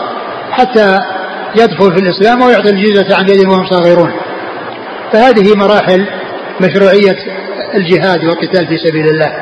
حتى 0.50 0.98
يدخل 1.56 1.92
في 1.94 2.00
الإسلام 2.00 2.42
ويعطي 2.42 2.70
الجزية 2.70 3.16
عن 3.16 3.28
يد 3.28 3.48
وهم 3.48 3.66
صاغرون. 3.66 4.12
فهذه 5.12 5.54
مراحل 5.54 6.06
مشروعية 6.60 7.16
الجهاد 7.74 8.24
والقتال 8.24 8.66
في 8.66 8.76
سبيل 8.88 9.06
الله. 9.06 9.32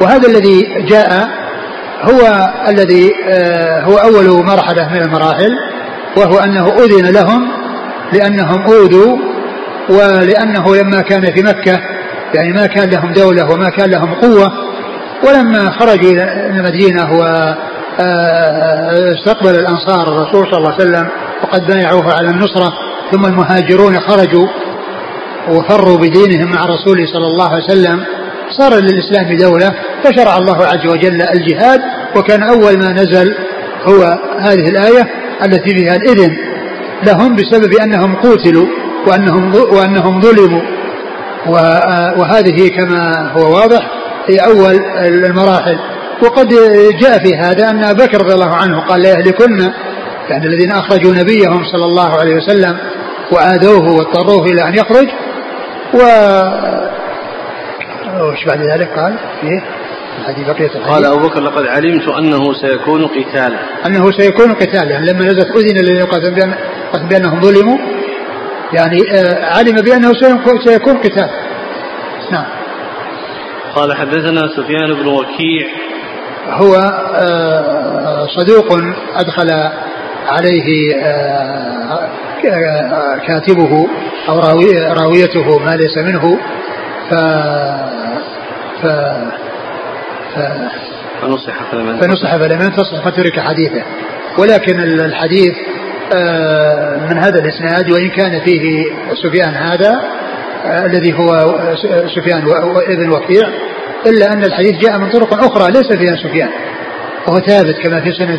وهذا 0.00 0.28
الذي 0.28 0.84
جاء 0.88 1.39
هو 2.02 2.50
الذي 2.68 3.12
آه، 3.28 3.80
هو 3.80 3.96
أول 3.96 4.44
مرحلة 4.44 4.88
من 4.88 5.02
المراحل 5.02 5.50
وهو 6.16 6.38
أنه 6.38 6.68
أذن 6.68 7.12
لهم 7.12 7.48
لأنهم 8.12 8.62
أوذوا 8.62 9.16
ولأنه 9.88 10.76
لما 10.76 11.00
كان 11.00 11.34
في 11.34 11.42
مكة 11.42 11.80
يعني 12.34 12.52
ما 12.52 12.66
كان 12.66 12.90
لهم 12.90 13.12
دولة 13.12 13.52
وما 13.52 13.70
كان 13.70 13.90
لهم 13.90 14.14
قوة 14.14 14.52
ولما 15.28 15.70
خرجوا 15.70 16.12
إلى 16.12 16.46
المدينة 16.46 17.12
واستقبل 17.12 17.54
آه، 19.54 19.60
الأنصار 19.60 20.08
الرسول 20.08 20.46
صلى 20.46 20.58
الله 20.58 20.72
عليه 20.72 20.84
وسلم 20.84 21.08
وقد 21.42 21.66
بايعوه 21.66 22.12
على 22.14 22.30
النصرة 22.30 22.72
ثم 23.12 23.24
المهاجرون 23.26 24.00
خرجوا 24.00 24.46
وفروا 25.48 25.98
بدينهم 25.98 26.52
مع 26.52 26.64
رسوله 26.64 27.06
صلى 27.06 27.26
الله 27.26 27.48
عليه 27.48 27.64
وسلم 27.64 28.04
صار 28.58 28.74
للإسلام 28.74 29.36
دولة 29.36 29.70
فشرع 30.04 30.36
الله 30.36 30.66
عز 30.66 30.86
وجل 30.86 31.22
الجهاد 31.22 31.80
وكان 32.16 32.42
أول 32.42 32.78
ما 32.78 32.92
نزل 32.92 33.34
هو 33.88 34.18
هذه 34.38 34.68
الآية 34.68 35.06
التي 35.44 35.74
فيها 35.76 35.96
الإذن 35.96 36.36
لهم 37.06 37.36
بسبب 37.36 37.74
أنهم 37.82 38.16
قتلوا 38.16 38.66
وأنهم 39.06 39.54
وأنهم 39.54 40.20
ظلموا. 40.20 40.62
وهذه 42.18 42.68
كما 42.68 43.30
هو 43.36 43.54
واضح 43.54 43.90
هي 44.28 44.36
أول 44.36 44.80
المراحل. 45.26 45.78
وقد 46.22 46.48
جاء 47.00 47.18
في 47.24 47.36
هذا 47.36 47.70
أن 47.70 47.84
أبا 47.84 48.04
بكر 48.04 48.18
رضي 48.18 48.34
الله 48.34 48.54
عنه 48.54 48.80
قال 48.80 49.02
لا 49.02 49.10
يهلكن 49.10 49.72
يعني 50.30 50.46
الذين 50.46 50.72
أخرجوا 50.72 51.14
نبيهم 51.14 51.64
صلى 51.64 51.84
الله 51.84 52.20
عليه 52.20 52.36
وسلم 52.36 52.76
وآذوه 53.32 53.92
واضطروه 53.92 54.46
إلى 54.46 54.68
أن 54.68 54.74
يخرج. 54.74 55.08
و 55.94 55.98
وش 58.20 58.44
بعد 58.44 58.60
ذلك؟ 58.60 58.88
قال 58.98 59.18
فيه 59.40 59.62
الحديث 60.18 60.46
بقية 60.46 60.66
الحديث. 60.66 60.88
قال 60.88 61.04
أبو 61.04 61.28
بكر 61.28 61.40
لقد 61.40 61.66
علمت 61.66 62.08
أنه 62.08 62.52
سيكون 62.52 63.06
قتال 63.06 63.56
أنه 63.86 64.10
سيكون 64.10 64.52
قتال 64.52 64.90
يعني 64.90 65.06
لما 65.06 65.24
نزلت 65.24 65.56
أذن 65.56 65.78
الذين 65.78 65.96
يقاتلون 65.96 66.54
بأنهم 67.08 67.40
ظلموا 67.40 67.78
يعني 68.72 68.98
آه، 69.12 69.44
علم 69.44 69.76
بأنه 69.76 70.12
سيكون 70.64 70.98
قتال. 70.98 71.30
نعم. 72.30 72.44
قال 73.74 73.94
حدثنا 73.94 74.40
سفيان 74.56 74.94
بن 74.94 75.06
وكيع. 75.06 75.66
هو 76.48 76.74
آه، 77.14 78.26
صدوق 78.26 78.72
أدخل 79.16 79.50
عليه 80.28 80.94
آه، 80.96 82.08
كاتبه 83.26 83.86
أو 84.28 84.38
راويته 84.92 85.58
ما 85.58 85.76
ليس 85.76 85.98
منه. 85.98 86.38
ف 87.10 87.14
ف 88.82 88.86
ف 90.34 90.38
فنصح 91.22 91.70
فلم 91.72 92.00
فنصح 92.00 92.36
فلم 92.36 92.62
ينتصح 92.62 93.04
فترك 93.04 93.40
حديثه. 93.40 93.82
ولكن 94.38 94.80
الحديث 94.80 95.54
آه، 96.14 96.96
من 97.10 97.18
هذا 97.18 97.38
الإسناد 97.38 97.90
وإن 97.90 98.10
كان 98.10 98.40
فيه 98.40 98.84
سفيان 99.22 99.54
هذا 99.54 100.00
آه، 100.64 100.86
الذي 100.86 101.12
هو 101.12 101.54
سفيان 102.16 102.42
ابن 102.88 103.10
وكيع 103.10 103.48
إلا 104.06 104.32
أن 104.32 104.44
الحديث 104.44 104.78
جاء 104.78 104.98
من 104.98 105.10
طرق 105.10 105.44
أخرى 105.44 105.72
ليس 105.72 105.92
فيها 105.92 106.16
سفيان. 106.16 106.50
وهو 107.26 107.38
ثابت 107.38 107.78
كما 107.82 108.00
في 108.00 108.12
سنن 108.12 108.38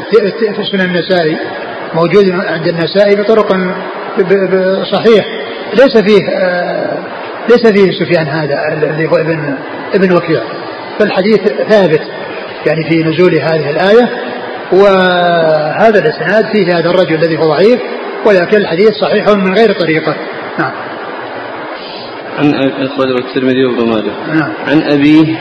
في 0.55 0.63
سنن 0.71 0.81
النسائي 0.81 1.37
موجود 1.93 2.29
عند 2.29 2.67
النسائي 2.67 3.15
بطرق 3.15 3.47
صحيح. 4.91 5.25
ليس 5.73 5.97
فيه 5.97 6.29
آه، 6.29 6.90
ليس 7.51 7.73
فيه 7.73 7.91
سفيان 7.91 8.27
هذا 8.27 8.55
الذي 8.73 9.07
هو 9.07 9.15
ابن 9.17 9.55
ابن 9.93 10.11
وكيع. 10.11 10.41
فالحديث 10.99 11.39
ثابت 11.69 12.01
يعني 12.67 12.89
في 12.89 13.03
نزول 13.03 13.35
هذه 13.35 13.69
الآية 13.69 14.09
وهذا 14.71 15.99
الإسناد 15.99 16.45
فيه 16.55 16.77
هذا 16.77 16.89
الرجل 16.89 17.15
الذي 17.15 17.37
هو 17.37 17.43
ضعيف 17.43 17.79
ولكن 18.25 18.57
الحديث 18.57 18.91
صحيح 18.91 19.29
من 19.29 19.53
غير 19.53 19.71
طريقة. 19.71 20.15
نعم. 20.59 20.71
عن 22.37 22.53
أخرجه 22.53 23.15
الترمذي 23.27 23.65
وابن 23.65 23.89
ماجه. 23.89 24.39
نعم. 24.39 24.53
عن 24.67 24.81
أبيه. 24.81 25.35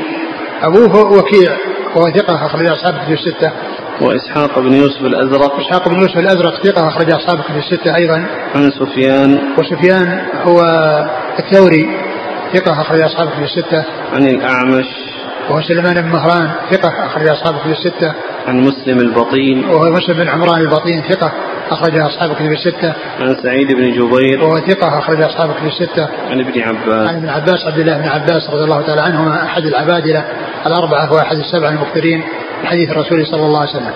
أبوه 0.62 1.18
وكيع 1.18 1.52
وهو 1.94 2.10
ثقة 2.10 2.46
أخرج 2.46 2.66
أصحاب 2.66 2.94
الستة. 3.12 3.52
وإسحاق 4.00 4.58
بن 4.58 4.72
يوسف 4.72 5.00
الأزرق 5.00 5.60
إسحاق 5.60 5.88
بن 5.88 6.00
يوسف 6.00 6.16
الأزرق 6.16 6.62
ثقة 6.62 6.88
أخرج 6.88 7.10
أصحاب 7.12 7.38
الكتب 7.38 7.56
الستة 7.56 7.96
أيضا 7.96 8.26
عن 8.54 8.70
سفيان 8.70 9.38
وسفيان 9.58 10.20
هو 10.42 10.60
الثوري 11.38 11.86
ثقة 12.54 12.80
أخرج 12.80 13.00
أصحاب 13.00 13.28
الكتب 13.28 13.42
الستة 13.42 13.84
عن 14.12 14.26
الأعمش 14.26 14.86
وهو 15.50 15.62
سليمان 15.62 16.02
بن 16.02 16.08
مهران 16.08 16.50
ثقة 16.70 17.06
أخرج 17.06 17.28
أصحاب 17.28 17.54
كتب 17.60 17.70
الستة. 17.70 18.14
عن 18.46 18.60
مسلم 18.60 18.98
البطين. 18.98 19.64
وهو 19.64 19.90
مسلم 19.90 20.16
بن 20.16 20.28
عمران 20.28 20.60
البطين 20.60 21.02
ثقة 21.02 21.32
أخرج 21.70 21.96
أصحاب 21.96 22.34
كتب 22.34 22.52
الستة. 22.52 22.94
عن 23.20 23.36
سعيد 23.42 23.72
بن 23.72 23.92
جبير. 23.92 24.42
وهو 24.42 24.60
ثقة 24.60 24.98
أخرج 24.98 25.20
أصحاب 25.22 25.54
كتب 25.54 25.66
الستة. 25.66 26.08
عن 26.30 26.40
ابن 26.40 26.60
عباس. 26.60 27.08
عن 27.08 27.16
ابن 27.16 27.28
عباس 27.28 27.66
عبد 27.66 27.78
الله 27.78 27.98
بن 27.98 28.08
عباس 28.08 28.50
رضي 28.50 28.64
الله 28.64 28.82
تعالى 28.82 29.00
عنهما 29.00 29.44
أحد 29.44 29.62
العبادلة 29.62 30.24
الأربعة 30.66 31.12
وأحد 31.12 31.36
السبع 31.36 31.68
المكثرين 31.68 32.22
حديث 32.64 32.90
الرسول 32.90 33.26
صلى 33.26 33.46
الله 33.46 33.60
عليه 33.60 33.70
وسلم. 33.70 33.94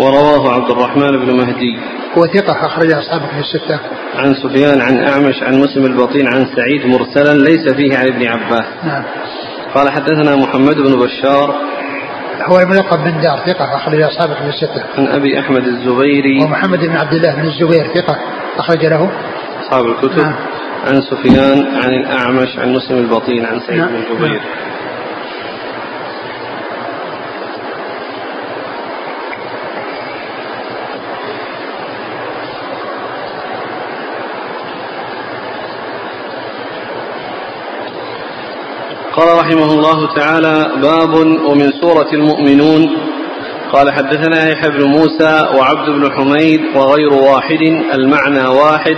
ورواه 0.00 0.54
عبد 0.54 0.70
الرحمن 0.70 1.24
بن 1.24 1.36
مهدي 1.36 1.78
هو 2.18 2.26
ثقة 2.26 2.66
أخرج 2.66 2.92
أصحاب 2.92 3.20
في 3.20 3.38
الستة. 3.38 3.80
عن 4.16 4.34
سفيان 4.34 4.80
عن 4.80 5.04
أعمش 5.04 5.42
عن 5.42 5.60
مسلم 5.60 5.84
البطين 5.86 6.26
عن 6.26 6.46
سعيد 6.56 6.86
مرسلا 6.86 7.38
ليس 7.38 7.74
فيه 7.74 7.98
عن 7.98 8.06
ابن 8.06 8.26
عباس. 8.26 8.64
نعم. 8.84 9.02
قال 9.74 9.90
حدثنا 9.90 10.36
محمد 10.36 10.76
بن 10.76 11.00
بشار 11.00 11.54
هو 12.48 12.60
الملقب 12.60 12.98
بن 12.98 13.20
دار 13.20 13.38
ثقة 13.46 13.76
أخرج 13.76 14.02
أصحاب 14.02 14.28
في 14.28 14.48
الستة. 14.48 14.84
عن 14.98 15.06
أبي 15.06 15.40
أحمد 15.40 15.66
الزبيري. 15.66 16.44
ومحمد 16.44 16.78
بن 16.78 16.96
عبد 16.96 17.12
الله 17.12 17.34
بن 17.34 17.44
الزبير 17.48 17.94
ثقة 17.94 18.16
أخرج 18.58 18.86
له. 18.86 19.10
أصحاب 19.60 19.86
الكتب. 19.86 20.18
نعم. 20.18 20.34
عن 20.86 21.00
سفيان 21.00 21.66
عن 21.84 21.90
الأعمش 21.90 22.58
عن 22.58 22.72
مسلم 22.72 22.98
البطين 22.98 23.46
عن 23.46 23.60
سعيد 23.60 23.80
نعم. 23.80 23.88
بن 23.88 24.02
جبير. 24.14 24.28
نعم. 24.28 24.75
قال 39.16 39.38
رحمه 39.38 39.72
الله 39.72 40.14
تعالى 40.14 40.72
باب 40.82 41.14
ومن 41.48 41.72
سورة 41.80 42.08
المؤمنون. 42.12 42.96
قال 43.72 43.92
حدثنا 43.92 44.48
يحيى 44.50 44.70
بن 44.70 44.84
موسى 44.84 45.48
وعبد 45.56 45.90
بن 45.90 46.12
حميد 46.12 46.60
وغير 46.76 47.12
واحد 47.12 47.62
المعنى 47.94 48.46
واحد. 48.48 48.96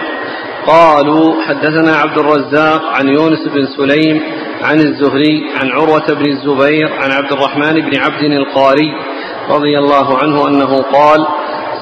قالوا 0.67 1.43
حدثنا 1.43 1.97
عبد 1.97 2.19
الرزاق 2.19 2.83
عن 2.85 3.09
يونس 3.09 3.49
بن 3.49 3.67
سليم 3.77 4.23
عن 4.63 4.81
الزهري 4.81 5.45
عن 5.61 5.71
عروة 5.71 6.07
بن 6.15 6.27
الزبير 6.31 6.93
عن 6.93 7.13
عبد 7.13 7.33
الرحمن 7.33 7.75
بن 7.75 7.99
عبد 7.99 8.23
القاري 8.23 8.93
رضي 9.51 9.79
الله 9.79 10.19
عنه 10.19 10.49
أنه 10.49 10.83
قال 10.83 11.27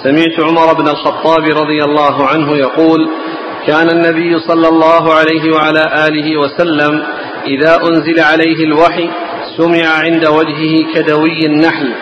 سمعت 0.05 0.41
عمر 0.41 0.73
بن 0.73 0.89
الخطاب 0.89 1.45
رضي 1.45 1.85
الله 1.85 2.27
عنه 2.27 2.57
يقول 2.57 3.09
كان 3.67 3.91
النبي 3.91 4.39
صلى 4.39 4.69
الله 4.69 5.15
عليه 5.15 5.53
وعلى 5.55 5.83
آله 6.09 6.37
وسلم 6.41 7.03
إذا 7.47 7.77
أنزل 7.89 8.21
عليه 8.21 8.65
الوحي 8.65 9.11
سمع 9.57 9.89
عند 9.89 10.27
وجهه 10.27 10.95
كدوي 10.95 11.47
النحل 11.47 11.93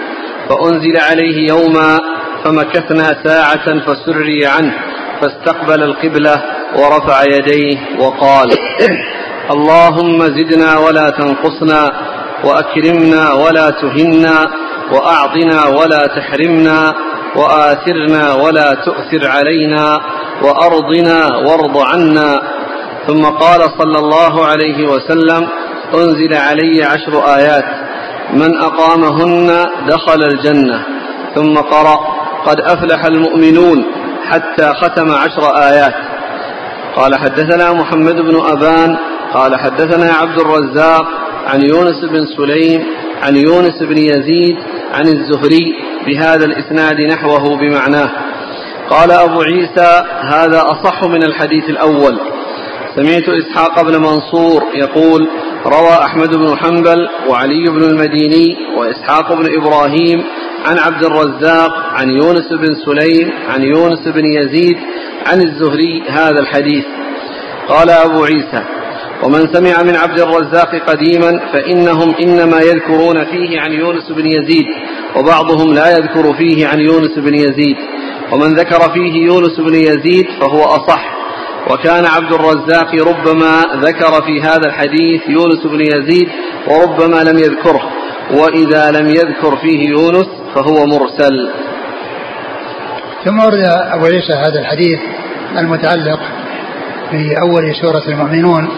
فأنزل 0.49 0.97
عليه 1.11 1.49
يوما 1.49 2.01
فمكثنا 2.45 3.23
ساعة 3.25 3.81
فسري 3.87 4.47
عنه 4.47 4.75
فاستقبل 5.21 5.83
القبلة 5.83 6.43
ورفع 6.79 7.23
يديه 7.23 7.79
وقال 7.99 8.49
اللهم 9.51 10.19
زدنا 10.23 10.79
ولا 10.79 11.11
تنقصنا 11.11 11.91
وأكرمنا 12.45 13.33
ولا 13.33 13.71
تهنا 13.71 14.47
وأعطنا 14.93 15.67
ولا 15.67 16.07
تحرمنا 16.07 16.95
وآثرنا 17.37 18.35
ولا 18.35 18.75
تؤثر 18.75 19.29
علينا 19.31 20.01
وأرضنا 20.43 21.37
وارض 21.37 21.79
عنا 21.79 22.41
ثم 23.07 23.25
قال 23.25 23.61
صلى 23.79 23.99
الله 23.99 24.47
عليه 24.47 24.89
وسلم 24.89 25.49
أنزل 25.95 26.35
علي 26.35 26.85
عشر 26.85 27.37
آيات 27.37 27.65
من 28.33 28.57
أقامهن 28.57 29.67
دخل 29.89 30.23
الجنة. 30.23 30.83
ثم 31.35 31.55
قرأ 31.55 31.99
قد 32.47 32.61
أفلح 32.61 33.05
المؤمنون 33.05 33.85
حتى 34.31 34.73
ختم 34.83 35.11
عشر 35.11 35.57
آيات. 35.57 35.95
قال 36.97 37.15
حدثنا 37.15 37.73
محمد 37.73 38.15
بن 38.15 38.41
أبان 38.47 38.97
قال 39.35 39.57
حدثنا 39.57 40.13
عبد 40.13 40.41
الرزاق 40.41 41.07
عن 41.47 41.63
يونس 41.63 42.05
بن 42.05 42.27
سليم 42.37 42.85
عن 43.23 43.37
يونس 43.37 43.83
بن 43.83 43.99
يزيد 43.99 44.57
عن 44.95 45.09
الزهري 45.09 45.75
بهذا 46.07 46.45
الإسناد 46.45 47.01
نحوه 47.01 47.57
بمعناه. 47.57 48.11
قال 48.91 49.11
أبو 49.11 49.43
عيسى 49.43 50.05
هذا 50.21 50.63
أصح 50.63 51.05
من 51.05 51.23
الحديث 51.23 51.65
الأول. 51.69 52.34
سمعت 52.97 53.29
إسحاق 53.29 53.83
بن 53.83 54.01
منصور 54.01 54.63
يقول 54.75 55.29
روى 55.67 56.05
أحمد 56.05 56.37
بن 56.37 56.57
حنبل 56.57 57.09
وعلي 57.29 57.71
بن 57.71 57.83
المديني 57.83 58.57
وإسحاق 58.77 59.33
بن 59.33 59.47
إبراهيم 59.57 60.25
عن 60.67 60.79
عبد 60.79 61.05
الرزاق 61.05 61.73
عن 61.77 62.11
يونس 62.11 62.53
بن 62.53 62.75
سليم 62.87 63.33
عن 63.49 63.63
يونس 63.63 64.09
بن 64.09 64.25
يزيد 64.25 64.77
عن 65.27 65.41
الزهري 65.41 66.03
هذا 66.09 66.41
الحديث. 66.41 66.85
قال 67.69 67.91
أبو 67.91 68.25
عيسى 68.25 68.65
ومن 69.23 69.47
سمع 69.53 69.83
من 69.83 69.97
عبد 69.97 70.21
الرزاق 70.21 70.77
قديما 70.91 71.41
فإنهم 71.53 72.15
إنما 72.15 72.61
يذكرون 72.61 73.25
فيه 73.25 73.61
عن 73.61 73.73
يونس 73.73 74.11
بن 74.11 74.27
يزيد 74.27 74.67
وبعضهم 75.17 75.75
لا 75.75 75.91
يذكر 75.91 76.35
فيه 76.35 76.67
عن 76.67 76.81
يونس 76.81 77.19
بن 77.19 77.35
يزيد. 77.35 77.77
ومن 78.33 78.55
ذكر 78.55 78.81
فيه 78.81 79.27
يونس 79.27 79.61
بن 79.61 79.75
يزيد 79.75 80.27
فهو 80.41 80.63
أصح. 80.63 81.24
وكان 81.71 82.05
عبد 82.07 82.33
الرزاق 82.33 82.95
ربما 82.95 83.63
ذكر 83.75 84.23
في 84.23 84.43
هذا 84.43 84.67
الحديث 84.67 85.29
يونس 85.29 85.67
بن 85.67 85.81
يزيد 85.81 86.29
وربما 86.69 87.17
لم 87.31 87.39
يذكره 87.39 87.83
وإذا 88.31 88.91
لم 88.91 89.09
يذكر 89.09 89.57
فيه 89.57 89.89
يونس 89.89 90.27
فهو 90.55 90.87
مرسل. 90.87 91.51
ثم 93.25 93.39
ورد 93.39 93.61
أبو 93.93 94.05
عيسى 94.05 94.33
هذا 94.33 94.61
الحديث 94.61 95.01
المتعلق 95.59 96.21
في 97.11 97.41
أول 97.41 97.75
سورة 97.75 98.03
المؤمنون 98.09 98.69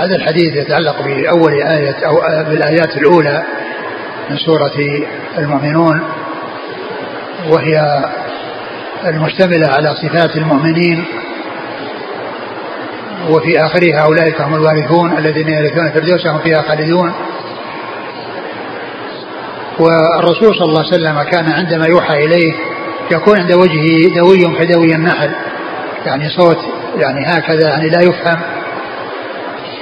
هذا 0.00 0.16
الحديث 0.16 0.56
يتعلق 0.56 1.02
بأول 1.02 1.52
آية 1.52 1.96
أو 2.06 2.20
بالآيات 2.50 2.96
الأولى 2.96 3.42
من 4.30 4.36
سورة 4.36 4.72
المؤمنون 5.38 6.02
وهي 7.48 8.04
المشتملة 9.06 9.68
على 9.68 9.94
صفات 9.94 10.36
المؤمنين 10.36 11.04
وفي 13.28 13.60
آخرها 13.66 14.00
أولئك 14.04 14.40
هم 14.40 14.54
الوارثون 14.54 15.18
الذين 15.18 15.48
يرثون 15.48 15.86
الفردوس 15.86 16.26
هم 16.26 16.38
فيها 16.38 16.62
خالدون. 16.62 17.12
والرسول 19.78 20.54
صلى 20.54 20.68
الله 20.68 20.84
عليه 20.84 20.94
وسلم 20.94 21.22
كان 21.22 21.52
عندما 21.52 21.86
يوحى 21.86 22.24
إليه 22.24 22.52
يكون 23.12 23.40
عند 23.40 23.52
وجهه 23.52 24.14
دوي 24.16 24.58
كدوي 24.58 24.94
النحل 24.94 25.30
يعني 26.06 26.28
صوت 26.28 26.58
يعني 26.96 27.26
هكذا 27.26 27.68
يعني 27.68 27.88
لا 27.88 28.00
يفهم. 28.00 28.59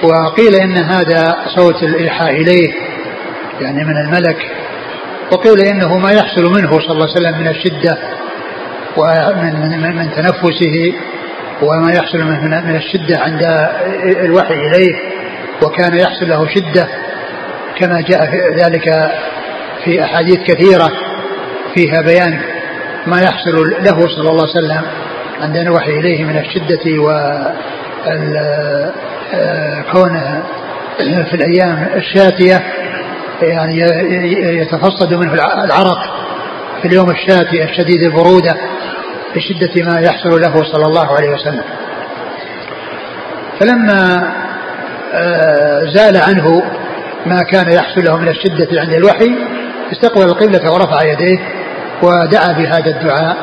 وقيل 0.03 0.55
إن 0.55 0.77
هذا 0.79 1.37
صوت 1.57 1.83
الايحاء 1.83 2.31
إليه 2.31 2.73
يعني 3.61 3.85
من 3.85 3.97
الملك. 3.97 4.51
وقيل 5.33 5.61
إنه 5.61 5.99
ما 5.99 6.13
يحصل 6.13 6.43
منه 6.43 6.71
صلى 6.71 6.93
الله 6.93 7.07
عليه 7.09 7.21
وسلم 7.21 7.39
من 7.41 7.49
الشدة 7.49 7.99
ومن 8.97 9.81
من, 9.81 9.97
من 9.97 10.11
تنفسه 10.11 10.93
وما 11.63 11.93
يحصل 11.93 12.19
من 12.19 12.51
من 12.51 12.77
الشدة 12.77 13.19
عند 13.19 13.43
الوحي 14.25 14.55
إليه 14.55 14.97
وكان 15.63 15.99
يحصل 15.99 16.29
له 16.29 16.49
شدة 16.55 16.89
كما 17.79 18.01
جاء 18.01 18.31
ذلك 18.65 19.13
في 19.85 20.05
أحاديث 20.05 20.39
كثيرة 20.39 20.93
فيها 21.75 22.03
بيان 22.03 22.41
ما 23.07 23.21
يحصل 23.23 23.57
له 23.81 24.09
صلى 24.09 24.31
الله 24.31 24.47
عليه 24.49 24.59
وسلم 24.67 24.83
عند 25.41 25.57
الوحي 25.57 25.91
إليه 25.91 26.25
من 26.25 26.39
الشدة 26.39 27.03
و 27.03 27.11
كونه 29.93 30.43
في 30.99 31.35
الأيام 31.35 31.89
الشاتية 31.97 32.63
يعني 33.43 33.81
يتفصد 34.61 35.15
منه 35.15 35.35
العرق 35.65 35.99
في 36.83 36.89
اليوم 36.89 37.11
الشاتي 37.11 37.65
الشديد 37.65 38.03
البرودة 38.03 38.57
لشدة 39.37 39.83
ما 39.85 40.01
يحصل 40.01 40.41
له 40.41 40.65
صلى 40.65 40.87
الله 40.87 41.17
عليه 41.17 41.31
وسلم. 41.31 41.65
فلما 43.61 44.33
آه، 45.15 45.85
زال 45.85 46.17
عنه 46.17 46.63
ما 47.27 47.43
كان 47.43 47.73
يحصل 47.73 48.05
له 48.05 48.17
من 48.17 48.29
الشدة 48.29 48.81
عند 48.81 48.93
الوحي 48.93 49.35
استقبل 49.93 50.23
القبلة 50.23 50.73
ورفع 50.73 51.03
يديه 51.03 51.39
ودعا 52.03 52.53
بهذا 52.53 52.91
الدعاء 52.91 53.37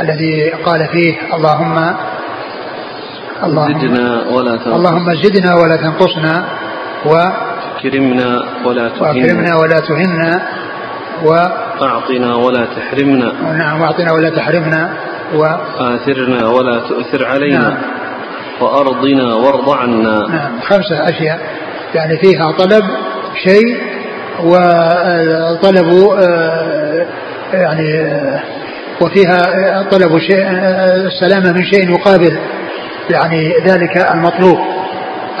الذي 0.00 0.50
قال 0.50 0.88
فيه 0.88 1.34
اللهم 1.34 1.96
اللهم 3.42 3.80
زدنا 3.80 4.24
ولا 4.34 4.56
تنقصنا. 4.56 4.76
اللهم 4.76 5.14
زدنا 5.14 5.54
ولا 5.54 5.76
تنقصنا 5.76 6.44
و 7.06 7.14
أكرمنا 7.78 8.42
ولا 8.66 8.88
تهنا. 8.88 9.02
وأكرمنا 9.02 9.56
ولا 9.56 9.80
تهنا 9.80 10.42
و 11.24 11.34
أعطنا 11.82 12.34
ولا 12.34 12.66
تحرمنا. 12.76 13.32
نعم 13.58 13.80
واعطنا 13.80 14.12
ولا 14.12 14.30
تحرمنا 14.30 14.90
و 15.34 15.44
آثرنا 15.78 16.48
ولا 16.48 16.80
تؤثر 16.88 17.24
علينا. 17.26 17.68
نعم. 17.68 17.78
وأرضنا 18.60 19.34
وارض 19.34 19.70
عنا. 19.70 20.26
نعم 20.28 20.60
خمسة 20.60 21.08
أشياء. 21.08 21.40
يعني 21.94 22.18
فيها 22.18 22.52
طلب 22.52 22.84
شيء 23.44 23.82
وطلب 24.44 25.88
آه، 26.18 27.06
يعني 27.52 28.00
آه، 28.00 28.40
وفيها 29.00 29.82
طلب 29.90 30.18
شيء 30.18 30.42
آه، 30.42 31.06
السلامة 31.06 31.52
من 31.52 31.64
شيء 31.64 31.90
يقابل. 31.90 32.38
يعني 33.10 33.54
ذلك 33.64 33.96
المطلوب. 34.14 34.58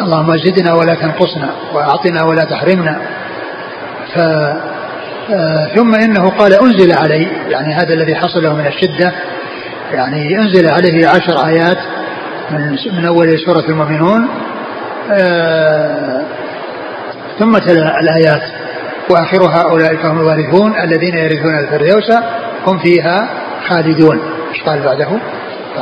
اللهم 0.00 0.36
زدنا 0.36 0.74
ولا 0.74 0.94
تنقصنا 0.94 1.50
وأعطنا 1.74 2.22
ولا 2.22 2.44
تحرمنا. 2.44 3.00
ف 4.14 4.18
ثم 5.76 5.94
إنه 5.94 6.30
قال 6.30 6.52
أنزل 6.54 6.92
علي 6.92 7.26
يعني 7.48 7.74
هذا 7.74 7.94
الذي 7.94 8.14
حصل 8.14 8.42
له 8.42 8.56
من 8.56 8.66
الشدة. 8.66 9.12
يعني 9.92 10.38
أنزل 10.38 10.70
عليه 10.70 11.08
عشر 11.08 11.46
آيات 11.46 11.78
من 12.50 12.76
من 12.96 13.06
أول 13.06 13.38
سورة 13.46 13.64
المؤمنون. 13.68 14.28
ثم 17.38 17.58
تلا 17.58 18.00
الآيات. 18.00 18.42
واخرها 19.10 19.62
اولئك 19.70 20.04
هم 20.04 20.18
الوارثون 20.18 20.80
الذين 20.80 21.14
يرثون 21.14 21.58
الفردوس 21.58 22.10
هم 22.66 22.78
فيها 22.78 23.28
خالدون. 23.68 24.20
إيش 24.54 24.62
قال 24.62 24.80
بعده؟ 24.82 25.08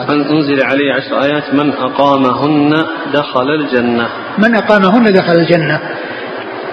من 0.09 0.25
أنزل 0.25 0.63
عليه 0.63 0.93
عشر 0.95 1.23
آيات 1.23 1.55
من 1.55 1.73
أقامهن 1.73 2.85
دخل 3.13 3.51
الجنة. 3.51 4.09
من 4.39 4.55
أقامهن 4.55 5.13
دخل 5.13 5.33
الجنة؟ 5.33 5.81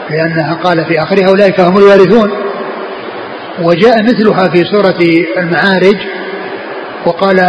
لأنها 0.10 0.54
قال 0.64 0.86
في 0.86 1.00
آخرها 1.00 1.28
أولئك 1.28 1.60
هم 1.60 1.78
الوارثون. 1.78 2.32
وجاء 3.62 4.04
مثلها 4.04 4.50
في 4.50 4.64
سورة 4.64 5.00
المعارج 5.38 5.98
وقال 7.06 7.40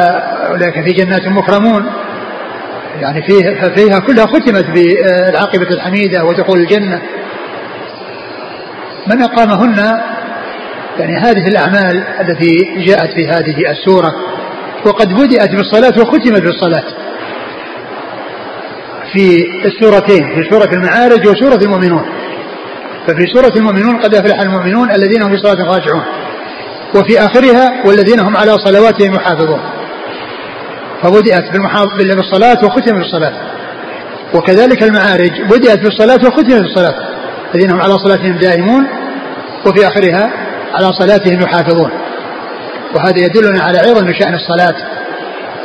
أولئك 0.50 0.84
في 0.84 0.92
جنات 0.92 1.26
مكرمون. 1.28 1.86
يعني 3.00 3.22
فيه 3.22 3.74
فيها 3.76 3.98
كلها 3.98 4.26
ختمت 4.26 4.64
بالعاقبة 4.70 5.68
الحميدة 5.70 6.24
ودخول 6.24 6.58
الجنة. 6.58 7.02
من 9.06 9.22
أقامهن؟ 9.22 10.00
يعني 10.98 11.16
هذه 11.16 11.48
الأعمال 11.48 12.04
التي 12.20 12.84
جاءت 12.86 13.12
في 13.14 13.28
هذه 13.28 13.70
السورة. 13.70 14.12
وقد 14.86 15.08
بدأت 15.08 15.50
بالصلاة 15.50 16.02
وختمت 16.02 16.42
بالصلاة. 16.42 16.84
في 19.12 19.44
السورتين 19.64 20.34
في 20.34 20.50
سورة 20.50 20.70
المعارج 20.72 21.28
وسورة 21.28 21.58
المؤمنون. 21.62 22.04
ففي 23.06 23.26
سورة 23.26 23.52
المؤمنون 23.56 23.96
قد 23.96 24.14
أفلح 24.14 24.40
المؤمنون 24.40 24.90
الذين 24.90 25.22
هم 25.22 25.30
في 25.30 25.36
صلاة 25.36 25.64
راجعون 25.74 26.02
وفي 26.94 27.18
آخرها 27.18 27.86
والذين 27.86 28.20
هم 28.20 28.36
على 28.36 28.58
صلواتهم 28.58 29.14
يحافظون. 29.14 29.60
فبدأت 31.02 31.44
بالصلاة 32.16 32.64
وختمت 32.64 32.94
بالصلاة. 32.94 33.32
وكذلك 34.34 34.82
المعارج 34.82 35.42
بدأت 35.42 35.78
بالصلاة 35.78 36.28
وختمت 36.28 36.62
بالصلاة. 36.62 36.94
الذين 37.54 37.70
هم 37.70 37.82
على 37.82 37.98
صلاتهم 37.98 38.36
دائمون 38.36 38.86
وفي 39.66 39.86
آخرها 39.86 40.30
على 40.74 40.92
صلاتهم 40.92 41.40
يحافظون. 41.40 41.90
وهذا 42.94 43.18
يدلنا 43.18 43.62
على 43.62 43.78
عظم 43.78 44.12
شأن 44.12 44.34
الصلاة 44.34 44.74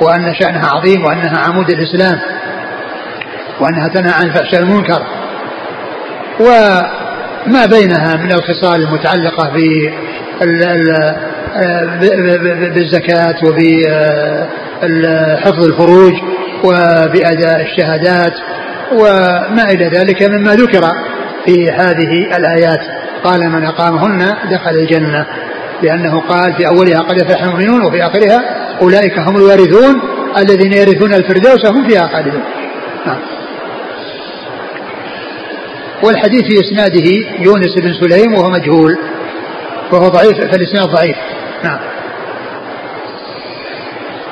وأن 0.01 0.33
شأنها 0.39 0.67
عظيم 0.67 1.05
وأنها 1.05 1.39
عمود 1.39 1.69
الإسلام 1.69 2.19
وأنها 3.59 3.87
تنهى 3.87 4.13
عن 4.13 4.23
الفحشاء 4.25 4.61
المنكر 4.61 5.03
وما 6.39 7.65
بينها 7.65 8.15
من 8.15 8.31
الخصال 8.31 8.81
المتعلقة 8.81 9.51
بالزكاة 12.73 13.35
وبحفظ 14.81 15.63
الفروج 15.63 16.13
وبأداء 16.63 17.61
الشهادات 17.61 18.33
وما 18.91 19.63
إلى 19.71 19.87
ذلك 19.87 20.23
مما 20.23 20.55
ذكر 20.55 20.81
في 21.45 21.71
هذه 21.71 22.37
الآيات. 22.37 22.79
قال 23.23 23.49
من 23.49 23.65
أقامهن 23.65 24.35
دخل 24.51 24.75
الجنة. 24.75 25.25
لأنه 25.83 26.19
قال 26.19 26.53
في 26.53 26.67
أولها 26.67 26.99
قد 26.99 27.17
يفلح 27.21 27.43
المؤمنون 27.43 27.85
وفي 27.85 28.03
آخرها 28.03 28.41
أولئك 28.81 29.19
هم 29.19 29.37
الوارثون 29.37 30.01
الذين 30.37 30.73
يرثون 30.73 31.13
الفردوس 31.13 31.65
هم 31.65 31.87
فيها 31.89 32.07
خالدون. 32.07 32.43
نعم. 33.05 33.19
والحديث 36.03 36.43
في 36.43 36.59
إسناده 36.59 37.09
يونس 37.39 37.75
بن 37.81 37.93
سليم 37.93 38.33
وهو 38.33 38.49
مجهول 38.49 38.97
وهو 39.91 40.07
ضعيف 40.07 40.37
فالإسناد 40.51 40.89
ضعيف. 40.89 41.17
نعم. 41.63 41.79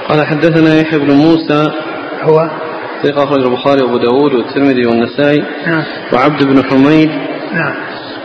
قال 0.10 0.28
حدثنا 0.28 0.80
يحيى 0.80 1.00
بن 1.00 1.12
موسى 1.12 1.72
هو؟ 2.24 2.50
ثقة 3.04 3.24
أخرج 3.24 3.46
البخاري 3.46 3.82
وأبو 3.82 3.98
داود 3.98 4.34
والترمذي 4.34 4.86
والنسائي 4.86 5.44
نعم. 5.68 5.84
وعبد 6.14 6.44
بن 6.44 6.64
حميد 6.64 7.10
نعم. 7.54 7.76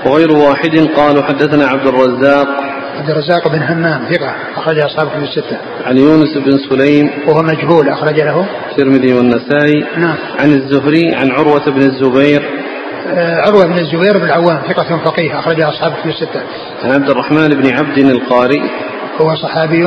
وغير 0.07 0.33
واحد 0.33 0.77
قالوا 0.97 1.23
حدثنا 1.23 1.67
عبد 1.67 1.87
الرزاق 1.87 2.72
عبد 2.99 3.11
الرزاق 3.11 3.49
بن 3.49 3.63
همام 3.63 4.05
ثقة 4.11 4.35
أخرج 4.57 4.79
أصحاب 4.79 5.09
كتب 5.09 5.23
الستة. 5.23 5.57
عن 5.87 5.99
يونس 5.99 6.37
بن 6.37 6.59
سليم 6.59 7.11
وهو 7.27 7.43
مجهول 7.43 7.89
أخرج 7.89 8.21
له 8.21 8.47
الترمذي 8.71 9.15
والنسائي. 9.15 9.85
نعم. 9.97 10.15
عن 10.39 10.53
الزهري 10.53 11.15
عن 11.15 11.31
عروة 11.31 11.71
بن 11.71 11.81
الزبير. 11.81 12.43
آه 13.15 13.41
عروة 13.41 13.67
بن 13.67 13.79
الزبير 13.79 14.19
بن 14.19 14.25
العوام 14.25 14.59
ثقة 14.69 14.99
فقيه 15.05 15.39
أخرج 15.39 15.61
أصحاب 15.61 15.93
كتب 15.93 16.09
الستة. 16.11 16.41
عن 16.85 16.93
عبد 16.93 17.11
الرحمن 17.11 17.49
بن 17.49 17.71
عبد 17.71 17.99
القاري. 17.99 18.63
هو 19.21 19.35
صحابي 19.35 19.83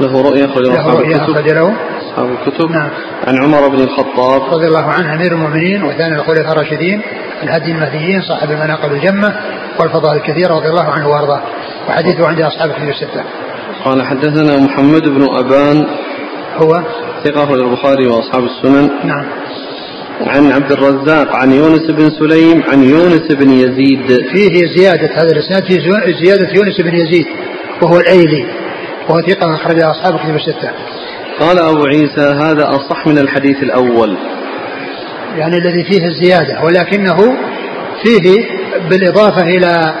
له 0.00 0.22
رؤيا 0.22 0.46
أخرج 0.46 0.66
له 0.66 0.80
أصحاب 0.80 1.00
الكتب. 1.00 1.20
أخرج 1.20 1.48
له 1.50 1.76
أصحاب 1.98 2.30
الكتب. 2.30 2.70
نعم. 2.70 2.90
عن 3.26 3.38
عمر 3.42 3.68
بن 3.68 3.80
الخطاب 3.80 4.42
رضي 4.54 4.66
الله 4.66 4.84
عنه 4.84 5.14
أمير 5.14 5.32
المؤمنين 5.32 5.82
وثاني 5.82 6.14
الخلفاء 6.14 6.52
الراشدين 6.52 7.00
الهدي 7.42 7.72
المهديين 7.72 8.22
صاحب 8.22 8.50
المناقب 8.50 8.92
الجمة 8.92 9.34
والفضائل 9.80 10.16
الكثيرة 10.16 10.54
رضي 10.54 10.68
الله 10.68 10.84
عنه 10.84 11.08
وأرضاه. 11.08 11.42
وحديثه 11.88 12.26
عند 12.26 12.40
أصحاب 12.40 12.70
الكتب 12.70 12.88
الستة. 12.88 13.24
قال 13.84 14.02
حدثنا 14.02 14.56
محمد 14.56 15.08
بن 15.08 15.26
أبان 15.36 15.86
هو 16.56 16.82
ثقة 17.24 17.44
أخرج 17.44 17.60
البخاري 17.60 18.06
وأصحاب 18.06 18.44
السنن. 18.44 18.90
نعم. 19.04 19.26
عن 20.26 20.52
عبد 20.52 20.72
الرزاق 20.72 21.36
عن 21.36 21.52
يونس 21.52 21.90
بن 21.90 22.10
سليم 22.10 22.62
عن 22.68 22.82
يونس 22.82 23.32
بن 23.32 23.50
يزيد 23.50 24.06
فيه 24.32 24.76
زيادة 24.76 25.14
هذا 25.14 25.32
الإسناد 25.32 25.64
فيه 25.64 25.78
زيادة 26.24 26.48
يونس 26.54 26.80
بن 26.80 26.94
يزيد 26.94 27.26
وهو 27.82 27.96
الأيلي 27.96 28.46
وهو 29.08 29.20
ثقة 29.20 29.54
أخرج 29.54 29.80
أصحاب 29.80 30.14
الكتب 30.14 30.36
الستة. 30.36 30.70
قال 31.40 31.58
أبو 31.58 31.84
عيسى 31.86 32.20
هذا 32.20 32.68
أصح 32.68 33.06
من 33.06 33.18
الحديث 33.18 33.62
الأول. 33.62 34.16
يعني 35.36 35.56
الذي 35.56 35.84
فيه 35.84 36.06
الزيادة 36.06 36.62
ولكنه 36.64 37.36
فيه 38.04 38.48
بالإضافة 38.90 39.42
إلى 39.42 39.94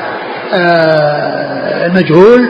آه، 0.54 1.86
المجهول 1.86 2.48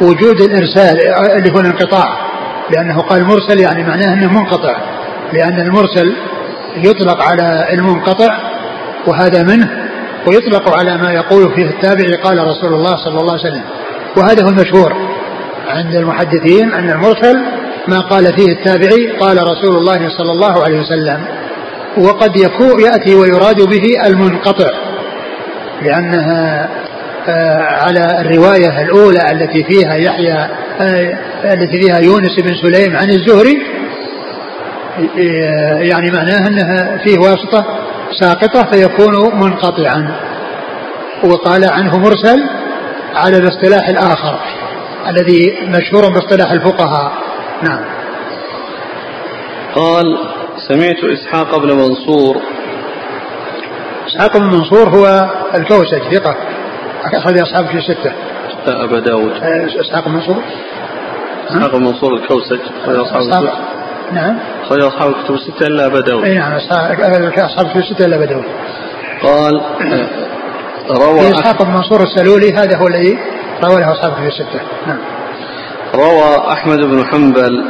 وجود 0.00 0.40
الإرسال 0.40 1.00
اللي 1.36 1.52
هو 1.54 1.60
الانقطاع 1.60 2.28
لأنه 2.70 3.00
قال 3.00 3.24
مرسل 3.24 3.58
يعني 3.58 3.82
معناه 3.82 4.14
أنه 4.14 4.32
منقطع 4.32 4.76
لأن 5.32 5.60
المرسل 5.60 6.16
يطلق 6.76 7.22
على 7.22 7.68
المنقطع 7.72 8.38
وهذا 9.06 9.42
منه 9.42 9.88
ويطلق 10.26 10.78
على 10.78 10.96
ما 10.98 11.12
يقول 11.12 11.54
فيه 11.54 11.66
التابع 11.70 12.22
قال 12.22 12.46
رسول 12.46 12.74
الله 12.74 12.96
صلى 12.96 13.20
الله 13.20 13.32
عليه 13.32 13.42
وسلم. 13.42 13.62
وهذا 14.16 14.44
هو 14.44 14.48
المشهور 14.48 14.92
عند 15.68 15.94
المحدثين 15.94 16.72
أن 16.72 16.90
المرسل 16.90 17.36
ما 17.88 18.00
قال 18.00 18.24
فيه 18.24 18.52
التابعي 18.52 19.06
قال 19.20 19.36
رسول 19.36 19.76
الله 19.76 20.08
صلى 20.18 20.32
الله 20.32 20.64
عليه 20.64 20.80
وسلم. 20.80 21.24
وقد 21.98 22.36
يكون 22.36 22.80
يأتي 22.80 23.14
ويراد 23.14 23.62
به 23.62 24.06
المنقطع 24.06 24.70
لأنها 25.82 26.68
آه، 27.28 27.62
على 27.62 28.20
الرواية 28.20 28.82
الأولى 28.82 29.32
التي 29.32 29.64
فيها 29.64 29.94
يحيى 29.94 30.48
آه، 30.80 31.18
التي 31.44 31.80
فيها 31.80 31.98
يونس 31.98 32.40
بن 32.40 32.54
سليم 32.54 32.96
عن 32.96 33.10
الزهري 33.10 33.62
آه، 35.18 35.78
يعني 35.78 36.10
معناها 36.10 36.48
أنها 36.48 36.98
فيه 37.04 37.18
واسطة 37.18 37.64
ساقطة 38.20 38.70
فيكون 38.70 39.40
منقطعا. 39.40 40.14
وقال 41.24 41.64
عنه 41.64 41.98
مرسل 41.98 42.44
على 43.14 43.38
الاصطلاح 43.38 43.88
الآخر 43.88 44.38
الذي 45.08 45.58
مشهور 45.66 46.08
باصطلاح 46.08 46.52
الفقهاء. 46.52 47.12
نعم. 47.62 47.84
قال 49.74 50.04
سمعت 50.68 51.04
إسحاق 51.04 51.58
بن 51.58 51.72
منصور. 51.72 52.36
إسحاق 54.06 54.36
بن 54.36 54.44
منصور 54.44 54.88
هو 54.88 55.30
الكوسج 55.54 56.14
ثقة. 56.14 56.36
أخرج 57.04 57.38
أصحاب 57.38 57.66
في 57.66 57.80
ستة. 57.80 58.12
أبا 58.66 59.00
داود. 59.00 59.32
إسحاق 59.80 60.08
بن 60.08 60.14
منصور؟ 60.14 60.36
إسحاق 61.50 61.76
بن 61.76 61.84
منصور 61.84 62.14
الكوسج 62.14 62.58
أخرج 62.82 62.96
أصحاب 62.96 63.20
الستة. 63.20 63.52
نعم. 64.12 64.38
أخرج 64.62 64.82
أصحاب 64.82 65.08
الكتب 65.10 65.34
الستة 65.34 65.66
إلا 65.66 65.86
أبا 65.86 66.00
داود. 66.00 66.24
أي 66.24 66.34
نعم 66.34 66.52
أصحاب 66.52 66.90
الكتب 67.66 67.76
الستة 67.76 68.04
إلا 68.04 68.16
أبا 68.16 68.24
داود. 68.24 68.44
قال 69.22 69.60
روى 70.90 71.30
إسحاق 71.30 71.62
بن 71.62 71.70
منصور 71.70 72.02
السلولي 72.02 72.52
هذا 72.52 72.76
هو 72.76 72.86
الذي 72.86 73.18
روى 73.64 73.80
له 73.80 73.92
أصحاب 73.92 74.12
الكتب 74.12 74.26
الستة. 74.26 74.60
نعم. 74.86 74.98
روى 75.94 76.52
أحمد 76.52 76.78
بن 76.78 77.04
حنبل 77.04 77.64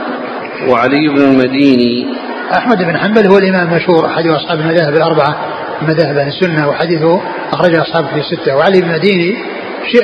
وعلي 0.69 1.09
بن 1.09 1.23
المديني 1.23 2.28
أحمد 2.57 2.79
بن 2.79 2.99
حنبل 2.99 3.27
هو 3.27 3.39
الإمام 3.39 3.69
المشهور 3.69 4.07
أحد 4.07 4.27
أصحاب 4.27 4.61
المذاهب 4.61 4.97
الأربعة 4.97 5.37
مذاهب 5.83 6.17
أهل 6.17 6.29
السنة 6.29 6.69
وحديثه 6.69 7.21
أخرجه 7.53 7.83
أصحاب 7.83 8.07
في 8.07 8.21
الستة 8.21 8.57
وعلي 8.57 8.81
بن 8.81 8.91
المديني 8.91 9.37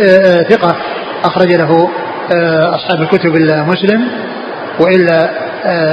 آه، 0.00 0.04
آه، 0.04 0.42
ثقة 0.42 0.76
أخرج 1.24 1.52
له 1.52 1.90
آه، 2.36 2.74
أصحاب 2.74 3.02
الكتب 3.02 3.36
إلا 3.36 3.62
مسلم 3.62 4.08
وإلا 4.80 5.30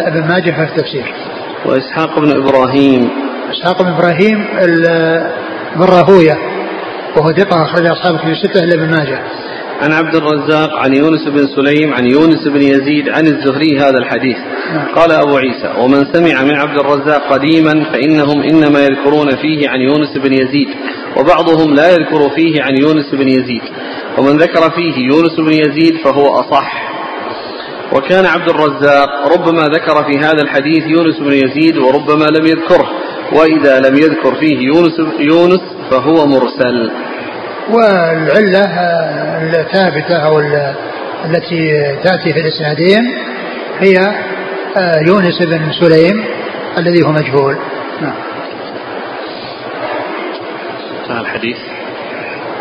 ابن 0.08 0.28
ماجه 0.28 0.52
في 0.52 0.64
التفسير. 0.64 1.14
وإسحاق 1.66 2.20
بن 2.20 2.32
إبراهيم. 2.32 3.10
إسحاق 3.52 3.82
بن 3.82 3.88
إبراهيم 3.88 4.48
بن 5.76 5.84
راهوية 5.84 6.38
وهو 7.18 7.32
ثقة 7.32 7.64
أخرج 7.64 7.86
أصحاب 7.86 8.18
الكتب 8.18 8.32
الستة 8.32 8.64
إلا 8.64 8.74
ابن 8.74 8.90
ماجه. 8.92 9.20
عن 9.82 9.92
عبد 9.94 10.16
الرزاق 10.16 10.76
عن 10.76 10.94
يونس 10.94 11.28
بن 11.28 11.48
سليم 11.56 11.94
عن 11.94 12.06
يونس 12.06 12.48
بن 12.48 12.62
يزيد 12.62 13.10
عن 13.10 13.28
الزهري 13.28 13.78
هذا 13.80 13.98
الحديث. 13.98 14.38
قال 14.96 15.12
أبو 15.12 15.38
عيسى 15.38 15.74
ومن 15.80 16.06
سمع 16.14 16.44
من 16.44 16.56
عبد 16.56 16.80
الرزاق 16.80 17.34
قديما 17.34 17.84
فإنهم 17.84 18.42
إنما 18.42 18.80
يذكرون 18.80 19.30
فيه 19.36 19.70
عن 19.70 19.80
يونس 19.82 20.18
بن 20.18 20.34
يزيد 20.34 20.68
وبعضهم 21.18 21.74
لا 21.74 21.92
يذكر 21.92 22.30
فيه 22.36 22.62
عن 22.62 22.78
يونس 22.82 23.12
بن 23.14 23.28
يزيد. 23.28 23.62
ومن 24.18 24.38
ذكر 24.38 24.72
فيه 24.72 24.96
يونس 24.98 25.40
بن 25.40 25.54
يزيد 25.54 25.98
فهو 26.04 26.28
أصح. 26.28 26.92
وكان 27.94 28.26
عبد 28.26 28.50
الرزاق 28.50 29.10
ربما 29.34 29.62
ذكر 29.62 30.04
في 30.04 30.18
هذا 30.18 30.42
الحديث 30.44 30.84
يونس 30.88 31.20
بن 31.20 31.34
يزيد 31.34 31.78
وربما 31.78 32.26
لم 32.26 32.46
يذكره. 32.46 32.90
وإذا 33.34 33.80
لم 33.80 33.96
يذكر 33.96 34.36
فيه 34.36 34.58
يونس, 34.58 35.00
يونس 35.20 35.62
فهو 35.92 36.26
مرسل. 36.26 36.92
والعلة 37.70 38.66
الثابتة 39.62 40.16
أو 40.16 40.40
التي 41.26 41.96
تأتي 42.04 42.34
في 42.34 42.40
الإسنادين 42.40 43.18
هي 43.80 43.98
آه، 44.78 45.00
يونس 45.00 45.42
بن 45.42 45.72
سليم 45.72 46.26
الذي 46.78 47.04
هو 47.04 47.12
مجهول. 47.12 47.58
نعم. 48.02 48.14
الحديث. 51.22 51.58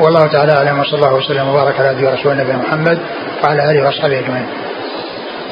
والله 0.01 0.27
تعالى 0.27 0.53
أعلم 0.53 0.81
وصلى 0.81 0.95
الله 0.95 1.15
وسلم 1.15 1.49
وبارك 1.49 1.81
على 1.81 1.93
نبينا 1.93 2.11
ورسول 2.11 2.37
نبينا 2.37 2.59
محمد 2.59 2.99
وعلى 3.45 3.71
آله 3.71 3.87
وأصحابه 3.87 4.19
أجمعين. 4.19 4.47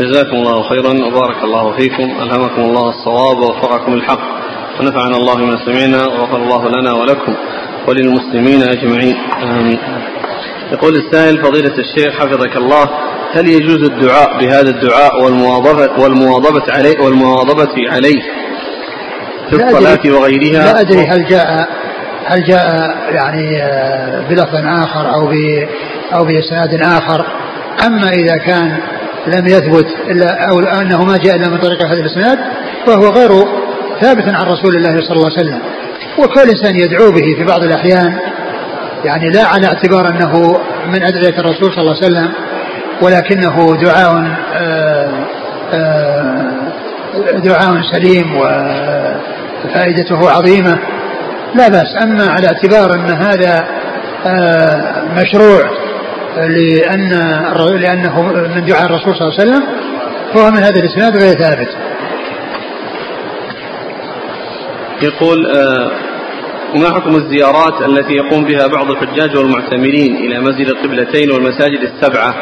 جزاكم 0.01 0.37
الله 0.37 0.69
خيرا 0.69 1.07
وبارك 1.07 1.45
الله 1.45 1.73
فيكم. 1.73 2.03
ألهمكم 2.23 2.63
الله 2.63 2.89
الصواب 2.89 3.39
ووفقكم 3.39 3.95
الحق. 3.95 4.21
ونفعنا 4.81 5.17
الله 5.17 5.35
بما 5.35 5.59
سمعنا 5.67 6.07
وغفر 6.07 6.37
الله 6.37 6.69
لنا 6.69 6.93
ولكم. 6.93 7.35
وللمسلمين 7.89 8.62
أجمعين. 8.62 9.16
آمين. 9.43 9.78
يقول 10.72 10.97
السائل 10.97 11.39
فضيلة 11.39 11.74
الشيخ 11.78 12.14
حفظك 12.14 12.57
الله 12.57 12.91
هل 13.32 13.49
يجوز 13.49 13.82
الدعاء 13.82 14.39
بهذا 14.41 14.70
الدعاء 14.70 15.24
والمواظبة 15.24 16.03
والمواظبة 16.03 16.72
عليه 16.72 17.01
والمواظبة 17.01 17.91
عليه 17.91 18.22
في 19.51 19.57
الصلاة 19.57 20.18
وغيرها؟ 20.18 20.72
لا 20.72 20.80
أدري 20.80 21.07
هل 21.07 21.26
جاء 21.26 21.68
هل 22.26 22.45
جاء 22.45 22.66
يعني 23.11 23.62
آه، 23.62 24.28
بلفظ 24.28 24.55
آخر 24.55 25.14
أو 25.14 25.26
ب 25.26 25.32
أو 26.14 26.24
بإسناد 26.24 26.82
آخر. 26.82 27.26
أما 27.86 28.09
إذا 28.09 28.36
كان 28.36 28.78
لم 29.26 29.47
يثبت 29.47 29.86
إلا 30.11 30.51
أو 30.51 30.61
أنه 30.61 31.05
ما 31.05 31.16
جاء 31.16 31.36
إلا 31.36 31.49
من 31.49 31.59
طريق 31.59 31.82
هذا 31.82 32.01
الإسناد 32.01 32.39
فهو 32.86 33.09
غير 33.09 33.30
ثابت 34.01 34.24
عن 34.28 34.47
رسول 34.47 34.76
الله 34.76 35.01
صلى 35.01 35.16
الله 35.16 35.30
عليه 35.30 35.41
وسلم. 35.41 35.61
وكل 36.19 36.51
إنسان 36.51 36.77
يدعو 36.77 37.11
به 37.11 37.35
في 37.39 37.45
بعض 37.45 37.63
الأحيان. 37.63 38.19
يعني 39.05 39.31
لا 39.31 39.47
على 39.47 39.67
اعتبار 39.67 40.09
أنه 40.09 40.61
من 40.87 41.03
أدعية 41.03 41.39
الرسول 41.39 41.73
صلى 41.73 41.81
الله 41.81 41.97
عليه 41.97 42.07
وسلم 42.07 42.33
ولكنه 43.03 43.77
دعاء 43.77 44.37
آه، 44.55 45.11
آه، 45.73 46.53
دعاء 47.45 47.83
سليم 47.93 48.37
وفائدته 49.65 50.31
عظيمة. 50.31 50.79
لا 51.55 51.69
بأس. 51.69 52.03
أما 52.03 52.27
على 52.31 52.47
اعتبار 52.47 52.95
أن 52.95 53.11
هذا 53.11 53.65
آه، 54.27 55.03
مشروع 55.17 55.71
لأن 56.37 57.09
لأنه 57.81 58.23
من 58.55 58.65
دعاء 58.65 58.85
الرسول 58.85 59.15
صلى 59.17 59.29
الله 59.29 59.41
عليه 59.41 59.51
وسلم 59.51 59.63
فهو 60.35 60.51
من 60.51 60.59
هذا 60.59 60.81
الإسناد 60.81 61.17
غير 61.17 61.33
ثابت. 61.33 61.69
يقول 65.03 65.39
ما 66.75 66.89
حكم 66.95 67.17
الزيارات 67.17 67.89
التي 67.89 68.13
يقوم 68.13 68.45
بها 68.45 68.67
بعض 68.67 68.91
الحجاج 68.91 69.37
والمعتمرين 69.37 70.17
إلى 70.17 70.41
مسجد 70.41 70.69
القبلتين 70.69 71.31
والمساجد 71.33 71.81
السبعة 71.83 72.35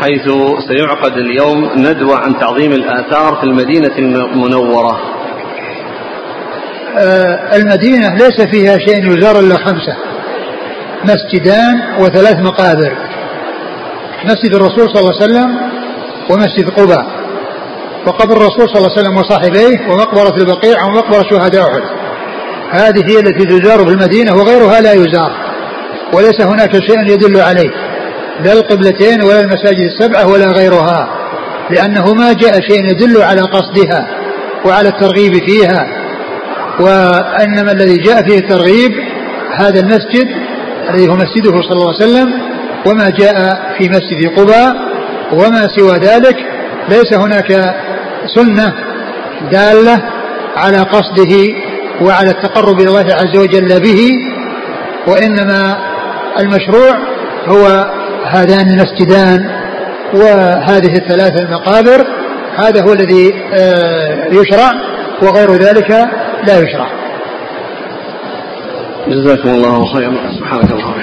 حيث 0.00 0.28
سيعقد 0.68 1.12
اليوم 1.16 1.70
ندوة 1.76 2.16
عن 2.16 2.38
تعظيم 2.38 2.72
الآثار 2.72 3.36
في 3.36 3.44
المدينة 3.44 3.98
المنورة؟ 3.98 5.00
آه 6.98 7.56
المدينة 7.56 8.14
ليس 8.14 8.40
فيها 8.40 8.78
شيء 8.78 9.18
يزار 9.18 9.40
إلا 9.40 9.56
خمسة 9.56 9.96
مسجدان 11.04 11.80
وثلاث 12.00 12.36
مقابر 12.40 12.96
مسجد 14.24 14.54
الرسول 14.54 14.90
صلى 14.90 15.00
الله 15.00 15.12
عليه 15.22 15.24
وسلم 15.24 15.56
ومسجد 16.30 16.70
قباء. 16.70 17.21
وقبر 18.06 18.36
الرسول 18.36 18.68
صلى 18.68 18.78
الله 18.78 18.90
عليه 18.90 19.00
وسلم 19.00 19.16
وصاحبيه 19.16 19.92
ومقبرة 19.92 20.36
البقيع 20.36 20.84
ومقبرة 20.84 21.22
شهداء 21.30 21.62
أحد. 21.62 21.82
هذه 22.70 23.10
هي 23.10 23.20
التي 23.20 23.44
تزار 23.44 23.86
في 23.86 23.92
المدينة 23.92 24.34
وغيرها 24.34 24.80
لا 24.80 24.92
يزار. 24.92 25.32
وليس 26.12 26.40
هناك 26.40 26.72
شيء 26.72 27.06
يدل 27.06 27.40
عليه. 27.40 27.70
لا 28.44 28.52
القبلتين 28.52 29.22
ولا 29.22 29.40
المساجد 29.40 29.80
السبعة 29.80 30.32
ولا 30.32 30.46
غيرها. 30.46 31.08
لأنه 31.70 32.14
ما 32.14 32.32
جاء 32.32 32.60
شيء 32.60 32.84
يدل 32.90 33.22
على 33.22 33.40
قصدها 33.40 34.08
وعلى 34.64 34.88
الترغيب 34.88 35.32
فيها. 35.46 35.86
وإنما 36.80 37.72
الذي 37.72 37.96
جاء 37.96 38.28
فيه 38.28 38.38
الترغيب 38.38 38.92
هذا 39.56 39.80
المسجد 39.80 40.28
الذي 40.90 41.08
هو 41.08 41.16
مسجده 41.16 41.62
صلى 41.62 41.72
الله 41.72 41.94
عليه 41.94 42.04
وسلم 42.04 42.32
وما 42.86 43.10
جاء 43.10 43.34
في 43.78 43.88
مسجد 43.88 44.38
قباء 44.38 44.74
وما 45.32 45.68
سوى 45.76 45.98
ذلك 45.98 46.36
ليس 46.88 47.12
هناك 47.14 47.74
سنة 48.34 48.74
دالة 49.52 50.02
على 50.56 50.78
قصده 50.78 51.54
وعلى 52.00 52.30
التقرب 52.30 52.80
إلى 52.80 52.88
الله 52.88 53.14
عز 53.14 53.36
وجل 53.36 53.80
به 53.80 54.10
وإنما 55.06 55.78
المشروع 56.38 56.98
هو 57.46 57.90
هذان 58.24 58.70
المسجدان 58.70 59.50
وهذه 60.14 60.94
الثلاث 60.94 61.40
المقابر 61.40 62.06
هذا 62.56 62.82
هو 62.82 62.92
الذي 62.92 63.34
آه، 63.52 64.26
يشرع 64.32 64.72
وغير 65.22 65.52
ذلك 65.52 65.90
لا 66.46 66.58
يشرع. 66.58 66.88
جزاكم 69.08 69.48
الله 69.48 69.94
خيرا. 69.94 70.14
سبحانك 70.38 70.70
اللهم. 70.72 70.94